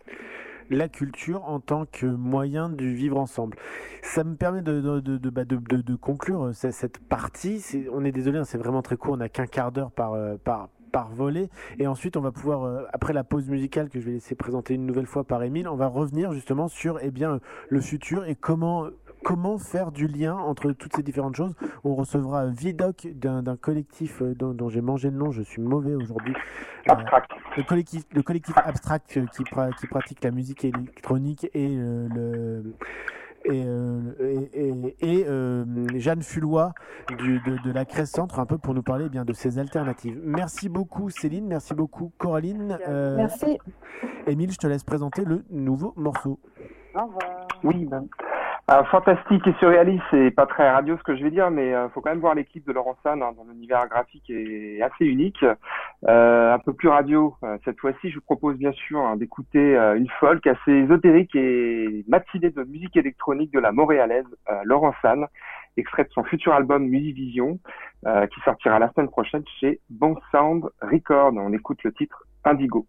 la 0.71 0.89
culture 0.89 1.45
en 1.49 1.61
tant 1.61 1.85
que 1.85 2.07
moyen 2.07 2.69
du 2.69 2.95
vivre 2.95 3.19
ensemble. 3.19 3.57
Ça 4.03 4.25
me 4.25 4.37
permet 4.37 4.63
de, 4.63 4.81
de, 4.81 5.01
de, 5.01 5.31
bah, 5.31 5.43
conclure 6.01 6.51
cette 6.55 6.99
partie. 6.99 7.63
on 7.93 8.05
est 8.05 8.13
désolé, 8.13 8.39
hein, 8.39 8.45
c'est 8.45 8.59
vraiment 8.59 8.83
très 8.83 8.97
court, 8.97 9.15
on 9.15 9.19
n'a 9.19 9.29
qu'un 9.29 9.47
quart 9.47 9.73
d'heure 9.73 9.91
par, 9.91 10.15
euh, 10.15 10.37
volet. 11.13 11.51
Et 11.79 11.87
ensuite, 11.87 12.17
on 12.17 12.21
va 12.21 12.33
pouvoir, 12.33 12.65
euh, 12.65 12.85
après 12.93 13.13
la 13.13 13.25
pause 13.25 13.49
musicale 13.49 13.89
que 13.89 14.01
je 14.01 14.07
vais 14.07 14.13
laisser 14.13 14.35
présenter 14.35 14.75
une 14.75 14.87
nouvelle 14.87 15.07
fois 15.07 15.25
par 15.25 15.43
Émile, 15.43 15.69
on 15.69 15.77
va 15.77 15.87
revenir 15.87 16.33
justement 16.33 16.69
sur 16.69 16.99
eh 17.01 17.13
le 17.69 17.81
futur 17.81 18.25
et 18.25 18.35
comment 18.35 18.87
comment 19.25 19.59
faire 19.59 19.93
du 19.93 20.07
lien 20.07 20.35
entre 20.35 20.73
toutes 20.73 20.97
ces 20.97 21.03
différentes 21.03 21.37
choses. 21.37 21.55
On 21.85 21.95
recevra 21.95 22.47
Vidoc 22.47 23.09
d'un 23.15 23.57
collectif 23.57 24.23
euh, 24.23 24.35
dont, 24.35 24.69
j'ai 24.69 24.81
mangé 24.81 25.11
le 25.11 25.17
nom, 25.17 25.31
je 25.31 25.43
suis 25.43 25.63
mauvais 25.63 25.95
aujourd'hui. 25.95 26.35
Euh, 26.89 26.95
le 27.57 27.63
collectif, 27.63 28.05
le 28.13 28.23
collectif 28.23 28.57
Abstract 28.57 29.21
qui, 29.33 29.45
qui, 29.45 29.87
pratique 29.87 30.25
la 30.25 30.31
musique 30.31 30.65
électronique 30.65 31.49
et 31.55 31.69
le 31.77 32.75
et, 33.45 33.65
et, 35.01 35.25
Jeanne 35.99 36.23
Fulois 36.23 36.73
de, 37.09 37.73
la 37.73 37.85
Crèce 37.87 38.11
Centre, 38.11 38.39
un 38.39 38.47
peu 38.47 38.59
pour 38.59 38.75
nous 38.75 38.83
parler 38.83 39.07
eh 39.07 39.09
bien 39.09 39.25
de 39.25 39.33
ces 39.33 39.59
alternatives. 39.59 40.21
Merci 40.23 40.69
beaucoup 40.69 41.11
Céline, 41.11 41.47
merci 41.47 41.75
beaucoup 41.75 42.13
Coraline. 42.19 42.79
merci. 43.17 43.59
Émile, 44.27 44.53
je 44.53 44.59
te 44.59 44.67
laisse 44.67 44.85
présenter 44.85 45.25
le 45.25 45.45
nouveau 45.51 45.95
morceau. 45.97 46.39
Au 46.95 47.07
revoir. 47.07 47.49
Oui, 47.65 47.85
ben, 47.85 48.07
fantastique 48.91 49.45
et 49.49 49.55
surréaliste, 49.59 50.05
c'est 50.13 50.31
pas 50.31 50.47
très 50.47 50.71
radio 50.71 50.97
ce 50.97 51.03
que 51.03 51.17
je 51.17 51.25
vais 51.25 51.33
dire, 51.33 51.51
mais 51.51 51.75
euh, 51.75 51.89
faut 51.89 52.01
quand 52.01 52.11
même 52.11 52.21
voir 52.21 52.37
l'équipe 52.37 52.65
de 52.65 52.73
Laurent 52.73 52.97
San 53.03 53.21
hein, 53.21 53.33
dans 53.37 53.43
l'univers 53.43 53.89
graphique 53.89 54.31
est 54.31 54.81
assez 54.81 55.05
unique. 55.05 55.45
Euh, 56.09 56.55
un 56.55 56.59
peu 56.61 56.73
plus 56.73 56.89
radio, 56.89 57.35
euh, 57.43 57.59
cette 57.65 57.81
fois-ci, 57.81 58.11
je 58.11 58.17
vous 58.17 58.21
propose 58.21 58.57
bien 58.59 58.71
sûr 58.73 59.01
hein, 59.01 59.17
d'écouter 59.17 59.75
une 59.97 60.09
folk 60.21 60.47
assez 60.47 60.71
ésotérique 60.71 61.35
et 61.35 62.05
matinée 62.07 62.51
de 62.51 62.63
musique 62.63 62.97
électronique 62.97 63.53
de 63.53 63.59
la 63.59 63.73
montréalaise 63.73 64.27
Laurent 64.65 64.95
San, 65.03 65.27
extrait 65.77 66.05
de 66.05 66.11
son 66.11 66.23
futur 66.23 66.53
album 66.53 66.87
Musivision, 66.87 67.59
qui 68.05 68.41
sortira 68.45 68.79
la 68.79 68.93
semaine 68.93 69.11
prochaine 69.11 69.43
chez 69.59 69.81
Bon 69.91 70.17
Sound 70.31 70.65
Record. 70.81 71.33
On 71.35 71.53
écoute 71.53 71.83
le 71.83 71.93
titre 71.93 72.25
Indigo. 72.45 72.87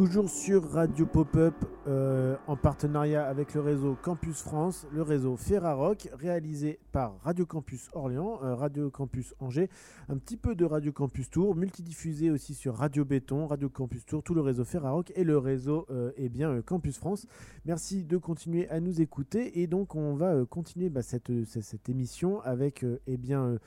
Toujours 0.00 0.30
sur 0.30 0.64
Radio 0.70 1.04
Pop-Up 1.04 1.54
euh, 1.86 2.34
en 2.46 2.56
partenariat 2.56 3.26
avec 3.26 3.52
le 3.52 3.60
réseau 3.60 3.98
Campus 4.02 4.40
France, 4.40 4.86
le 4.94 5.02
réseau 5.02 5.36
Ferrarock, 5.36 6.08
réalisé 6.14 6.78
par 6.90 7.20
Radio 7.20 7.44
Campus 7.44 7.90
Orléans, 7.92 8.40
euh, 8.42 8.54
Radio 8.54 8.88
Campus 8.88 9.34
Angers, 9.40 9.68
un 10.08 10.16
petit 10.16 10.38
peu 10.38 10.54
de 10.54 10.64
Radio 10.64 10.90
Campus 10.90 11.28
Tour, 11.28 11.54
multidiffusé 11.54 12.30
aussi 12.30 12.54
sur 12.54 12.76
Radio 12.76 13.04
Béton, 13.04 13.46
Radio 13.46 13.68
Campus 13.68 14.06
Tour, 14.06 14.22
tout 14.22 14.32
le 14.32 14.40
réseau 14.40 14.64
Ferrarock 14.64 15.12
et 15.16 15.22
le 15.22 15.36
réseau 15.36 15.86
euh, 15.90 16.12
eh 16.16 16.30
bien, 16.30 16.62
Campus 16.62 16.96
France. 16.96 17.26
Merci 17.66 18.02
de 18.02 18.16
continuer 18.16 18.70
à 18.70 18.80
nous 18.80 19.02
écouter 19.02 19.60
et 19.60 19.66
donc 19.66 19.96
on 19.96 20.14
va 20.14 20.46
continuer 20.46 20.88
bah, 20.88 21.02
cette, 21.02 21.30
cette, 21.44 21.90
émission 21.90 22.40
avec 22.40 22.86
eh 23.06 23.18
bien, 23.18 23.58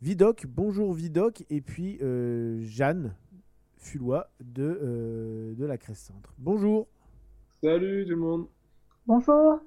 Vidoc. 0.00 0.46
Bonjour 0.48 0.94
Vidoc 0.94 1.44
et 1.50 1.60
puis 1.60 1.98
Jeanne. 2.62 3.14
Fulois 3.84 4.30
de, 4.44 4.78
euh, 4.82 5.54
de 5.54 5.64
la 5.64 5.78
Crèce 5.78 6.00
Centre. 6.00 6.34
Bonjour. 6.38 6.86
Salut 7.62 8.04
tout 8.04 8.10
le 8.10 8.16
monde. 8.16 8.46
Bonjour. 9.06 9.58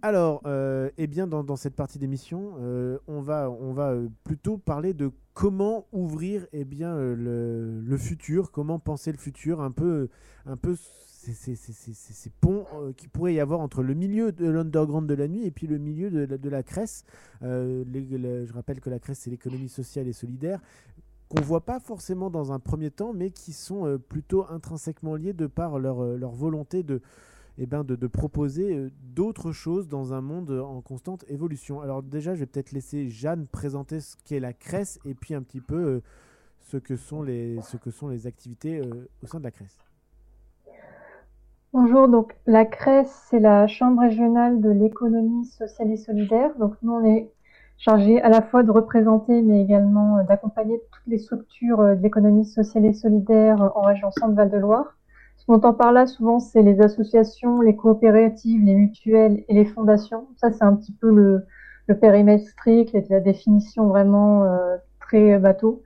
Alors, 0.00 0.40
euh, 0.46 0.90
eh 0.98 1.06
bien, 1.06 1.26
dans, 1.26 1.44
dans 1.44 1.56
cette 1.56 1.76
partie 1.76 1.98
d'émission, 1.98 2.54
euh, 2.60 2.98
on 3.06 3.20
va, 3.20 3.50
on 3.50 3.72
va 3.72 3.90
euh, 3.92 4.08
plutôt 4.24 4.56
parler 4.58 4.94
de 4.94 5.10
comment 5.34 5.86
ouvrir 5.92 6.46
eh 6.52 6.64
bien, 6.64 6.96
le, 6.96 7.80
le 7.80 7.96
futur, 7.98 8.50
comment 8.50 8.78
penser 8.78 9.12
le 9.12 9.18
futur, 9.18 9.60
un 9.60 9.70
peu, 9.70 10.08
un 10.46 10.56
peu 10.56 10.74
ces, 10.76 11.32
ces- 11.32 11.54
ces- 11.56 11.72
ces- 11.72 11.92
ces- 11.94 12.12
ces 12.12 12.30
ponts 12.30 12.66
euh, 12.74 12.92
qu'il 12.92 13.08
pourrait 13.10 13.34
y 13.34 13.40
avoir 13.40 13.60
entre 13.60 13.82
le 13.82 13.94
milieu 13.94 14.32
de 14.32 14.46
l'underground 14.48 15.06
de 15.08 15.14
la 15.14 15.28
nuit 15.28 15.44
et 15.46 15.50
puis 15.50 15.66
le 15.66 15.78
milieu 15.78 16.10
de 16.10 16.20
la, 16.24 16.38
de 16.38 16.48
la 16.50 16.62
Crèce. 16.62 17.04
Euh, 17.42 17.84
les- 17.86 18.18
le- 18.18 18.44
je 18.46 18.52
rappelle 18.54 18.80
que 18.80 18.90
la 18.90 18.98
Crèce, 18.98 19.20
c'est 19.20 19.30
l'économie 19.30 19.68
sociale 19.70 20.06
et 20.08 20.12
solidaire 20.14 20.60
qu'on 21.28 21.40
voit 21.40 21.64
pas 21.64 21.80
forcément 21.80 22.30
dans 22.30 22.52
un 22.52 22.58
premier 22.58 22.90
temps, 22.90 23.12
mais 23.12 23.30
qui 23.30 23.52
sont 23.52 23.86
euh, 23.86 23.98
plutôt 23.98 24.46
intrinsèquement 24.48 25.16
liés 25.16 25.32
de 25.32 25.46
par 25.46 25.78
leur, 25.78 26.02
euh, 26.02 26.16
leur 26.16 26.32
volonté 26.32 26.82
de, 26.82 27.00
eh 27.58 27.66
ben, 27.66 27.84
de, 27.84 28.06
proposer 28.06 28.76
euh, 28.76 28.90
d'autres 29.02 29.52
choses 29.52 29.88
dans 29.88 30.12
un 30.12 30.20
monde 30.20 30.50
en 30.50 30.80
constante 30.80 31.24
évolution. 31.28 31.80
Alors 31.80 32.02
déjà, 32.02 32.34
je 32.34 32.40
vais 32.40 32.46
peut-être 32.46 32.72
laisser 32.72 33.08
Jeanne 33.08 33.46
présenter 33.46 34.00
ce 34.00 34.16
qu'est 34.24 34.40
la 34.40 34.52
Crèce 34.52 34.98
et 35.04 35.14
puis 35.14 35.34
un 35.34 35.42
petit 35.42 35.60
peu 35.60 36.02
ce, 36.60 36.76
que 36.76 36.96
sont 36.96 37.22
les, 37.22 37.60
ce 37.62 37.76
que 37.76 37.90
sont 37.90 38.08
les 38.08 38.26
activités 38.26 38.80
au 39.22 39.26
sein 39.26 39.38
de 39.38 39.44
la 39.44 39.50
Crèce. 39.50 39.78
Bonjour, 41.74 42.06
donc 42.06 42.36
la 42.46 42.64
CRES, 42.66 43.08
c'est 43.28 43.40
la 43.40 43.66
Chambre 43.66 44.02
régionale 44.02 44.60
de 44.60 44.70
l'économie 44.70 45.44
sociale 45.44 45.90
et 45.90 45.96
solidaire. 45.96 46.56
Donc 46.56 46.76
nous, 46.82 46.92
on 46.92 47.04
est 47.04 47.32
chargé 47.78 48.20
à 48.22 48.28
la 48.28 48.42
fois 48.42 48.62
de 48.62 48.70
représenter, 48.70 49.42
mais 49.42 49.62
également 49.62 50.18
euh, 50.18 50.22
d'accompagner 50.22 50.80
toutes 50.92 51.06
les 51.06 51.18
structures 51.18 51.80
euh, 51.80 51.94
de 51.94 52.02
l'économie 52.02 52.44
sociale 52.44 52.86
et 52.86 52.92
solidaire 52.92 53.62
euh, 53.62 53.68
en 53.74 53.82
région 53.82 54.10
Centre-Val 54.10 54.50
de 54.50 54.58
Loire. 54.58 54.96
Ce 55.36 55.46
qu'on 55.46 55.54
entend 55.54 55.74
par 55.74 55.92
là, 55.92 56.06
souvent, 56.06 56.38
c'est 56.38 56.62
les 56.62 56.80
associations, 56.80 57.60
les 57.60 57.76
coopératives, 57.76 58.62
les 58.64 58.74
mutuelles 58.74 59.44
et 59.48 59.54
les 59.54 59.64
fondations. 59.64 60.28
Ça, 60.36 60.50
c'est 60.52 60.64
un 60.64 60.74
petit 60.74 60.92
peu 60.92 61.10
le, 61.10 61.44
le 61.86 61.98
périmètre 61.98 62.46
strict, 62.46 62.96
la, 63.10 63.20
définition 63.20 63.88
vraiment 63.88 64.44
euh, 64.44 64.76
très 65.00 65.38
bateau. 65.38 65.82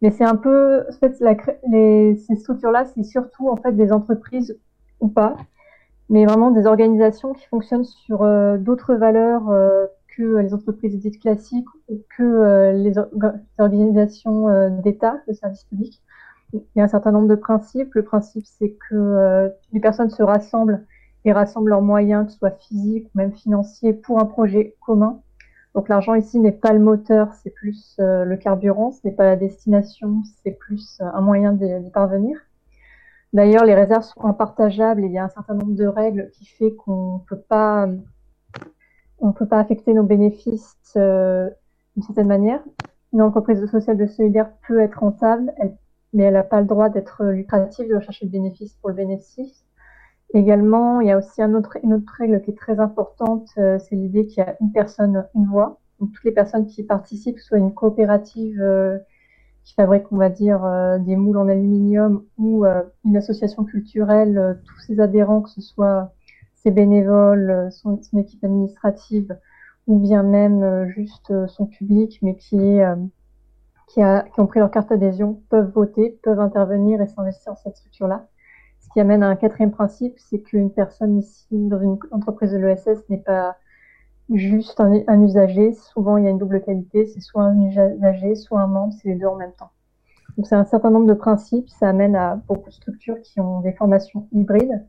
Mais 0.00 0.10
c'est 0.10 0.24
un 0.24 0.36
peu, 0.36 0.84
en 0.88 0.92
fait, 0.92 1.18
la, 1.20 1.36
les, 1.68 2.16
ces 2.16 2.36
structures-là, 2.36 2.86
c'est 2.86 3.04
surtout 3.04 3.48
en 3.48 3.56
fait 3.56 3.72
des 3.72 3.92
entreprises 3.92 4.58
ou 5.00 5.08
pas, 5.08 5.36
mais 6.08 6.24
vraiment 6.24 6.50
des 6.50 6.66
organisations 6.66 7.32
qui 7.34 7.46
fonctionnent 7.46 7.84
sur 7.84 8.22
euh, 8.22 8.56
d'autres 8.58 8.94
valeurs 8.94 9.50
euh, 9.50 9.86
que 10.16 10.36
les 10.38 10.52
entreprises 10.54 10.98
dites 10.98 11.20
classiques 11.20 11.68
ou 11.88 12.00
que 12.16 12.22
euh, 12.22 12.72
les, 12.72 12.98
or- 12.98 13.08
les 13.14 13.64
organisations 13.64 14.48
euh, 14.48 14.70
d'État, 14.70 15.20
de 15.28 15.32
services 15.32 15.64
publics. 15.64 16.02
Il 16.52 16.60
y 16.76 16.80
a 16.80 16.84
un 16.84 16.88
certain 16.88 17.12
nombre 17.12 17.28
de 17.28 17.34
principes. 17.34 17.94
Le 17.94 18.02
principe, 18.02 18.44
c'est 18.46 18.76
que 18.88 18.94
euh, 18.94 19.48
les 19.72 19.80
personnes 19.80 20.10
se 20.10 20.22
rassemblent 20.22 20.84
et 21.24 21.32
rassemblent 21.32 21.70
leurs 21.70 21.82
moyens, 21.82 22.26
que 22.26 22.32
ce 22.32 22.38
soit 22.38 22.58
physiques 22.58 23.06
ou 23.14 23.18
même 23.18 23.32
financiers, 23.32 23.92
pour 23.92 24.20
un 24.20 24.26
projet 24.26 24.76
commun. 24.84 25.20
Donc 25.74 25.88
l'argent 25.88 26.14
ici 26.14 26.38
n'est 26.38 26.52
pas 26.52 26.74
le 26.74 26.80
moteur, 26.80 27.32
c'est 27.42 27.50
plus 27.50 27.96
euh, 27.98 28.24
le 28.26 28.36
carburant, 28.36 28.90
ce 28.90 29.00
n'est 29.04 29.14
pas 29.14 29.24
la 29.24 29.36
destination, 29.36 30.22
c'est 30.42 30.50
plus 30.50 30.98
euh, 31.00 31.06
un 31.14 31.22
moyen 31.22 31.52
d'y 31.52 31.80
d'y 31.80 31.90
parvenir. 31.90 32.38
D'ailleurs, 33.32 33.64
les 33.64 33.74
réserves 33.74 34.02
sont 34.02 34.26
impartageables 34.26 35.02
et 35.04 35.06
il 35.06 35.12
y 35.12 35.18
a 35.18 35.24
un 35.24 35.30
certain 35.30 35.54
nombre 35.54 35.74
de 35.74 35.86
règles 35.86 36.28
qui 36.34 36.44
fait 36.44 36.74
qu'on 36.74 37.14
ne 37.14 37.26
peut 37.26 37.40
pas, 37.48 37.88
on 39.22 39.32
peut 39.32 39.46
pas 39.46 39.60
affecter 39.60 39.94
nos 39.94 40.02
bénéfices 40.02 40.76
euh, 40.96 41.48
d'une 41.94 42.02
certaine 42.02 42.26
manière. 42.26 42.60
Une 43.12 43.22
entreprise 43.22 43.64
sociale 43.70 43.96
de 43.96 44.06
solidaire 44.06 44.50
peut 44.66 44.80
être 44.80 44.98
rentable, 44.98 45.54
mais 46.12 46.24
elle 46.24 46.34
n'a 46.34 46.42
pas 46.42 46.60
le 46.60 46.66
droit 46.66 46.88
d'être 46.88 47.24
lucrative, 47.24 47.88
de 47.88 47.94
rechercher 47.94 48.26
le 48.26 48.32
bénéfice 48.32 48.74
pour 48.74 48.90
le 48.90 48.96
bénéfice. 48.96 49.64
Également, 50.34 51.00
il 51.00 51.08
y 51.08 51.12
a 51.12 51.18
aussi 51.18 51.40
une 51.40 51.54
autre 51.54 51.78
règle 52.18 52.40
qui 52.42 52.50
est 52.50 52.56
très 52.56 52.80
importante, 52.80 53.48
euh, 53.58 53.78
c'est 53.78 53.94
l'idée 53.94 54.26
qu'il 54.26 54.42
y 54.42 54.46
a 54.46 54.56
une 54.60 54.72
personne, 54.72 55.26
une 55.34 55.46
voix. 55.46 55.78
Donc, 56.00 56.12
toutes 56.12 56.24
les 56.24 56.32
personnes 56.32 56.66
qui 56.66 56.82
participent, 56.82 57.38
soit 57.38 57.58
une 57.58 57.74
coopérative 57.74 58.60
euh, 58.60 58.98
qui 59.62 59.74
fabrique, 59.74 60.10
on 60.10 60.16
va 60.16 60.30
dire, 60.30 60.66
des 61.06 61.14
moules 61.14 61.36
en 61.36 61.46
aluminium 61.46 62.24
ou 62.36 62.64
une 63.04 63.16
association 63.16 63.62
culturelle, 63.62 64.60
tous 64.66 64.80
ses 64.80 64.98
adhérents, 64.98 65.42
que 65.42 65.50
ce 65.50 65.60
soit 65.60 66.12
ses 66.62 66.70
bénévoles, 66.70 67.50
euh, 67.50 67.70
son, 67.70 67.98
équipe 68.18 68.44
administrative 68.44 69.36
ou 69.86 69.98
bien 69.98 70.22
même 70.22 70.62
euh, 70.62 70.88
juste 70.88 71.30
euh, 71.30 71.46
son 71.48 71.66
public, 71.66 72.18
mais 72.22 72.36
qui, 72.36 72.80
qui, 73.88 74.02
a, 74.02 74.22
qui 74.22 74.40
ont 74.40 74.46
pris 74.46 74.60
leur 74.60 74.70
carte 74.70 74.92
adhésion, 74.92 75.42
peuvent 75.48 75.70
voter, 75.72 76.18
peuvent 76.22 76.40
intervenir 76.40 77.00
et 77.00 77.06
s'investir 77.06 77.52
dans 77.52 77.58
cette 77.58 77.76
structure-là. 77.76 78.28
Ce 78.80 78.88
qui 78.90 79.00
amène 79.00 79.22
à 79.22 79.28
un 79.28 79.36
quatrième 79.36 79.72
principe, 79.72 80.14
c'est 80.18 80.40
qu'une 80.40 80.70
personne 80.70 81.18
ici 81.18 81.46
dans 81.50 81.80
une 81.80 81.98
entreprise 82.10 82.52
de 82.52 82.58
l'ESS 82.58 83.08
n'est 83.08 83.18
pas 83.18 83.56
juste 84.32 84.80
un, 84.80 85.02
un 85.06 85.20
usager. 85.22 85.72
Souvent, 85.72 86.16
il 86.16 86.24
y 86.24 86.26
a 86.26 86.30
une 86.30 86.38
double 86.38 86.62
qualité. 86.62 87.06
C'est 87.06 87.20
soit 87.20 87.42
un 87.42 87.60
usager, 87.60 88.34
soit 88.34 88.60
un 88.60 88.66
membre. 88.66 88.92
C'est 89.00 89.08
les 89.08 89.14
deux 89.16 89.26
en 89.26 89.36
même 89.36 89.52
temps. 89.52 89.70
Donc, 90.36 90.46
c'est 90.46 90.54
un 90.54 90.64
certain 90.64 90.90
nombre 90.90 91.06
de 91.06 91.14
principes. 91.14 91.68
Ça 91.68 91.88
amène 91.88 92.16
à 92.16 92.36
beaucoup 92.48 92.70
de 92.70 92.74
structures 92.74 93.20
qui 93.22 93.40
ont 93.40 93.60
des 93.60 93.72
formations 93.72 94.28
hybrides, 94.32 94.84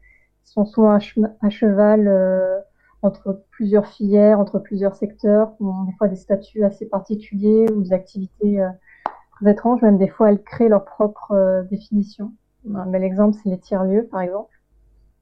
sont 0.46 0.66
souvent 0.66 0.92
à, 0.92 1.00
che- 1.00 1.20
à 1.42 1.50
cheval 1.50 2.08
euh, 2.08 2.60
entre 3.02 3.44
plusieurs 3.52 3.88
filières, 3.88 4.40
entre 4.40 4.60
plusieurs 4.60 4.96
secteurs, 4.96 5.56
qui 5.58 5.64
ont 5.64 5.84
des 5.86 5.94
fois 5.98 6.08
des 6.08 6.16
statuts 6.16 6.64
assez 6.64 6.86
particuliers 6.88 7.66
ou 7.72 7.82
des 7.84 7.94
activités 7.94 8.62
euh, 8.62 8.70
très 9.42 9.52
étranges. 9.52 9.82
Même 9.82 9.98
des 9.98 10.10
fois, 10.10 10.30
elles 10.32 10.44
créent 10.44 10.70
leur 10.70 10.86
propre 10.86 11.32
euh, 11.34 11.64
définition. 11.64 12.34
Un 12.74 12.88
bel 12.88 13.04
exemple, 13.04 13.38
c'est 13.44 13.50
les 13.50 13.60
tiers-lieux, 13.60 14.08
par 14.12 14.22
exemple. 14.22 14.52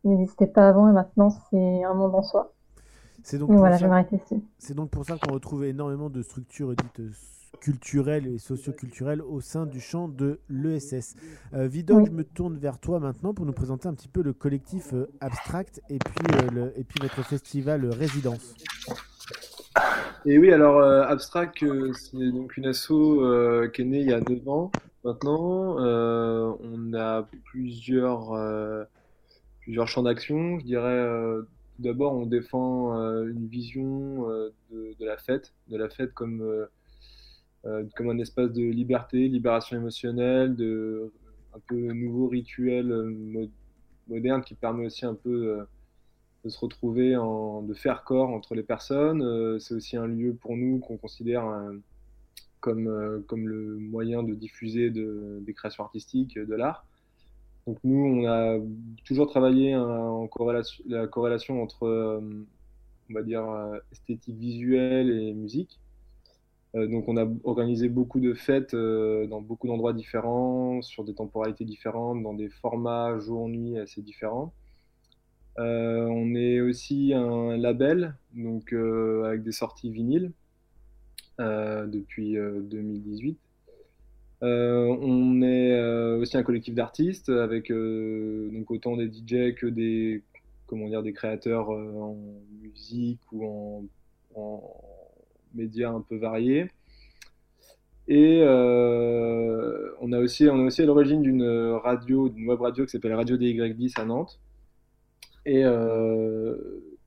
Ils 0.04 0.12
n'existaient 0.12 0.48
pas 0.48 0.70
avant 0.70 0.90
et 0.90 0.94
maintenant, 0.94 1.30
c'est 1.30 1.84
un 1.84 1.94
monde 1.94 2.16
en 2.16 2.24
soi. 2.24 2.54
C'est 3.24 3.38
donc, 3.38 3.52
voilà, 3.58 3.74
ça- 3.74 3.78
je 3.78 3.84
vais 3.84 3.90
m'arrêter 3.90 4.16
ici. 4.18 4.44
c'est 4.60 4.74
donc 4.74 4.90
pour 4.90 5.06
ça 5.06 5.18
qu'on 5.18 5.34
retrouve 5.34 5.66
énormément 5.66 6.10
de 6.10 6.22
structures 6.22 6.76
dites 6.76 7.02
culturelles 7.60 8.28
et 8.28 8.38
socioculturelles 8.38 9.22
au 9.22 9.42
sein 9.42 9.66
du 9.66 9.80
champ 9.80 10.08
de 10.08 10.40
l'ESS. 10.50 11.16
Euh, 11.54 11.70
je 11.72 12.12
me 12.12 12.24
tourne 12.24 12.58
vers 12.58 12.80
toi 12.80 13.00
maintenant 13.00 13.34
pour 13.34 13.46
nous 13.46 13.54
présenter 13.54 13.88
un 13.88 13.94
petit 13.94 14.08
peu 14.08 14.22
le 14.22 14.34
collectif 14.34 14.94
euh, 14.94 15.08
Abstract 15.20 15.82
et 15.90 16.00
puis, 16.00 16.36
euh, 16.36 16.50
le- 16.52 16.80
et 16.80 16.84
puis 16.84 17.00
votre 17.02 17.24
festival 17.24 17.86
euh, 17.86 17.90
Résidence. 17.92 18.56
Et 20.26 20.38
oui, 20.38 20.52
alors 20.52 20.78
euh, 20.80 21.04
Abstract, 21.04 21.64
euh, 21.64 21.92
c'est 21.94 22.32
donc 22.32 22.56
une 22.58 22.68
asso 22.68 22.92
euh, 22.92 23.68
qui 23.70 23.82
est 23.82 23.86
née 23.86 24.02
il 24.02 24.10
y 24.10 24.14
a 24.14 24.22
9 24.22 24.48
ans 24.48 24.72
maintenant. 25.04 25.80
Euh, 25.80 26.52
on 26.64 26.94
a 26.94 27.28
plusieurs, 27.46 28.34
euh, 28.34 28.84
plusieurs 29.62 29.88
champs 29.88 30.04
d'action. 30.04 30.60
Je 30.60 30.66
dirais, 30.66 30.90
euh, 30.90 31.42
tout 31.76 31.82
d'abord, 31.84 32.14
on 32.14 32.26
défend 32.28 32.98
euh, 33.00 33.28
une 33.30 33.48
vision 33.48 34.30
euh, 34.30 34.50
de, 34.72 34.96
de 35.00 35.06
la 35.06 35.18
fête, 35.18 35.54
de 35.70 35.78
la 35.78 35.90
fête 35.90 36.14
comme, 36.14 36.42
euh, 36.42 36.66
comme 37.96 38.10
un 38.10 38.20
espace 38.20 38.52
de 38.52 38.64
liberté, 38.64 39.28
libération 39.28 39.78
émotionnelle, 39.78 40.56
de 40.56 41.14
un 41.54 41.60
peu 41.68 41.76
nouveau 41.94 42.28
rituel 42.28 42.92
euh, 42.92 43.12
mo- 43.12 43.52
moderne 44.08 44.44
qui 44.44 44.56
permet 44.56 44.86
aussi 44.88 45.06
un 45.06 45.16
peu 45.16 45.60
euh, 45.60 45.66
de 46.46 46.50
se 46.50 46.60
retrouver, 46.60 47.16
en, 47.18 47.64
de 47.64 47.74
faire 47.74 48.04
corps 48.04 48.30
entre 48.30 48.56
les 48.56 48.64
personnes. 48.64 49.22
Euh, 49.24 49.60
c'est 49.60 49.76
aussi 49.76 49.98
un 49.98 50.08
lieu 50.08 50.36
pour 50.36 50.58
nous 50.58 50.80
qu'on 50.80 50.98
considère 50.98 51.48
euh, 51.48 51.78
comme, 52.60 52.88
euh, 52.88 53.22
comme 53.28 53.48
le 53.48 53.78
moyen 53.78 54.24
de 54.24 54.34
diffuser 54.36 54.90
de- 54.92 55.40
des 55.42 55.54
créations 55.54 55.84
artistiques, 55.84 56.38
de 56.40 56.56
l'art. 56.56 56.88
Donc 57.68 57.80
nous, 57.84 57.98
on 57.98 58.28
a 58.28 58.58
toujours 59.06 59.30
travaillé 59.30 59.74
hein, 59.74 59.84
en 59.88 60.28
corrélation, 60.28 60.84
la 60.88 61.08
corrélation 61.08 61.62
entre, 61.64 61.84
euh, 61.86 62.22
on 63.10 63.14
va 63.14 63.24
dire, 63.24 63.44
euh, 63.50 63.78
esthétique 63.92 64.38
visuelle 64.38 65.12
et 65.12 65.34
musique. 65.34 65.82
Euh, 66.76 66.88
donc 66.88 67.08
on 67.10 67.18
a 67.18 67.28
organisé 67.44 67.90
beaucoup 67.90 68.20
de 68.20 68.34
fêtes 68.34 68.74
euh, 68.74 69.28
dans 69.28 69.42
beaucoup 69.42 69.68
d'endroits 69.68 69.94
différents, 69.94 70.82
sur 70.82 71.04
des 71.04 71.14
temporalités 71.14 71.66
différentes, 71.66 72.24
dans 72.24 72.34
des 72.34 72.50
formats 72.50 73.18
jour-nuit 73.20 73.78
assez 73.78 74.02
différents. 74.02 74.54
Euh, 75.60 76.06
on 76.06 76.34
est 76.34 76.62
aussi 76.62 77.14
un 77.14 77.58
label, 77.58 78.16
donc 78.34 78.74
avec 78.74 79.44
des 79.44 79.52
sorties 79.52 79.92
vinyles 79.92 80.32
depuis 81.40 82.38
euh, 82.38 82.62
2018. 82.62 83.38
Euh, 84.44 84.86
on 85.02 85.42
est 85.42 85.80
aussi 86.16 86.38
un 86.38 86.44
collectif 86.44 86.74
d'artistes 86.74 87.30
avec 87.30 87.72
donc 87.72 88.72
autant 88.72 88.98
des 88.98 89.08
DJ 89.08 89.54
que 89.56 89.68
des 89.68 90.24
comment 90.68 90.88
dire 90.88 91.04
créateurs 91.14 91.70
en 91.70 92.18
musique 92.62 93.22
ou 93.32 93.86
en 94.36 94.62
médias 95.54 95.92
un 95.92 96.02
peu 96.02 96.18
variés. 96.18 96.68
Et 98.08 98.44
on 98.44 100.12
a 100.12 100.20
aussi 100.20 100.50
on 100.50 100.60
est 100.60 100.66
aussi 100.66 100.82
à 100.82 100.86
l'origine 100.86 101.22
d'une 101.22 101.44
radio, 101.84 102.30
d'une 102.30 102.48
web 102.48 102.60
radio 102.60 102.86
qui 102.86 102.92
s'appelle 102.92 103.14
Radio 103.14 103.38
DY10 103.38 104.00
à 104.00 104.06
Nantes. 104.06 104.40
Et, 105.46 105.62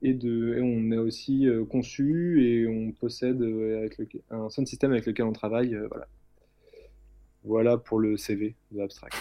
et, 0.03 0.15
de, 0.15 0.61
on 0.63 0.93
a 0.93 1.01
aussi 1.01 1.47
conçu 1.69 2.43
et 2.47 2.67
on 2.67 2.93
possède 2.93 3.43
avec 3.43 3.99
un 4.31 4.49
sound 4.49 4.67
système 4.67 4.93
avec 4.93 5.07
lequel 5.07 5.27
on 5.27 5.33
travaille. 5.33 5.77
voilà. 5.91 6.07
Voilà 7.45 7.77
pour 7.77 8.01
le 8.01 8.17
CV 8.17 8.55
de 8.73 8.81
Abstract. 8.81 9.15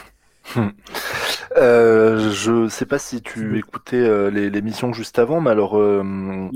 Euh, 1.57 2.31
je 2.31 2.67
sais 2.67 2.85
pas 2.85 2.99
si 2.99 3.21
tu 3.21 3.57
écoutais 3.57 3.97
euh, 3.97 4.29
l'émission 4.29 4.93
juste 4.93 5.19
avant, 5.19 5.41
mais 5.41 5.51
alors, 5.51 5.77
euh, 5.77 6.49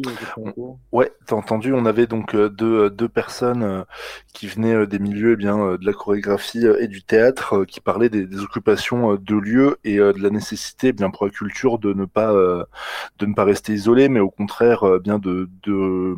ouais, 0.91 1.11
t'as 1.25 1.35
entendu, 1.35 1.73
on 1.73 1.85
avait 1.85 2.07
donc 2.07 2.35
euh, 2.35 2.49
deux, 2.49 2.89
deux 2.89 3.09
personnes 3.09 3.85
qui 4.33 4.47
venaient 4.47 4.87
des 4.87 4.99
milieux 4.99 5.33
eh 5.33 5.35
bien 5.35 5.75
de 5.77 5.85
la 5.85 5.93
chorégraphie 5.93 6.65
et 6.79 6.87
du 6.87 7.03
théâtre, 7.03 7.65
qui 7.65 7.81
parlaient 7.81 8.09
des, 8.09 8.25
des, 8.25 8.39
occupations 8.39 9.15
de 9.15 9.35
lieux 9.35 9.77
et 9.83 9.97
de 9.97 10.21
la 10.21 10.29
nécessité, 10.29 10.87
eh 10.89 10.93
bien 10.93 11.09
pour 11.09 11.25
la 11.25 11.31
culture, 11.31 11.79
de 11.79 11.93
ne 11.93 12.05
pas 12.05 12.33
de 12.33 13.25
ne 13.25 13.33
pas 13.33 13.43
rester 13.43 13.73
isolé, 13.73 14.09
mais 14.09 14.19
au 14.19 14.29
contraire, 14.29 14.99
bien 14.99 15.19
de, 15.19 15.49
de 15.63 16.15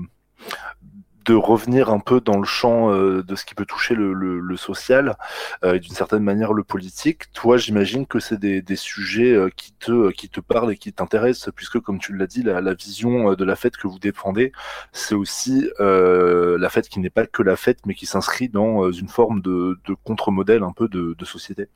de 1.29 1.35
revenir 1.35 1.91
un 1.91 1.99
peu 1.99 2.21
dans 2.21 2.39
le 2.39 2.45
champ 2.45 2.91
euh, 2.91 3.21
de 3.21 3.35
ce 3.35 3.45
qui 3.45 3.53
peut 3.53 3.65
toucher 3.65 3.93
le, 3.93 4.57
social 4.57 5.15
euh, 5.63 5.75
et 5.75 5.79
d'une 5.79 5.93
certaine 5.93 6.23
manière 6.23 6.53
le 6.53 6.63
politique. 6.63 7.31
Toi, 7.33 7.57
j'imagine 7.57 8.07
que 8.07 8.19
c'est 8.19 8.39
des, 8.39 8.75
sujets 8.75 9.33
euh, 9.35 9.49
qui 9.55 9.71
te 9.73 10.09
qui 10.09 10.27
te 10.27 10.39
parlent 10.39 10.71
et 10.71 10.77
qui 10.77 10.91
t'intéressent, 10.91 11.53
puisque 11.55 11.79
comme 11.79 11.99
tu 11.99 12.15
l'as 12.15 12.25
dit, 12.25 12.41
la, 12.41 12.73
vision 12.73 13.33
de 13.33 13.45
la 13.45 13.55
fête 13.55 13.77
que 13.77 13.87
vous 13.87 13.99
défendez, 13.99 14.51
c'est 14.91 15.13
aussi 15.13 15.69
la 15.77 16.69
fête 16.69 16.89
qui 16.89 16.99
n'est 16.99 17.11
pas 17.11 17.27
que 17.27 17.43
la 17.43 17.55
fête, 17.55 17.85
mais 17.85 17.93
qui 17.93 18.07
s'inscrit 18.07 18.49
dans 18.49 18.91
une 18.91 19.07
forme 19.07 19.41
de, 19.41 19.77
contre-modèle 20.03 20.63
un 20.63 20.71
peu 20.71 20.87
de, 20.87 21.25
société. 21.25 21.67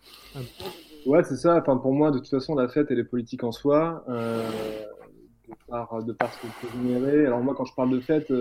Ouais, 1.06 1.24
c'est 1.24 1.36
ça. 1.36 1.58
Enfin, 1.58 1.78
pour 1.78 1.94
moi, 1.94 2.10
de 2.10 2.18
toute 2.18 2.30
façon, 2.30 2.56
la 2.56 2.68
fête, 2.68 2.88
elle 2.90 3.00
est 3.00 3.04
politique 3.04 3.44
en 3.44 3.52
soi. 3.52 4.04
De, 4.08 5.56
par, 5.68 6.04
de 6.04 6.14
par 6.14 6.34
ce 6.34 6.40
que 6.40 6.48
peut 6.62 6.74
générer. 6.74 7.28
Alors 7.28 7.42
moi, 7.42 7.54
quand 7.56 7.66
je 7.66 7.76
parle 7.76 7.92
de 7.92 8.00
fête, 8.00 8.32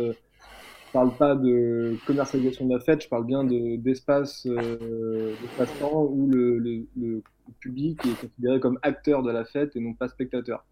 je 0.93 0.99
parle 0.99 1.17
pas 1.17 1.35
de 1.35 1.97
commercialisation 2.07 2.67
de 2.67 2.75
la 2.75 2.81
fête, 2.81 3.03
je 3.03 3.09
parle 3.09 3.25
bien 3.25 3.45
d'espace 3.45 4.47
euh, 4.47 5.35
temps 5.81 6.05
où 6.05 6.29
le, 6.29 6.59
le, 6.59 6.87
le, 6.99 7.23
public 7.61 7.99
est 8.05 8.21
considéré 8.21 8.61
comme 8.61 8.79
acteur 8.83 9.23
de 9.23 9.31
la 9.31 9.47
fête 9.47 9.75
et 9.75 9.81
non 9.81 9.95
pas 9.95 10.09
spectateur. 10.09 10.67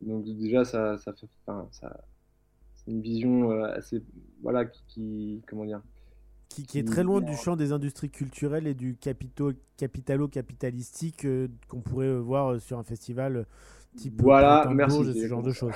Donc 0.00 0.24
déjà, 0.24 0.64
ça, 0.64 0.96
ça 0.96 1.12
fait, 1.12 1.28
enfin, 1.46 1.68
ça, 1.72 1.94
c'est 2.74 2.90
une 2.90 3.02
vision 3.02 3.50
euh, 3.50 3.64
assez, 3.74 4.02
voilà, 4.42 4.64
qui, 4.64 4.82
qui 4.88 5.42
comment 5.46 5.66
dire, 5.66 5.82
qui, 6.48 6.64
qui, 6.64 6.78
est 6.78 6.88
très 6.88 7.02
loin 7.02 7.20
du 7.20 7.36
champ 7.36 7.54
des 7.54 7.72
industries 7.72 8.08
culturelles 8.08 8.66
et 8.66 8.74
du 8.74 8.96
capitalo-capitalistique 8.96 11.26
euh, 11.26 11.48
qu'on 11.68 11.82
pourrait 11.82 12.06
euh, 12.06 12.18
voir 12.18 12.58
sur 12.62 12.78
un 12.78 12.84
festival 12.84 13.44
type 13.96 14.20
voilà, 14.20 14.70
merci, 14.74 14.98
ce 15.12 15.26
genre 15.26 15.42
de 15.42 15.52
choses. 15.52 15.72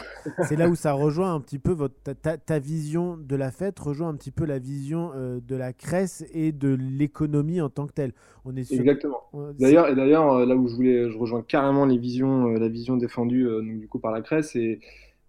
C'est 0.49 0.57
là 0.57 0.69
où 0.69 0.75
ça 0.75 0.93
rejoint 0.93 1.35
un 1.35 1.41
petit 1.41 1.59
peu 1.59 1.73
votre, 1.73 1.95
ta, 2.03 2.37
ta, 2.37 2.59
vision 2.59 3.17
de 3.17 3.37
la 3.37 3.51
fête, 3.51 3.79
rejoint 3.79 4.09
un 4.09 4.15
petit 4.15 4.31
peu 4.31 4.45
la 4.45 4.59
vision 4.59 5.13
euh, 5.15 5.41
de 5.41 5.57
la 5.57 5.73
crèche 5.73 6.23
et 6.33 6.53
de 6.53 6.77
l'économie 6.79 7.61
en 7.61 7.69
tant 7.69 7.87
que 7.87 7.93
telle. 7.93 8.13
On 8.45 8.57
est 8.57 8.65
sur... 8.65 8.79
Exactement. 8.79 9.23
D'ailleurs, 9.59 9.89
et 9.89 9.95
d'ailleurs, 9.95 10.33
euh, 10.33 10.47
là 10.47 10.57
où 10.57 10.69
je 10.69 10.75
voulais, 10.75 11.11
je 11.11 11.17
rejoins 11.17 11.43
carrément 11.43 11.87
les 11.87 11.99
visions, 11.99 12.49
euh, 12.49 12.59
la 12.59 12.69
vision 12.69 12.97
défendue 12.97 13.45
donc, 13.45 13.79
du 13.81 13.89
coup 13.89 13.99
par 13.99 14.13
la 14.13 14.21
crèche 14.21 14.57
et, 14.57 14.81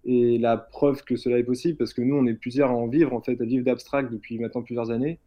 et 0.06 0.38
la 0.38 0.58
preuve 0.58 1.04
que 1.04 1.16
cela 1.16 1.38
est 1.38 1.44
possible 1.44 1.78
parce 1.78 1.94
que 1.94 2.02
nous, 2.02 2.16
on 2.16 2.26
est 2.26 2.34
plusieurs 2.34 2.72
à 2.72 2.74
en 2.74 2.88
vivre 2.88 3.14
en 3.14 3.22
fait, 3.22 3.40
à 3.40 3.46
vivre 3.46 3.66
d'abstract 3.66 4.12
depuis 4.12 4.40
maintenant 4.40 4.62
plusieurs 4.62 4.92
années 4.92 5.20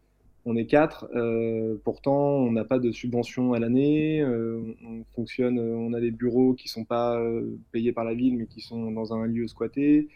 on 0.45 0.57
est 0.57 0.67
quatre. 0.67 1.09
Euh, 1.15 1.77
pourtant, 1.85 2.17
on 2.17 2.51
n'a 2.53 2.65
pas 2.65 2.79
de 2.79 2.91
subvention 2.91 3.53
à 3.53 3.59
l'année. 3.59 4.21
Euh, 4.21 4.61
on 4.85 5.05
fonctionne, 5.15 5.59
euh, 5.59 5.77
on 5.77 5.93
a 5.93 6.01
des 6.01 6.11
bureaux 6.11 6.55
qui 6.55 6.69
sont 6.69 6.85
pas 6.85 7.23
payés 7.71 7.93
par 7.93 8.05
la 8.05 8.15
ville, 8.15 8.37
mais 8.37 8.47
qui 8.47 8.61
sont 8.61 8.91
dans 8.91 9.15
un 9.15 9.27
lieu 9.27 9.47
squatté. 9.47 10.09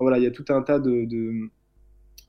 Voilà, 0.00 0.18
il 0.18 0.24
y 0.24 0.26
a 0.26 0.30
tout 0.30 0.46
un 0.48 0.62
tas 0.62 0.78
de, 0.78 1.06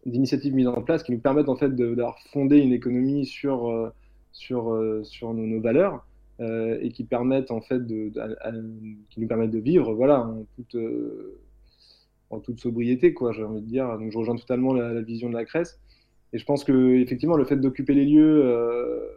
d'initiatives 0.06 0.54
mises 0.54 0.68
en 0.68 0.82
place 0.82 1.04
qui 1.04 1.12
nous 1.12 1.20
permettent 1.20 1.50
en 1.50 1.56
fait 1.56 1.76
d'avoir 1.76 2.20
fondé 2.32 2.58
une 2.58 2.74
économie 2.74 3.26
sur 3.26 3.92
sur 4.32 5.02
sur 5.04 5.34
nos, 5.34 5.60
valeurs 5.62 6.06
et 6.40 6.92
qui 6.94 7.06
permettent 7.06 7.50
en 7.50 7.62
fait 7.62 7.86
de, 7.86 8.12
qui 9.10 9.20
nous 9.20 9.28
permettent 9.28 9.52
de 9.52 9.60
vivre, 9.60 9.94
voilà, 9.94 10.22
en 10.22 10.46
toute 10.56 10.78
en 12.30 12.40
toute 12.40 12.60
sobriété, 12.60 13.14
quoi. 13.14 13.32
J'ai 13.32 13.44
envie 13.44 13.62
de 13.62 13.68
dire. 13.68 13.98
Donc, 13.98 14.12
je 14.12 14.18
rejoins 14.18 14.36
totalement 14.36 14.74
la, 14.74 14.94
la 14.94 15.02
vision 15.02 15.30
de 15.30 15.36
la 15.36 15.46
Crèce. 15.46 15.80
Et 16.36 16.38
je 16.38 16.44
pense 16.44 16.66
que 16.66 16.98
effectivement, 16.98 17.38
le 17.38 17.46
fait 17.46 17.56
d'occuper 17.56 17.94
les 17.94 18.04
lieux, 18.04 18.42
euh, 18.44 19.08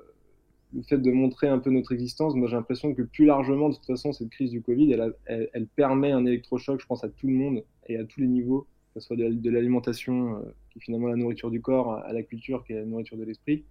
le 0.73 0.83
fait 0.83 0.99
de 0.99 1.11
montrer 1.11 1.49
un 1.49 1.59
peu 1.59 1.69
notre 1.69 1.91
existence, 1.91 2.37
moi 2.37 2.47
j'ai 2.47 2.55
l'impression 2.55 2.95
que 2.95 3.03
plus 3.03 3.25
largement, 3.25 3.71
de 3.71 3.75
toute 3.75 3.87
façon, 3.87 4.13
cette 4.13 4.31
crise 4.31 4.53
du 4.53 4.63
Covid, 4.63 4.97
elle, 5.27 5.67
permet 5.75 6.13
un 6.13 6.25
électrochoc, 6.25 6.81
je 6.81 6.87
pense, 6.87 7.03
à 7.03 7.09
tout 7.09 7.27
le 7.27 7.33
monde 7.33 7.65
et 7.89 7.97
à 7.97 8.05
tous 8.05 8.21
les 8.21 8.29
niveaux, 8.29 8.69
que 8.95 9.01
ce 9.01 9.07
soit 9.09 9.17
de, 9.17 9.51
l'alimentation, 9.51 10.37
euh, 10.37 10.55
qui 10.71 10.79
est 10.79 10.83
finalement 10.83 11.09
la 11.09 11.17
nourriture 11.17 11.51
du 11.51 11.61
corps, 11.61 11.95
à 11.95 12.13
la 12.13 12.23
culture, 12.23 12.63
qui 12.65 12.75
est 12.75 12.77
la 12.77 12.85
nourriture 12.85 13.17
de 13.17 13.25
l'esprit. 13.25 13.65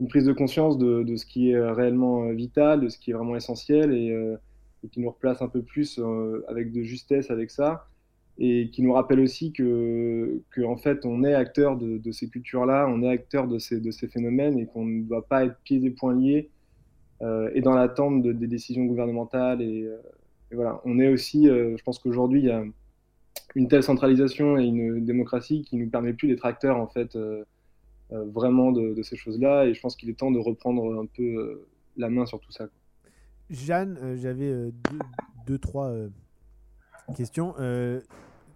Une 0.00 0.08
prise 0.08 0.24
de 0.24 0.32
conscience 0.32 0.76
de, 0.76 1.14
ce 1.14 1.24
qui 1.24 1.52
est 1.52 1.70
réellement 1.70 2.32
vital, 2.32 2.80
de 2.80 2.88
ce 2.88 2.98
qui 2.98 3.12
est 3.12 3.14
vraiment 3.14 3.36
essentiel 3.36 3.94
et, 3.94 4.10
euh, 4.10 4.36
et 4.82 4.88
qui 4.88 4.98
nous 4.98 5.10
replace 5.10 5.40
un 5.40 5.48
peu 5.48 5.62
plus 5.62 6.00
avec 6.48 6.72
de 6.72 6.82
justesse 6.82 7.30
avec 7.30 7.52
ça 7.52 7.86
et 8.38 8.68
qui 8.70 8.82
nous 8.82 8.92
rappelle 8.92 9.20
aussi 9.20 9.52
que, 9.52 10.42
que 10.50 10.76
fait, 10.76 11.06
on 11.06 11.24
est 11.24 11.34
acteur 11.34 11.76
de, 11.76 12.12
ces 12.12 12.28
cultures-là, 12.28 12.86
on 12.88 13.02
est 13.02 13.08
acteur 13.08 13.48
de 13.48 13.58
ces, 13.58 13.80
de 13.80 13.90
ces 13.90 14.08
phénomènes 14.08 14.58
et 14.58 14.66
qu'on 14.66 14.84
ne 14.84 15.02
doit 15.02 15.26
pas 15.26 15.44
être 15.46 15.56
pieds 15.64 15.82
et 15.82 15.90
poings 15.90 16.14
liés 16.14 16.50
euh, 17.22 17.50
et 17.54 17.62
dans 17.62 17.74
l'attente 17.74 18.22
de, 18.22 18.32
des 18.32 18.46
décisions 18.46 18.84
gouvernementales. 18.84 19.62
Et, 19.62 19.84
euh, 19.84 19.96
voilà, 20.52 20.80
on 20.84 20.98
est 20.98 21.08
aussi, 21.08 21.48
euh, 21.48 21.76
je 21.78 21.82
pense 21.82 21.98
qu'aujourd'hui, 21.98 22.40
il 22.40 22.46
y 22.46 22.50
a 22.50 22.62
une 23.54 23.68
telle 23.68 23.82
centralisation 23.82 24.58
et 24.58 24.64
une 24.64 25.04
démocratie 25.04 25.62
qui 25.62 25.76
nous 25.76 25.88
permet 25.88 26.12
plus 26.12 26.28
d'être 26.28 26.44
acteurs 26.44 26.76
en 26.76 26.86
fait 26.86 27.18
vraiment 28.10 28.70
de, 28.70 29.02
ces 29.02 29.16
choses-là. 29.16 29.64
Et 29.64 29.72
je 29.72 29.80
pense 29.80 29.96
qu'il 29.96 30.10
est 30.10 30.18
temps 30.18 30.30
de 30.30 30.38
reprendre 30.38 31.00
un 31.00 31.06
peu 31.06 31.66
la 31.96 32.10
main 32.10 32.26
sur 32.26 32.38
tout 32.38 32.52
ça. 32.52 32.68
Jeanne, 33.48 33.98
j'avais 34.16 34.52
deux, 35.46 35.58
trois 35.58 35.90
questions 37.14 37.54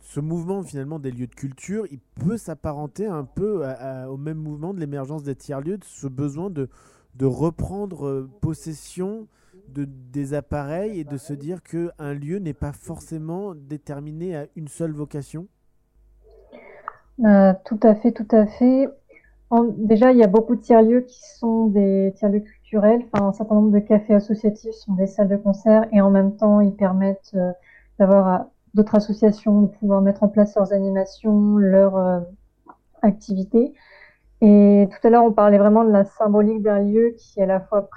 ce 0.00 0.20
mouvement 0.20 0.62
finalement 0.62 0.98
des 0.98 1.10
lieux 1.10 1.26
de 1.26 1.34
culture, 1.34 1.86
il 1.90 2.00
peut 2.24 2.36
s'apparenter 2.36 3.06
un 3.06 3.24
peu 3.24 3.64
au 4.08 4.16
même 4.16 4.38
mouvement 4.38 4.74
de 4.74 4.80
l'émergence 4.80 5.22
des 5.22 5.36
tiers-lieux, 5.36 5.78
de 5.78 5.84
ce 5.84 6.06
besoin 6.06 6.50
de, 6.50 6.68
reprendre 7.22 8.06
euh, 8.06 8.30
possession 8.40 9.26
de, 9.68 9.84
des 9.84 10.32
appareils 10.34 10.98
et 10.98 11.04
de 11.04 11.16
se 11.16 11.32
dire 11.32 11.62
qu'un 11.62 12.14
lieu 12.14 12.38
n'est 12.38 12.54
pas 12.54 12.72
forcément 12.72 13.54
déterminé 13.54 14.36
à 14.36 14.46
une 14.56 14.68
seule 14.68 14.92
vocation? 14.92 15.46
Euh, 17.24 17.52
Tout 17.64 17.78
à 17.82 17.94
fait, 17.94 18.12
tout 18.12 18.28
à 18.30 18.46
fait. 18.46 18.88
Déjà, 19.76 20.12
il 20.12 20.18
y 20.18 20.22
a 20.22 20.28
beaucoup 20.28 20.56
de 20.56 20.60
tiers-lieux 20.60 21.02
qui 21.02 21.20
sont 21.36 21.66
des 21.66 22.14
tiers-lieux 22.16 22.40
culturels. 22.40 23.02
Un 23.12 23.32
certain 23.32 23.56
nombre 23.56 23.72
de 23.72 23.80
cafés 23.80 24.14
associatifs 24.14 24.74
sont 24.74 24.94
des 24.94 25.06
salles 25.06 25.28
de 25.28 25.36
concert 25.36 25.86
et 25.92 26.00
en 26.00 26.10
même 26.10 26.36
temps, 26.36 26.60
ils 26.60 26.74
permettent 26.74 27.32
euh, 27.34 27.52
d'avoir 28.00 28.46
d'autres 28.74 28.96
associations 28.96 29.62
de 29.62 29.66
pouvoir 29.68 30.00
mettre 30.00 30.22
en 30.22 30.28
place 30.28 30.56
leurs 30.56 30.72
animations, 30.72 31.58
leurs 31.58 31.96
euh, 31.96 32.20
activités. 33.02 33.74
Et 34.40 34.88
tout 34.90 35.06
à 35.06 35.10
l'heure, 35.10 35.24
on 35.24 35.32
parlait 35.32 35.58
vraiment 35.58 35.84
de 35.84 35.90
la 35.90 36.04
symbolique 36.04 36.62
d'un 36.62 36.80
lieu 36.80 37.14
qui 37.18 37.40
est 37.40 37.42
à 37.42 37.46
la 37.46 37.60
fois 37.60 37.90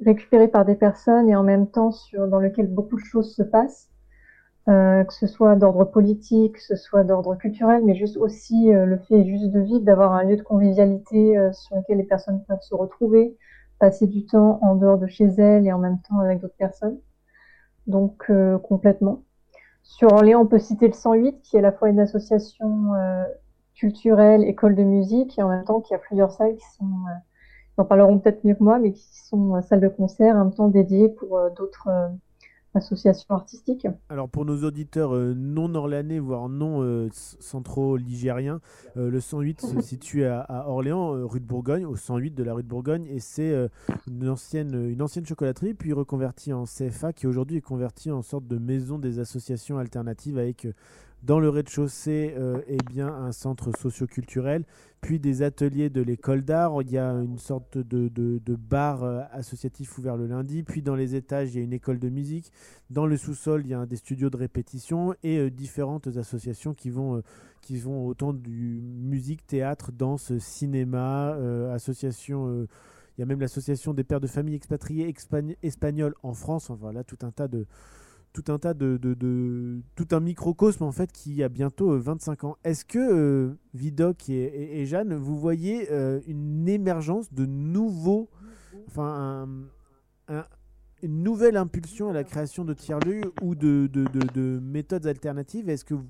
récupéré 0.00 0.48
par 0.48 0.64
des 0.64 0.74
personnes 0.74 1.28
et 1.28 1.36
en 1.36 1.42
même 1.42 1.66
temps 1.66 1.90
sur, 1.92 2.26
dans 2.26 2.40
lequel 2.40 2.68
beaucoup 2.68 2.96
de 2.96 3.04
choses 3.04 3.34
se 3.34 3.42
passent, 3.42 3.90
euh, 4.70 5.04
que 5.04 5.12
ce 5.12 5.26
soit 5.26 5.56
d'ordre 5.56 5.84
politique, 5.84 6.54
que 6.54 6.62
ce 6.62 6.74
soit 6.74 7.04
d'ordre 7.04 7.36
culturel, 7.36 7.82
mais 7.84 7.94
juste 7.94 8.16
aussi 8.16 8.72
euh, 8.72 8.86
le 8.86 8.96
fait 8.96 9.26
juste 9.26 9.50
de 9.50 9.60
vivre, 9.60 9.80
d'avoir 9.80 10.12
un 10.12 10.24
lieu 10.24 10.36
de 10.36 10.42
convivialité 10.42 11.36
euh, 11.36 11.52
sur 11.52 11.76
lequel 11.76 11.98
les 11.98 12.04
personnes 12.04 12.42
peuvent 12.48 12.62
se 12.62 12.74
retrouver, 12.74 13.36
passer 13.78 14.06
du 14.06 14.24
temps 14.24 14.58
en 14.62 14.74
dehors 14.74 14.96
de 14.96 15.06
chez 15.06 15.26
elles 15.26 15.66
et 15.66 15.72
en 15.72 15.78
même 15.78 15.98
temps 16.08 16.18
avec 16.20 16.40
d'autres 16.40 16.56
personnes. 16.56 16.98
Donc 17.86 18.24
euh, 18.30 18.58
complètement. 18.58 19.22
Sur 19.82 20.12
Orléans, 20.12 20.42
on 20.42 20.46
peut 20.46 20.58
citer 20.58 20.86
le 20.86 20.92
108, 20.92 21.42
qui 21.42 21.56
est 21.56 21.58
à 21.58 21.62
la 21.62 21.72
fois 21.72 21.88
une 21.88 22.00
association 22.00 22.94
euh, 22.94 23.24
culturelle, 23.74 24.44
école 24.44 24.76
de 24.76 24.84
musique, 24.84 25.38
et 25.38 25.42
en 25.42 25.48
même 25.48 25.64
temps 25.64 25.80
qui 25.80 25.94
a 25.94 25.98
plusieurs 25.98 26.30
salles 26.32 26.56
qui 26.56 26.66
sont, 26.76 26.84
euh, 26.84 27.82
en 27.82 27.84
parleront 27.84 28.18
peut-être 28.18 28.44
mieux 28.44 28.54
que 28.54 28.62
moi, 28.62 28.78
mais 28.78 28.92
qui 28.92 29.18
sont 29.26 29.56
euh, 29.56 29.60
salles 29.62 29.80
de 29.80 29.88
concert, 29.88 30.36
en 30.36 30.44
même 30.44 30.54
temps 30.54 30.68
dédiées 30.68 31.08
pour 31.08 31.36
euh, 31.38 31.50
d'autres 31.50 31.88
euh, 31.88 32.08
association 32.74 33.34
artistique. 33.34 33.86
Alors 34.08 34.28
pour 34.28 34.44
nos 34.44 34.64
auditeurs 34.64 35.14
euh, 35.14 35.34
non 35.34 35.74
orléanais, 35.74 36.18
voire 36.18 36.48
non 36.48 36.82
euh, 36.82 37.08
c- 37.12 37.36
centro-ligériens, 37.40 38.60
euh, 38.96 39.10
le 39.10 39.20
108 39.20 39.60
se 39.60 39.80
situe 39.82 40.24
à, 40.24 40.40
à 40.40 40.68
Orléans, 40.68 41.14
euh, 41.14 41.24
rue 41.24 41.40
de 41.40 41.46
Bourgogne, 41.46 41.84
au 41.86 41.96
108 41.96 42.34
de 42.34 42.42
la 42.42 42.54
rue 42.54 42.62
de 42.62 42.68
Bourgogne, 42.68 43.06
et 43.06 43.20
c'est 43.20 43.54
une, 44.06 44.28
ancienne, 44.28 44.74
une 44.90 45.02
ancienne 45.02 45.26
chocolaterie, 45.26 45.74
puis 45.74 45.92
reconvertie 45.92 46.52
en 46.52 46.64
CFA, 46.64 47.12
qui 47.12 47.26
aujourd'hui 47.26 47.58
est 47.58 47.60
convertie 47.62 48.10
en 48.10 48.22
sorte 48.22 48.46
de 48.46 48.58
maison 48.58 48.98
des 48.98 49.18
associations 49.18 49.78
alternatives 49.78 50.38
avec 50.38 50.66
dans 51.22 51.38
le 51.38 51.48
rez-de-chaussée 51.48 52.34
euh, 52.36 52.60
eh 52.66 52.78
bien, 52.78 53.06
un 53.08 53.32
centre 53.32 53.70
socioculturel, 53.76 54.64
puis 55.00 55.18
des 55.20 55.42
ateliers 55.42 55.88
de 55.90 56.02
l'école 56.02 56.42
d'art. 56.42 56.82
Il 56.82 56.90
y 56.90 56.98
a 56.98 57.10
une 57.12 57.38
sorte 57.38 57.78
de, 57.78 58.08
de- 58.08 58.56
bar 58.56 59.04
euh, 59.04 59.22
associatif 59.32 59.98
ouvert 59.98 60.16
le 60.16 60.26
lundi, 60.26 60.62
puis 60.62 60.82
dans 60.82 60.94
les 60.94 61.14
étages, 61.14 61.54
il 61.54 61.58
y 61.58 61.60
a 61.60 61.64
une 61.64 61.72
école 61.72 61.98
de 61.98 62.08
musique. 62.08 62.52
Dans 62.90 63.06
le 63.06 63.16
sous-sol, 63.16 63.62
il 63.64 63.70
y 63.70 63.74
a 63.74 63.86
des 63.86 63.96
studios 63.96 64.30
de 64.30 64.36
répétition 64.36 65.14
et 65.22 65.38
euh, 65.38 65.50
différentes 65.50 66.08
associations 66.16 66.74
qui 66.74 66.90
vont, 66.90 67.16
euh, 67.16 67.22
qui 67.60 67.78
vont 67.78 68.06
autant 68.06 68.32
du 68.32 68.80
musique, 68.82 69.46
théâtre, 69.46 69.92
danse, 69.92 70.36
cinéma, 70.38 71.34
euh, 71.34 71.72
association. 71.74 72.48
euh, 72.48 72.66
il 73.18 73.20
y 73.20 73.24
a 73.24 73.26
même 73.26 73.40
l'association 73.40 73.92
des 73.92 74.04
pères 74.04 74.20
de 74.20 74.26
famille 74.26 74.54
expatriés 74.54 75.14
espagnols 75.62 76.14
en 76.22 76.32
France. 76.32 76.70
Enfin, 76.70 76.78
voilà, 76.80 77.04
tout 77.04 77.18
un 77.22 77.30
tas 77.30 77.46
de, 77.46 77.66
tout 78.32 78.44
un 78.48 78.58
tas 78.58 78.74
de, 78.74 78.96
de- 78.96 79.14
de- 79.14 79.82
tout 79.94 80.08
un 80.12 80.20
microcosme 80.20 80.84
en 80.84 80.92
fait 80.92 81.12
qui 81.12 81.42
a 81.42 81.48
bientôt 81.48 81.92
euh, 81.92 81.98
25 81.98 82.44
ans. 82.44 82.56
Est-ce 82.64 82.84
que 82.84 82.98
euh, 82.98 83.54
Vidocq 83.74 84.30
et, 84.30 84.34
et- 84.34 84.80
et 84.80 84.86
Jeanne, 84.86 85.14
vous 85.14 85.38
voyez 85.38 85.90
euh, 85.92 86.20
une 86.26 86.68
émergence 86.68 87.32
de 87.32 87.44
nouveaux, 87.46 88.30
enfin 88.88 89.46
un- 90.28 90.34
un- 90.38 90.46
une 91.02 91.22
nouvelle 91.22 91.56
impulsion 91.56 92.08
à 92.08 92.12
la 92.12 92.24
création 92.24 92.64
de 92.64 92.74
tiers-lieux 92.74 93.32
ou 93.42 93.54
de, 93.54 93.88
de- 93.92 94.04
de- 94.04 94.32
de 94.32 94.60
méthodes 94.62 95.06
alternatives? 95.06 95.68
Est-ce 95.68 95.84
que 95.84 95.94
vous- 95.94 96.08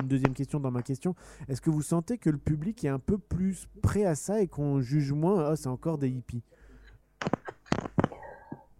une 0.00 0.06
deuxième 0.06 0.34
question 0.34 0.60
dans 0.60 0.70
ma 0.70 0.82
question, 0.82 1.14
est-ce 1.48 1.62
que 1.62 1.70
vous 1.70 1.80
sentez 1.82 2.18
que 2.18 2.28
le 2.28 2.36
public 2.38 2.84
est 2.84 2.88
un 2.88 2.98
peu 2.98 3.16
plus 3.16 3.66
prêt 3.82 4.04
à 4.04 4.14
ça 4.14 4.42
et 4.42 4.46
qu'on 4.46 4.80
juge 4.82 5.12
moins, 5.12 5.50
oh 5.50 5.56
c'est 5.56 5.68
encore 5.68 5.96
des 5.96 6.10
hippies? 6.10 6.42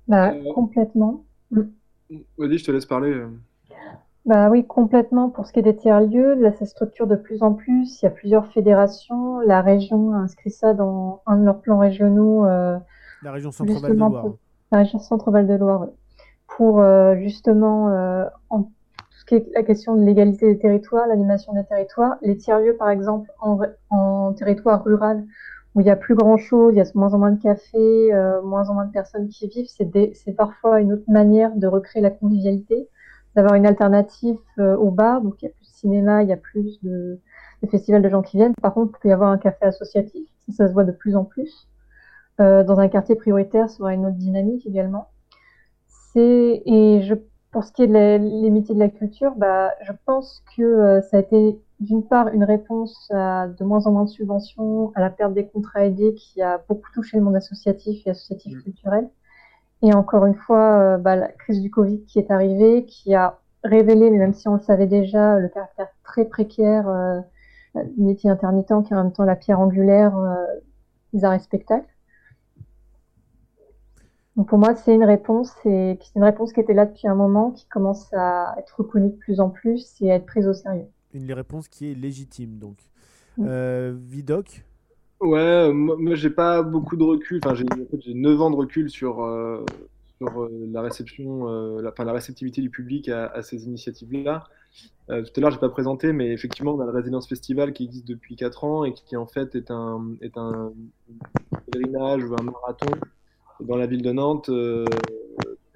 Bah, 0.06 0.32
Euh, 0.34 0.52
complètement. 0.54 1.24
Vas-y, 2.38 2.58
je 2.58 2.64
te 2.64 2.70
laisse 2.72 2.86
parler. 2.86 3.10
euh. 3.12 3.28
Bah 4.24 4.50
oui, 4.50 4.66
complètement. 4.66 5.30
Pour 5.30 5.46
ce 5.46 5.52
qui 5.52 5.60
est 5.60 5.62
des 5.62 5.76
tiers-lieux, 5.76 6.34
là, 6.34 6.52
ça 6.52 6.66
se 6.66 6.72
structure 6.72 7.06
de 7.06 7.16
plus 7.16 7.42
en 7.42 7.54
plus. 7.54 8.00
Il 8.02 8.04
y 8.04 8.08
a 8.08 8.10
plusieurs 8.10 8.46
fédérations. 8.48 9.40
La 9.40 9.62
région 9.62 10.12
a 10.12 10.16
inscrit 10.18 10.50
ça 10.50 10.74
dans 10.74 11.22
un 11.26 11.38
de 11.38 11.44
leurs 11.44 11.60
plans 11.60 11.78
régionaux, 11.78 12.44
euh, 12.46 12.76
La 13.22 13.32
région 13.32 13.50
Centre-Val 13.50 13.92
de 13.92 13.96
Loire. 13.96 14.20
pour 14.22 14.36
la 14.70 14.78
région 14.78 14.98
Centre-Val 14.98 15.46
de 15.46 15.54
Loire, 15.54 15.80
ouais. 15.80 15.94
pour 16.56 16.80
euh, 16.80 17.16
justement 17.16 17.88
euh, 17.88 18.24
en 18.50 18.64
tout 18.64 18.70
ce 19.18 19.24
qui 19.24 19.34
est 19.36 19.46
la 19.54 19.62
question 19.62 19.96
de 19.96 20.02
l'égalité 20.02 20.46
des 20.46 20.58
territoires, 20.58 21.06
l'animation 21.06 21.54
des 21.54 21.64
territoires. 21.64 22.16
Les 22.20 22.36
tiers-lieux, 22.36 22.76
par 22.76 22.90
exemple, 22.90 23.30
en 23.40 24.32
territoire 24.34 24.84
rural, 24.84 25.24
où 25.78 25.80
il 25.82 25.86
y 25.86 25.90
a 25.90 25.96
plus 25.96 26.16
grand-chose, 26.16 26.74
il 26.74 26.78
y 26.78 26.80
a 26.82 26.84
moins 26.96 27.14
en 27.14 27.18
moins 27.20 27.30
de 27.30 27.40
cafés, 27.42 28.12
euh, 28.12 28.42
moins 28.42 28.68
en 28.70 28.74
moins 28.74 28.86
de 28.86 28.92
personnes 28.92 29.28
qui 29.28 29.48
vivent, 29.48 29.68
c'est 29.68 29.86
des- 29.90 30.12
parfois 30.36 30.80
une 30.80 30.92
autre 30.92 31.08
manière 31.08 31.54
de 31.56 31.68
recréer 31.68 32.02
la 32.02 32.10
convivialité, 32.10 32.88
d'avoir 33.36 33.54
une 33.54 33.66
alternative 33.66 34.38
euh, 34.58 34.76
au 34.76 34.90
bar. 34.90 35.22
Donc 35.22 35.36
il 35.40 35.46
y 35.46 35.48
a 35.48 35.52
plus 35.52 35.66
de 35.66 35.74
cinéma, 35.76 36.22
il 36.24 36.28
y 36.30 36.32
a 36.32 36.36
plus 36.36 36.80
de, 36.82 37.20
de 37.62 37.68
festivals 37.68 38.02
de 38.02 38.08
gens 38.10 38.22
qui 38.22 38.38
viennent. 38.38 38.54
Par 38.62 38.74
contre, 38.74 38.92
il 38.98 39.02
peut 39.02 39.08
y 39.10 39.12
avoir 39.12 39.30
un 39.30 39.38
café 39.38 39.66
associatif, 39.66 40.28
ça, 40.50 40.66
se 40.68 40.72
voit 40.72 40.84
de 40.84 40.92
plus 40.92 41.16
en 41.16 41.24
plus. 41.24 41.68
Euh, 42.40 42.64
dans 42.64 42.80
un 42.80 42.88
quartier 42.88 43.16
prioritaire, 43.16 43.70
ça 43.70 43.82
aura 43.82 43.94
une 43.94 44.06
autre 44.06 44.16
dynamique 44.18 44.66
également. 44.66 45.08
Et 46.16 47.00
pour 47.50 47.64
ce 47.64 47.72
qui 47.72 47.82
est 47.82 47.86
de 47.86 47.92
la- 47.92 48.18
les 48.18 48.50
métiers 48.50 48.74
de 48.74 48.80
la 48.80 48.88
culture, 48.88 49.34
bah, 49.36 49.72
je 49.82 49.92
pense 50.06 50.42
que 50.56 51.00
ça 51.10 51.16
a 51.18 51.20
été 51.20 51.58
d'une 51.80 52.02
part 52.02 52.28
une 52.28 52.44
réponse 52.44 53.10
à 53.12 53.46
de 53.48 53.64
moins 53.64 53.86
en 53.86 53.92
moins 53.92 54.04
de 54.04 54.08
subventions, 54.08 54.92
à 54.94 55.00
la 55.00 55.10
perte 55.10 55.34
des 55.34 55.46
contrats 55.46 55.84
aidés 55.84 56.14
qui 56.14 56.42
a 56.42 56.62
beaucoup 56.68 56.90
touché 56.92 57.18
le 57.18 57.22
monde 57.22 57.36
associatif 57.36 58.06
et 58.06 58.10
associatif 58.10 58.62
culturel. 58.62 59.08
Et 59.82 59.94
encore 59.94 60.26
une 60.26 60.34
fois, 60.34 60.80
euh, 60.80 60.98
bah, 60.98 61.14
la 61.16 61.28
crise 61.28 61.60
du 61.60 61.70
Covid 61.70 62.04
qui 62.04 62.18
est 62.18 62.30
arrivée, 62.30 62.84
qui 62.84 63.14
a 63.14 63.38
révélé, 63.62 64.10
mais 64.10 64.18
même 64.18 64.34
si 64.34 64.48
on 64.48 64.54
le 64.54 64.60
savait 64.60 64.86
déjà, 64.86 65.38
le 65.38 65.48
caractère 65.48 65.88
très 66.02 66.24
précaire 66.24 66.88
euh, 66.88 67.20
du 67.96 68.02
métier 68.02 68.28
intermittent, 68.28 68.84
qui 68.84 68.92
est 68.92 68.96
en 68.96 69.04
même 69.04 69.12
temps 69.12 69.24
la 69.24 69.36
pierre 69.36 69.60
angulaire 69.60 70.16
euh, 70.18 70.34
des 71.12 71.24
arts 71.24 71.34
et 71.34 71.38
spectacles. 71.38 71.86
Donc 74.36 74.48
pour 74.48 74.58
moi, 74.58 74.74
c'est 74.74 74.94
une 74.94 75.04
réponse, 75.04 75.54
et 75.64 75.98
c'est 76.00 76.16
une 76.16 76.24
réponse 76.24 76.52
qui 76.52 76.60
était 76.60 76.74
là 76.74 76.86
depuis 76.86 77.08
un 77.08 77.14
moment, 77.14 77.50
qui 77.52 77.66
commence 77.66 78.12
à 78.14 78.54
être 78.58 78.78
reconnue 78.78 79.10
de 79.10 79.16
plus 79.16 79.40
en 79.40 79.50
plus 79.50 79.96
et 80.00 80.10
à 80.12 80.16
être 80.16 80.26
prise 80.26 80.46
au 80.48 80.52
sérieux. 80.52 80.88
Une 81.18 81.32
réponse 81.32 81.68
qui 81.68 81.90
est 81.90 81.94
légitime 81.94 82.58
donc. 82.58 82.78
Mm. 83.36 83.44
Euh, 83.46 83.94
Vidocq? 83.96 84.64
Ouais, 85.20 85.38
euh, 85.38 85.72
moi, 85.72 86.14
j'ai 86.14 86.30
pas 86.30 86.62
beaucoup 86.62 86.96
de 86.96 87.02
recul. 87.02 87.40
Enfin, 87.44 87.54
j'ai 87.54 87.64
en 87.64 87.86
fait, 87.90 88.00
j'ai 88.00 88.14
9 88.14 88.40
ans 88.40 88.50
de 88.50 88.56
recul 88.56 88.88
sur, 88.88 89.22
euh, 89.24 89.64
sur 90.18 90.42
euh, 90.42 90.48
la 90.70 90.80
réception, 90.80 91.48
euh, 91.48 91.82
la, 91.82 91.90
enfin, 91.90 92.04
la 92.04 92.12
réceptivité 92.12 92.60
du 92.62 92.70
public 92.70 93.08
à, 93.08 93.26
à 93.26 93.42
ces 93.42 93.64
initiatives-là. 93.64 94.44
Euh, 95.10 95.22
tout 95.22 95.32
à 95.36 95.40
l'heure, 95.40 95.50
j'ai 95.50 95.58
pas 95.58 95.70
présenté, 95.70 96.12
mais 96.12 96.32
effectivement, 96.32 96.74
on 96.74 96.80
a 96.80 96.84
le 96.84 96.92
Résidence 96.92 97.28
Festival 97.28 97.72
qui 97.72 97.84
existe 97.84 98.06
depuis 98.06 98.36
4 98.36 98.64
ans 98.64 98.84
et 98.84 98.92
qui 98.92 99.16
en 99.16 99.26
fait 99.26 99.54
est 99.56 99.70
un, 99.70 100.14
est 100.20 100.36
un 100.36 100.72
pèlerinage 101.72 102.24
ou 102.24 102.34
un 102.34 102.44
marathon 102.44 102.90
dans 103.60 103.76
la 103.76 103.86
ville 103.86 104.02
de 104.02 104.12
Nantes, 104.12 104.50
euh, 104.50 104.84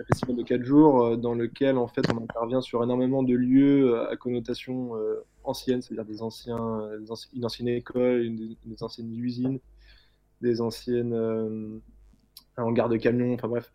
un 0.03 0.07
festival 0.07 0.36
de 0.36 0.42
4 0.42 0.64
jours 0.64 1.05
euh, 1.05 1.16
dans 1.16 1.34
lequel 1.34 1.78
en 1.78 1.88
fait 1.88 2.03
on 2.12 2.18
intervient 2.22 2.61
sur 2.61 2.82
énormément 2.82 3.22
de 3.22 3.34
lieux 3.34 3.94
euh, 3.94 4.11
à 4.11 4.16
connotation 4.16 4.96
euh, 4.96 5.24
ancienne, 5.44 5.82
c'est-à-dire 5.82 6.05
des 6.07 6.22
anciens, 6.22 6.80
une 7.34 7.44
ancienne 7.44 7.68
école, 7.68 8.24
une, 8.24 8.57
des- 8.66 8.82
anciennes 8.82 9.12
usines, 9.14 9.61
des 10.42 10.61
anciennes 10.61 11.14
euh, 11.14 11.78
hangars 12.57 12.88
de 12.88 12.96
camions, 12.98 13.34
enfin 13.34 13.48
bref. 13.48 13.72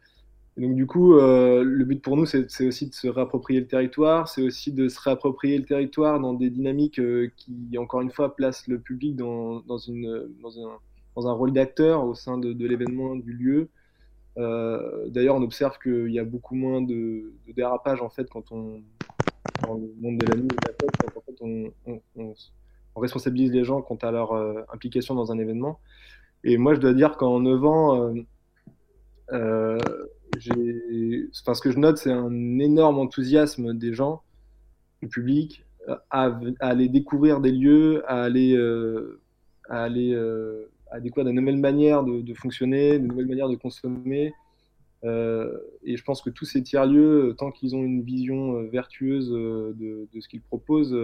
Donc 0.58 0.76
du 0.76 0.88
coup, 0.88 1.14
le 1.16 1.84
but 1.86 2.02
pour 2.02 2.18
nous, 2.18 2.26
c'est 2.26 2.68
aussi 2.68 2.90
de 2.90 2.96
se 2.96 3.08
réapproprier 3.08 3.60
le 3.62 3.68
territoire, 3.68 4.28
c'est 4.28 4.42
aussi 4.44 4.72
de 4.74 4.90
se 4.90 5.00
réapproprier 5.00 5.58
le 5.58 5.66
territoire 5.66 6.20
dans 6.20 6.34
des 6.34 6.50
dynamiques 6.50 7.02
qui, 7.38 7.78
encore 7.78 8.02
une 8.02 8.12
fois, 8.12 8.36
placent 8.36 8.68
le 8.68 8.80
public 8.80 9.16
dans, 9.16 9.62
dans, 9.62 9.78
une, 9.78 10.28
dans, 10.42 10.60
un, 10.60 10.80
dans 11.16 11.28
un 11.28 11.34
rôle 11.34 11.54
d'acteur 11.54 12.06
au 12.06 12.16
sein 12.16 12.38
de, 12.40 12.54
de 12.54 12.68
l'événement, 12.68 13.16
du 13.16 13.34
lieu. 13.34 13.70
Euh, 14.38 15.08
D'ailleurs, 15.10 15.36
on 15.36 15.42
observe 15.42 15.78
qu'il 15.80 16.12
y 16.12 16.20
a 16.20 16.24
beaucoup 16.26 16.56
moins 16.56 16.82
de, 16.82 17.34
de 17.48 17.52
dérapage 17.54 18.02
en 18.02 18.10
fait 18.10 18.30
quand 18.30 18.52
on 18.52 18.82
dans 19.64 19.74
le 19.74 19.92
monde 20.00 20.18
de 20.18 20.26
la 20.28 20.36
nuit 20.38 20.48
on, 21.42 21.72
on- 21.88 22.02
on- 22.16 22.34
on 22.96 23.00
responsabilise 23.00 23.52
les 23.52 23.64
gens 23.64 23.82
quant 23.82 23.96
à 23.96 24.12
leur 24.12 24.34
euh, 24.34 24.62
implication 24.74 25.16
dans 25.16 25.32
un 25.32 25.38
événement. 25.38 25.80
Et 26.44 26.58
moi, 26.58 26.74
je 26.76 26.80
dois 26.80 26.94
dire 26.94 27.18
qu'en 27.18 27.40
9 27.40 27.64
ans, 27.66 28.04
euh, 28.10 28.14
euh, 29.34 29.78
ce 30.40 31.62
que 31.62 31.72
je 31.72 31.80
note, 31.80 31.98
c'est 31.98 32.12
un 32.12 32.60
énorme 32.60 33.00
enthousiasme 33.00 33.74
des 33.74 33.94
gens, 33.94 34.22
du 35.02 35.10
public, 35.10 35.66
à, 36.10 36.38
à 36.60 36.68
aller 36.68 36.90
découvrir 36.90 37.40
des 37.40 37.52
lieux, 37.52 38.04
à 38.10 38.24
aller, 38.24 38.56
à 39.70 39.84
aller 39.84 40.16
à 40.92 41.00
découvrir 41.00 41.26
de 41.26 41.32
nouvelles 41.32 41.58
manières 41.58 42.04
de, 42.04 42.34
fonctionner, 42.34 43.00
de 43.00 43.06
nouvelles 43.06 43.28
manières 43.28 43.50
de 43.50 43.56
consommer. 43.56 44.34
Euh, 45.04 45.58
et 45.84 45.96
je 45.96 46.04
pense 46.04 46.22
que 46.22 46.30
tous 46.30 46.46
ces 46.46 46.64
tiers-lieux, 46.64 47.30
euh, 47.30 47.34
tant 47.34 47.52
qu'ils 47.52 47.76
ont 47.76 47.84
une 47.84 48.02
vision 48.02 48.56
euh, 48.56 48.68
vertueuse 48.68 49.30
de, 49.30 50.08
ce 50.20 50.28
qu'ils 50.28 50.42
proposent, 50.42 50.98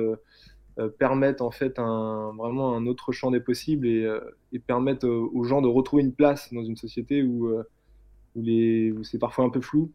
permettent 0.97 1.41
en 1.41 1.51
fait 1.51 1.77
vraiment 1.77 2.75
un 2.75 2.87
autre 2.87 3.11
champ 3.11 3.29
des 3.29 3.39
possibles 3.39 3.85
et, 3.85 4.11
et 4.53 4.59
permettent 4.59 5.03
aux 5.03 5.43
gens 5.43 5.61
de 5.61 5.67
retrouver 5.67 6.01
une 6.01 6.13
place 6.13 6.51
dans 6.51 6.63
une 6.63 6.77
société 6.77 7.21
où, 7.21 7.53
c'est 9.03 9.19
parfois 9.19 9.45
un 9.45 9.49
peu 9.49 9.61
flou. 9.61 9.91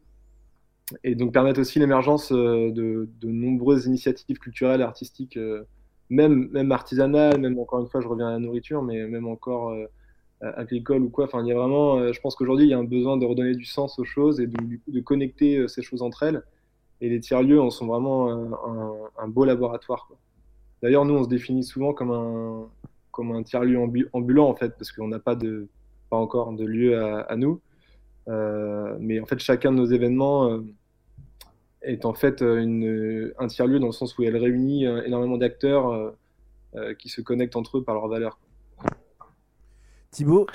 Et 1.05 1.15
donc 1.15 1.35
permettent 1.35 1.59
aussi 1.59 1.81
l'émergence 1.81 2.33
de, 2.33 2.71
de 2.73 3.29
nombreuses 3.29 3.87
initiatives 3.87 4.39
culturelles 4.39 4.81
et 4.81 4.85
artistiques, 4.85 5.37
même, 6.11 6.49
même 6.53 6.69
même 6.69 7.59
encore 7.59 7.81
une 7.81 7.89
fois, 7.89 8.01
je 8.01 8.09
reviens 8.09 8.29
à 8.29 8.33
la 8.33 8.39
nourriture, 8.39 8.83
mais 8.83 9.07
même 9.07 9.27
encore 9.27 9.75
euh, 10.45 10.53
agricole 10.57 11.03
ou 11.03 11.11
quoi. 11.11 11.25
Enfin, 11.25 11.43
il 11.43 11.49
y 11.49 11.53
a 11.53 11.57
vraiment, 11.57 11.97
euh, 11.99 12.13
je 12.13 12.21
pense 12.21 12.37
qu'aujourd'hui, 12.37 12.67
il 12.67 12.71
y 12.71 12.75
a 12.75 12.79
un 12.79 12.85
besoin 12.85 13.17
de 13.17 13.27
redonner 13.27 13.57
du 13.57 13.65
sens 13.65 13.99
aux 13.99 14.05
choses 14.05 14.41
et 14.41 14.47
de 14.47 15.01
connecter 15.01 15.57
euh, 15.57 15.69
ces 15.69 15.83
choses 15.83 16.01
entre 16.01 16.23
elles. 16.23 16.45
Et 17.01 17.09
les 17.09 17.19
tiers-lieux 17.19 17.61
en 17.61 17.71
sont 17.71 17.87
vraiment 17.87 18.31
un, 19.19 19.29
beau 19.29 19.45
laboratoire. 19.45 20.09
D'ailleurs, 20.83 21.05
nous, 21.05 21.15
on 21.15 21.25
se 21.25 21.29
définit 21.29 21.65
souvent 21.65 21.93
comme 21.93 22.11
un, 22.13 22.69
comme 23.11 23.33
un 23.33 23.43
tiers-lieu 23.43 23.79
ambu- 23.79 24.09
ambulant, 24.13 24.49
en 24.49 24.55
fait, 24.55 24.77
parce 24.77 24.93
qu'on 24.93 25.09
n'a 25.09 25.19
pas, 25.19 25.37
pas 25.37 26.17
encore 26.17 26.53
de 26.53 26.65
lieu 26.65 26.99
à, 27.01 27.37
nous. 27.37 27.61
Mais 28.27 29.21
en 29.21 29.27
fait, 29.27 29.39
chacun 29.39 29.71
de 29.71 29.77
nos 29.77 29.87
événements 29.87 30.61
est 31.89 32.05
en 32.05 32.15
fait 32.15 32.43
euh, 32.43 32.61
une, 32.61 33.33
un 33.39 33.47
tiers-lieu 33.47 33.79
dans 33.79 33.87
le 33.87 33.93
sens 33.93 34.17
où 34.19 34.23
elle 34.23 34.37
réunit 34.37 34.87
euh, 34.87 35.03
énormément 35.05 35.39
d'acteurs 35.39 35.89
euh, 35.89 36.11
euh, 36.77 36.95
qui 36.95 37.09
se 37.09 37.21
connectent 37.21 37.57
entre 37.57 37.79
eux 37.79 37.83
par 37.83 37.95
leurs 37.95 38.09
valeurs. 38.09 38.39
Thibaut 40.11 40.47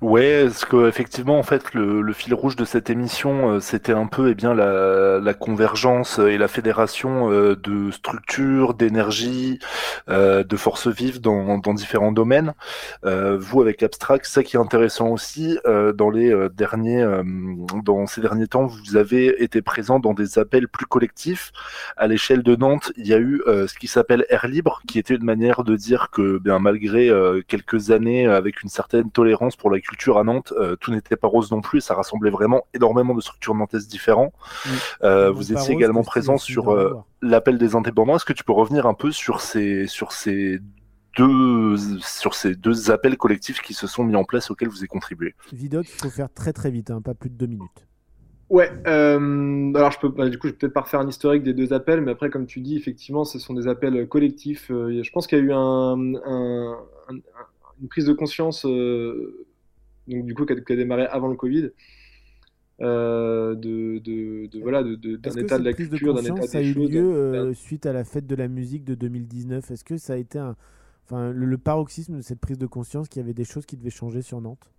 Ouais, 0.00 0.44
parce 0.44 0.64
que 0.64 0.88
effectivement, 0.88 1.38
en 1.38 1.42
fait, 1.42 1.74
le, 1.74 2.00
le 2.00 2.12
fil 2.12 2.32
rouge 2.34 2.56
de 2.56 2.64
cette 2.64 2.88
émission, 2.88 3.50
euh, 3.50 3.60
c'était 3.60 3.92
un 3.92 4.06
peu, 4.06 4.30
eh 4.30 4.34
bien, 4.34 4.54
la, 4.54 5.18
la 5.20 5.34
convergence 5.34 6.18
et 6.18 6.38
la 6.38 6.48
fédération 6.48 7.30
euh, 7.30 7.56
de 7.56 7.90
structures, 7.90 8.74
d'énergie, 8.74 9.58
euh, 10.08 10.44
de 10.44 10.56
forces 10.56 10.88
vives 10.88 11.20
dans, 11.20 11.58
dans 11.58 11.74
différents 11.74 12.12
domaines. 12.12 12.54
Euh, 13.04 13.36
vous, 13.38 13.60
avec 13.60 13.82
Abstract, 13.82 14.24
ça 14.24 14.42
qui 14.42 14.56
est 14.56 14.60
intéressant 14.60 15.08
aussi, 15.08 15.58
euh, 15.66 15.92
dans 15.92 16.10
les 16.10 16.32
euh, 16.32 16.48
derniers, 16.48 17.02
euh, 17.02 17.22
dans 17.84 18.06
ces 18.06 18.20
derniers 18.20 18.46
temps, 18.46 18.66
vous 18.66 18.96
avez 18.96 19.42
été 19.42 19.60
présent 19.62 19.98
dans 20.00 20.14
des 20.14 20.38
appels 20.38 20.68
plus 20.68 20.86
collectifs. 20.86 21.52
À 21.96 22.06
l'échelle 22.06 22.42
de 22.42 22.56
Nantes, 22.56 22.92
il 22.96 23.06
y 23.06 23.14
a 23.14 23.18
eu 23.18 23.42
euh, 23.46 23.66
ce 23.66 23.74
qui 23.78 23.88
s'appelle 23.88 24.24
Air 24.30 24.46
Libre, 24.48 24.80
qui 24.88 24.98
était 24.98 25.14
une 25.16 25.24
manière 25.24 25.64
de 25.64 25.76
dire 25.76 26.08
que, 26.10 26.38
bien, 26.38 26.58
malgré 26.58 27.10
euh, 27.10 27.42
quelques 27.46 27.90
années 27.90 28.26
avec 28.26 28.62
une 28.62 28.68
certaine 28.70 29.10
tolérance 29.10 29.39
pour 29.58 29.70
la 29.70 29.80
culture 29.80 30.18
à 30.18 30.24
Nantes, 30.24 30.52
euh, 30.58 30.76
tout 30.76 30.90
n'était 30.90 31.16
pas 31.16 31.28
rose 31.28 31.50
non 31.50 31.60
plus. 31.60 31.80
Ça 31.80 31.94
rassemblait 31.94 32.30
vraiment 32.30 32.66
énormément 32.74 33.14
de 33.14 33.20
structures 33.20 33.54
nantaises 33.54 33.88
différentes. 33.88 34.32
Oui. 34.66 34.72
Euh, 35.02 35.30
vous 35.30 35.52
étiez 35.52 35.74
également 35.74 36.02
présent 36.02 36.36
sur 36.36 36.72
euh, 36.72 36.94
l'appel 37.22 37.58
des 37.58 37.74
indépendants. 37.74 38.16
Est-ce 38.16 38.24
que 38.24 38.32
tu 38.32 38.44
peux 38.44 38.52
revenir 38.52 38.86
un 38.86 38.94
peu 38.94 39.10
sur 39.12 39.40
ces, 39.40 39.86
sur 39.86 40.12
ces 40.12 40.60
deux, 41.16 41.76
sur 42.00 42.34
ces 42.34 42.54
deux 42.54 42.90
appels 42.90 43.16
collectifs 43.16 43.60
qui 43.60 43.74
se 43.74 43.86
sont 43.86 44.04
mis 44.04 44.16
en 44.16 44.24
place 44.24 44.50
auxquels 44.50 44.68
vous 44.68 44.78
avez 44.78 44.86
contribué? 44.88 45.34
Vidoc, 45.52 45.86
il 45.88 46.00
faut 46.00 46.10
faire 46.10 46.32
très 46.32 46.52
très 46.52 46.70
vite, 46.70 46.90
hein, 46.90 47.00
pas 47.00 47.14
plus 47.14 47.30
de 47.30 47.34
deux 47.36 47.46
minutes. 47.46 47.86
Ouais, 48.48 48.68
euh, 48.88 49.72
alors 49.76 49.92
je 49.92 50.00
peux, 50.00 50.08
bah, 50.08 50.28
du 50.28 50.36
coup, 50.36 50.48
je 50.48 50.52
vais 50.52 50.58
peut-être 50.58 50.72
pas 50.72 50.80
refaire 50.80 50.98
un 50.98 51.08
historique 51.08 51.44
des 51.44 51.54
deux 51.54 51.72
appels, 51.72 52.00
mais 52.00 52.10
après, 52.10 52.30
comme 52.30 52.46
tu 52.46 52.60
dis, 52.60 52.76
effectivement, 52.76 53.24
ce 53.24 53.38
sont 53.38 53.54
des 53.54 53.68
appels 53.68 54.08
collectifs. 54.08 54.72
Euh, 54.72 55.02
je 55.04 55.10
pense 55.12 55.28
qu'il 55.28 55.38
y 55.38 55.40
a 55.40 55.44
eu 55.44 55.52
un, 55.52 56.14
un- 56.26 56.76
un- 57.08 57.18
une 57.80 57.88
prise 57.88 58.06
de 58.06 58.12
conscience, 58.12 58.64
euh, 58.66 59.46
donc 60.08 60.26
du 60.26 60.34
coup, 60.34 60.46
qui 60.46 60.52
a, 60.52 60.76
démarré 60.76 61.06
avant 61.06 61.28
le 61.28 61.36
Covid, 61.36 61.70
euh, 62.80 63.54
de, 63.54 63.98
de, 63.98 64.46
de- 64.46 64.60
voilà, 64.60 64.82
d'un 64.82 65.36
état 65.36 65.58
de 65.58 65.64
la 65.64 65.74
culture, 65.74 66.14
d'un 66.14 66.24
état 66.24 66.46
conscience 66.46 66.54
a 66.54 66.62
eu 66.62 66.72
choses. 66.72 66.74
lieu 66.74 67.02
euh, 67.14 67.52
suite 67.54 67.84
à 67.86 67.92
la 67.92 68.04
fête 68.04 68.26
de 68.26 68.34
la 68.34 68.48
musique 68.48 68.84
de 68.84 68.94
2019 68.94 69.70
Est-ce 69.70 69.84
que 69.84 69.98
ça 69.98 70.14
a 70.14 70.16
été 70.16 70.38
un, 70.38 70.56
enfin, 71.04 71.30
le, 71.30 71.44
le 71.44 71.58
paroxysme 71.58 72.16
de 72.16 72.22
cette 72.22 72.40
prise 72.40 72.58
de 72.58 72.66
conscience 72.66 73.08
qu'il 73.08 73.20
y 73.20 73.24
avait 73.24 73.34
des 73.34 73.44
choses 73.44 73.66
qui 73.66 73.76
devaient 73.76 73.90
changer 73.90 74.22
sur 74.22 74.40
Nantes? 74.40 74.72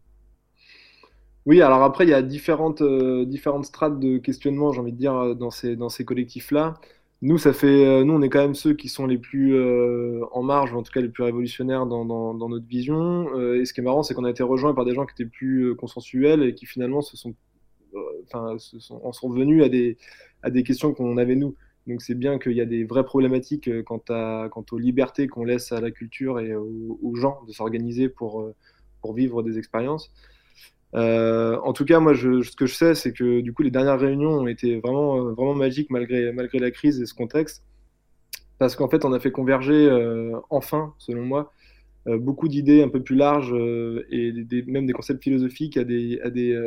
Oui, 1.47 1.61
alors 1.61 1.81
après, 1.83 2.05
il 2.05 2.09
y 2.09 2.13
a 2.13 2.21
différentes, 2.21 2.81
euh, 2.81 3.25
différentes 3.25 3.65
strates 3.65 3.99
de 3.99 4.17
questionnement, 4.19 4.71
j'ai 4.73 4.79
envie 4.79 4.91
de 4.91 4.97
dire, 4.97 5.35
dans 5.35 5.49
ces, 5.49 5.75
dans 5.75 5.89
ces 5.89 6.05
collectifs-là. 6.05 6.75
Nous, 7.23 7.37
ça 7.37 7.53
fait, 7.53 7.85
euh, 7.85 8.03
nous, 8.03 8.13
on 8.13 8.21
est 8.23 8.29
quand 8.29 8.39
même 8.41 8.55
ceux 8.55 8.73
qui 8.73 8.89
sont 8.89 9.05
les 9.05 9.19
plus 9.19 9.53
euh, 9.53 10.25
en 10.31 10.41
marge, 10.41 10.73
ou 10.73 10.77
en 10.77 10.83
tout 10.83 10.91
cas 10.91 11.01
les 11.01 11.09
plus 11.09 11.21
révolutionnaires 11.23 11.85
dans, 11.85 12.03
notre 12.33 12.65
vision. 12.65 13.29
Euh, 13.37 13.61
et 13.61 13.65
ce 13.65 13.73
qui 13.73 13.79
est 13.81 13.83
marrant, 13.83 14.01
c'est 14.01 14.15
qu'on 14.15 14.23
a 14.23 14.31
été 14.31 14.41
rejoints 14.41 14.73
par 14.73 14.85
des 14.85 14.95
gens 14.95 15.05
qui 15.05 15.13
étaient 15.13 15.29
plus 15.29 15.75
consensuels 15.75 16.41
et 16.41 16.55
qui 16.55 16.65
finalement 16.65 17.01
se 17.01 17.15
sont, 17.17 17.35
enfin, 18.25 18.57
en 18.89 19.11
sont 19.11 19.29
venus 19.29 19.63
à 19.63 19.69
des, 19.69 19.97
à 20.41 20.49
des 20.49 20.63
questions 20.63 20.93
qu'on 20.93 21.17
avait 21.17 21.35
nous. 21.35 21.55
Donc 21.85 22.01
c'est 22.01 22.15
bien 22.15 22.39
qu'il 22.39 22.53
y 22.53 22.61
a 22.61 22.65
des 22.65 22.85
vraies 22.85 23.05
problématiques 23.05 23.69
quant, 23.83 24.01
à, 24.09 24.49
quant 24.51 24.65
aux 24.71 24.77
libertés 24.79 25.27
qu'on 25.27 25.43
laisse 25.43 25.71
à 25.71 25.79
la 25.81 25.91
culture 25.91 26.39
et 26.39 26.55
aux, 26.55 26.99
aux 27.03 27.15
gens 27.15 27.43
de 27.47 27.51
s'organiser 27.51 28.09
pour, 28.09 28.51
pour 29.01 29.13
vivre 29.13 29.43
des 29.43 29.59
expériences. 29.59 30.11
Euh, 30.93 31.57
en 31.63 31.73
tout 31.73 31.85
cas, 31.85 31.99
moi, 31.99 32.13
ce 32.15 32.55
que 32.55 32.65
je 32.65 32.75
sais, 32.75 32.95
c'est 32.95 33.13
que 33.13 33.41
du 33.41 33.53
coup, 33.53 33.63
les 33.63 33.71
dernières 33.71 33.99
réunions 33.99 34.31
ont 34.31 34.47
été 34.47 34.79
vraiment, 34.79 35.17
euh, 35.17 35.31
vraiment 35.33 35.55
magiques 35.55 35.89
malgré, 35.89 36.31
malgré 36.33 36.59
la 36.59 36.71
crise 36.71 37.01
et 37.01 37.05
ce 37.05 37.13
contexte, 37.13 37.63
parce 38.57 38.75
qu'en 38.75 38.89
fait, 38.89 39.05
on 39.05 39.13
a 39.13 39.19
fait 39.19 39.31
converger, 39.31 39.87
euh, 39.89 40.37
enfin, 40.49 40.93
selon 40.97 41.23
moi, 41.23 41.51
beaucoup 42.07 42.47
d'idées 42.47 42.81
un 42.81 42.89
peu 42.89 43.03
plus 43.03 43.15
larges 43.15 43.53
et 44.09 44.33
même 44.65 44.87
des 44.87 44.93
concepts 44.93 45.21
philosophiques 45.21 45.77
à 45.77 45.83
des, 45.83 46.19
à 46.21 46.31
des, 46.31 46.59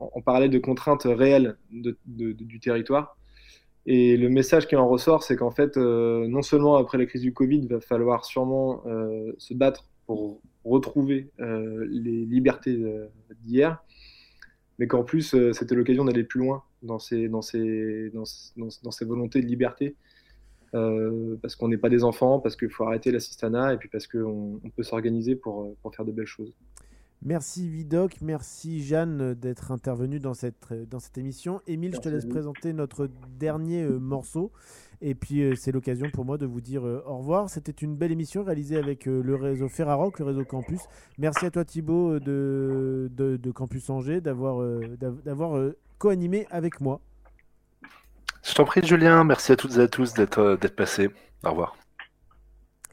en, 0.00 0.10
en 0.12 0.20
parallèle 0.20 0.50
de 0.50 0.58
contraintes 0.58 1.04
réelles 1.04 1.56
du 1.70 2.58
territoire. 2.60 3.16
Et 3.86 4.16
le 4.16 4.28
message 4.28 4.66
qui 4.66 4.74
en 4.74 4.88
ressort, 4.88 5.22
c'est 5.22 5.36
qu'en 5.36 5.52
fait, 5.52 5.76
non 5.76 6.42
seulement 6.42 6.74
après 6.74 6.98
la 6.98 7.06
crise 7.06 7.22
du 7.22 7.32
Covid, 7.32 7.58
il 7.58 7.68
va 7.68 7.80
falloir 7.80 8.24
sûrement 8.24 8.82
se 9.38 9.54
battre 9.54 9.84
pour 10.06 10.40
retrouver 10.68 11.30
euh, 11.40 11.86
les 11.90 12.24
libertés 12.24 12.76
euh, 12.76 13.06
d'hier, 13.42 13.82
mais 14.78 14.86
qu'en 14.86 15.04
plus, 15.04 15.34
euh, 15.34 15.52
c'était 15.52 15.74
l'occasion 15.74 16.04
d'aller 16.04 16.24
plus 16.24 16.40
loin 16.40 16.62
dans 16.82 16.98
ces, 16.98 17.28
dans 17.28 17.42
ces, 17.42 18.10
dans, 18.10 18.24
dans, 18.56 18.68
dans 18.82 18.90
ces 18.90 19.04
volontés 19.04 19.40
de 19.40 19.46
liberté. 19.46 19.96
Euh, 20.74 21.36
parce 21.40 21.54
qu'on 21.56 21.68
n'est 21.68 21.78
pas 21.78 21.88
des 21.88 22.02
enfants, 22.02 22.40
parce 22.40 22.56
qu'il 22.56 22.68
faut 22.70 22.84
arrêter 22.84 23.10
l'assistanat, 23.12 23.74
et 23.74 23.76
puis 23.78 23.88
parce 23.88 24.06
qu'on 24.06 24.60
on 24.62 24.70
peut 24.70 24.82
s'organiser 24.82 25.36
pour, 25.36 25.74
pour 25.80 25.94
faire 25.94 26.04
de 26.04 26.12
belles 26.12 26.26
choses. 26.26 26.52
Merci 27.22 27.68
Vidoc, 27.68 28.16
merci 28.20 28.82
Jeanne 28.82 29.34
d'être 29.34 29.70
intervenue 29.70 30.18
dans 30.18 30.34
cette, 30.34 30.74
dans 30.90 30.98
cette 30.98 31.16
émission. 31.16 31.62
Émile, 31.66 31.94
je 31.94 32.00
te 32.00 32.08
laisse 32.10 32.26
présenter 32.26 32.74
notre 32.74 33.08
dernier 33.38 33.86
morceau. 33.86 34.52
Et 35.02 35.14
puis 35.14 35.42
euh, 35.42 35.54
c'est 35.54 35.72
l'occasion 35.72 36.08
pour 36.12 36.24
moi 36.24 36.38
de 36.38 36.46
vous 36.46 36.60
dire 36.60 36.86
euh, 36.86 37.02
au 37.06 37.18
revoir. 37.18 37.48
C'était 37.50 37.72
une 37.72 37.96
belle 37.96 38.12
émission 38.12 38.42
réalisée 38.44 38.76
avec 38.78 39.06
euh, 39.06 39.22
le 39.22 39.34
réseau 39.34 39.68
Ferrarock, 39.68 40.18
le 40.18 40.24
réseau 40.24 40.44
Campus. 40.44 40.80
Merci 41.18 41.46
à 41.46 41.50
toi 41.50 41.64
Thibaut 41.64 42.18
de, 42.18 43.08
de, 43.12 43.36
de 43.36 43.50
Campus 43.50 43.90
Angers 43.90 44.20
d'avoir 44.20 44.62
euh, 44.62 44.96
d'av- 44.98 45.22
d'avoir 45.22 45.56
euh, 45.56 45.76
co-animé 45.98 46.46
avec 46.50 46.80
moi. 46.80 47.00
Je 48.42 48.54
t'en 48.54 48.64
prie, 48.64 48.80
Julien. 48.82 49.24
Merci 49.24 49.52
à 49.52 49.56
toutes 49.56 49.76
et 49.76 49.80
à 49.80 49.88
tous 49.88 50.14
d'être 50.14 50.38
euh, 50.38 50.56
d'être 50.56 50.76
passés. 50.76 51.10
Au 51.44 51.50
revoir. 51.50 51.76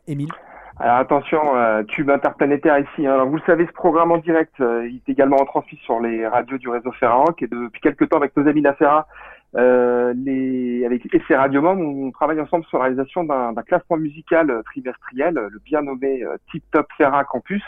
Émile. 0.07 0.31
Alors 0.79 0.97
attention, 0.97 1.55
euh, 1.55 1.83
tube 1.83 2.09
interplanétaire 2.09 2.79
ici. 2.79 3.05
hein. 3.05 3.13
Alors 3.13 3.27
vous 3.29 3.35
le 3.35 3.43
savez, 3.45 3.67
ce 3.67 3.71
programme 3.71 4.11
en 4.11 4.17
direct, 4.17 4.53
euh, 4.59 4.87
il 4.89 4.95
est 4.95 5.09
également 5.11 5.37
retransmis 5.37 5.77
sur 5.83 5.99
les 5.99 6.27
radios 6.27 6.57
du 6.57 6.67
réseau 6.67 6.91
Ferrarock 6.93 7.41
et 7.43 7.47
depuis 7.47 7.79
quelques 7.79 8.09
temps 8.09 8.17
avec 8.17 8.35
nos 8.35 8.47
amis 8.47 8.63
d'Afera, 8.63 9.07
euh, 9.55 10.13
les, 10.15 10.85
avec 10.85 11.05
EC 11.13 11.35
Radio 11.35 11.61
Mom, 11.61 11.79
on 11.79 12.11
travaille 12.11 12.41
ensemble 12.41 12.65
sur 12.65 12.79
la 12.79 12.85
réalisation 12.85 13.23
d'un 13.23 13.53
classement 13.65 13.97
musical 13.97 14.61
trimestriel, 14.65 15.35
le 15.35 15.59
bien 15.59 15.81
nommé 15.81 16.23
euh, 16.23 16.37
Tip 16.51 16.63
Top 16.71 16.87
Ferra 16.97 17.23
Campus. 17.23 17.63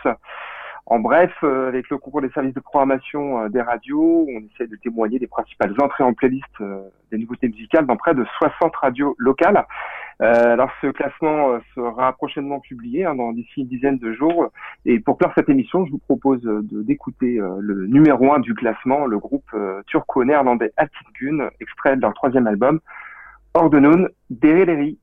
En 0.88 1.00
bref, 1.00 1.32
euh, 1.44 1.68
avec 1.68 1.90
le 1.90 1.98
concours 1.98 2.22
des 2.22 2.30
services 2.30 2.54
de 2.54 2.60
programmation 2.60 3.42
euh, 3.42 3.50
des 3.50 3.62
radios, 3.62 4.28
on 4.30 4.40
essaie 4.54 4.68
de 4.68 4.76
témoigner 4.76 5.18
des 5.18 5.26
principales 5.26 5.74
entrées 5.82 6.04
en 6.04 6.14
playlist 6.14 6.46
euh, 6.62 6.80
des 7.12 7.18
nouveautés 7.18 7.48
musicales 7.48 7.88
dans 7.88 7.98
près 7.98 8.14
de 8.14 8.24
60 8.38 8.76
radios 8.76 9.16
locales. 9.18 9.66
Alors 10.22 10.70
ce 10.80 10.88
classement 10.88 11.60
sera 11.74 12.14
prochainement 12.14 12.62
publié 12.62 13.04
hein, 13.04 13.16
dans 13.16 13.34
d'ici 13.34 13.62
une 13.62 13.68
dizaine 13.68 13.98
de 13.98 14.14
jours. 14.14 14.50
Et 14.86 15.02
pour 15.02 15.18
clore 15.18 15.34
cette 15.36 15.50
émission, 15.50 15.86
je 15.86 15.92
vous 15.92 15.98
propose 15.98 16.42
d'écouter 16.72 17.38
le 17.60 17.86
numéro 17.86 18.32
un 18.32 18.40
du 18.40 18.54
classement, 18.54 19.08
le 19.08 19.20
groupe 19.20 19.54
turco-néerlandais 19.88 20.72
Altingun, 20.78 21.50
extrait 21.60 21.98
de 21.98 22.02
leur 22.02 22.14
troisième 22.14 22.48
album, 22.48 22.80
Ordenon 23.56 24.08
Dereleri. 24.30 24.98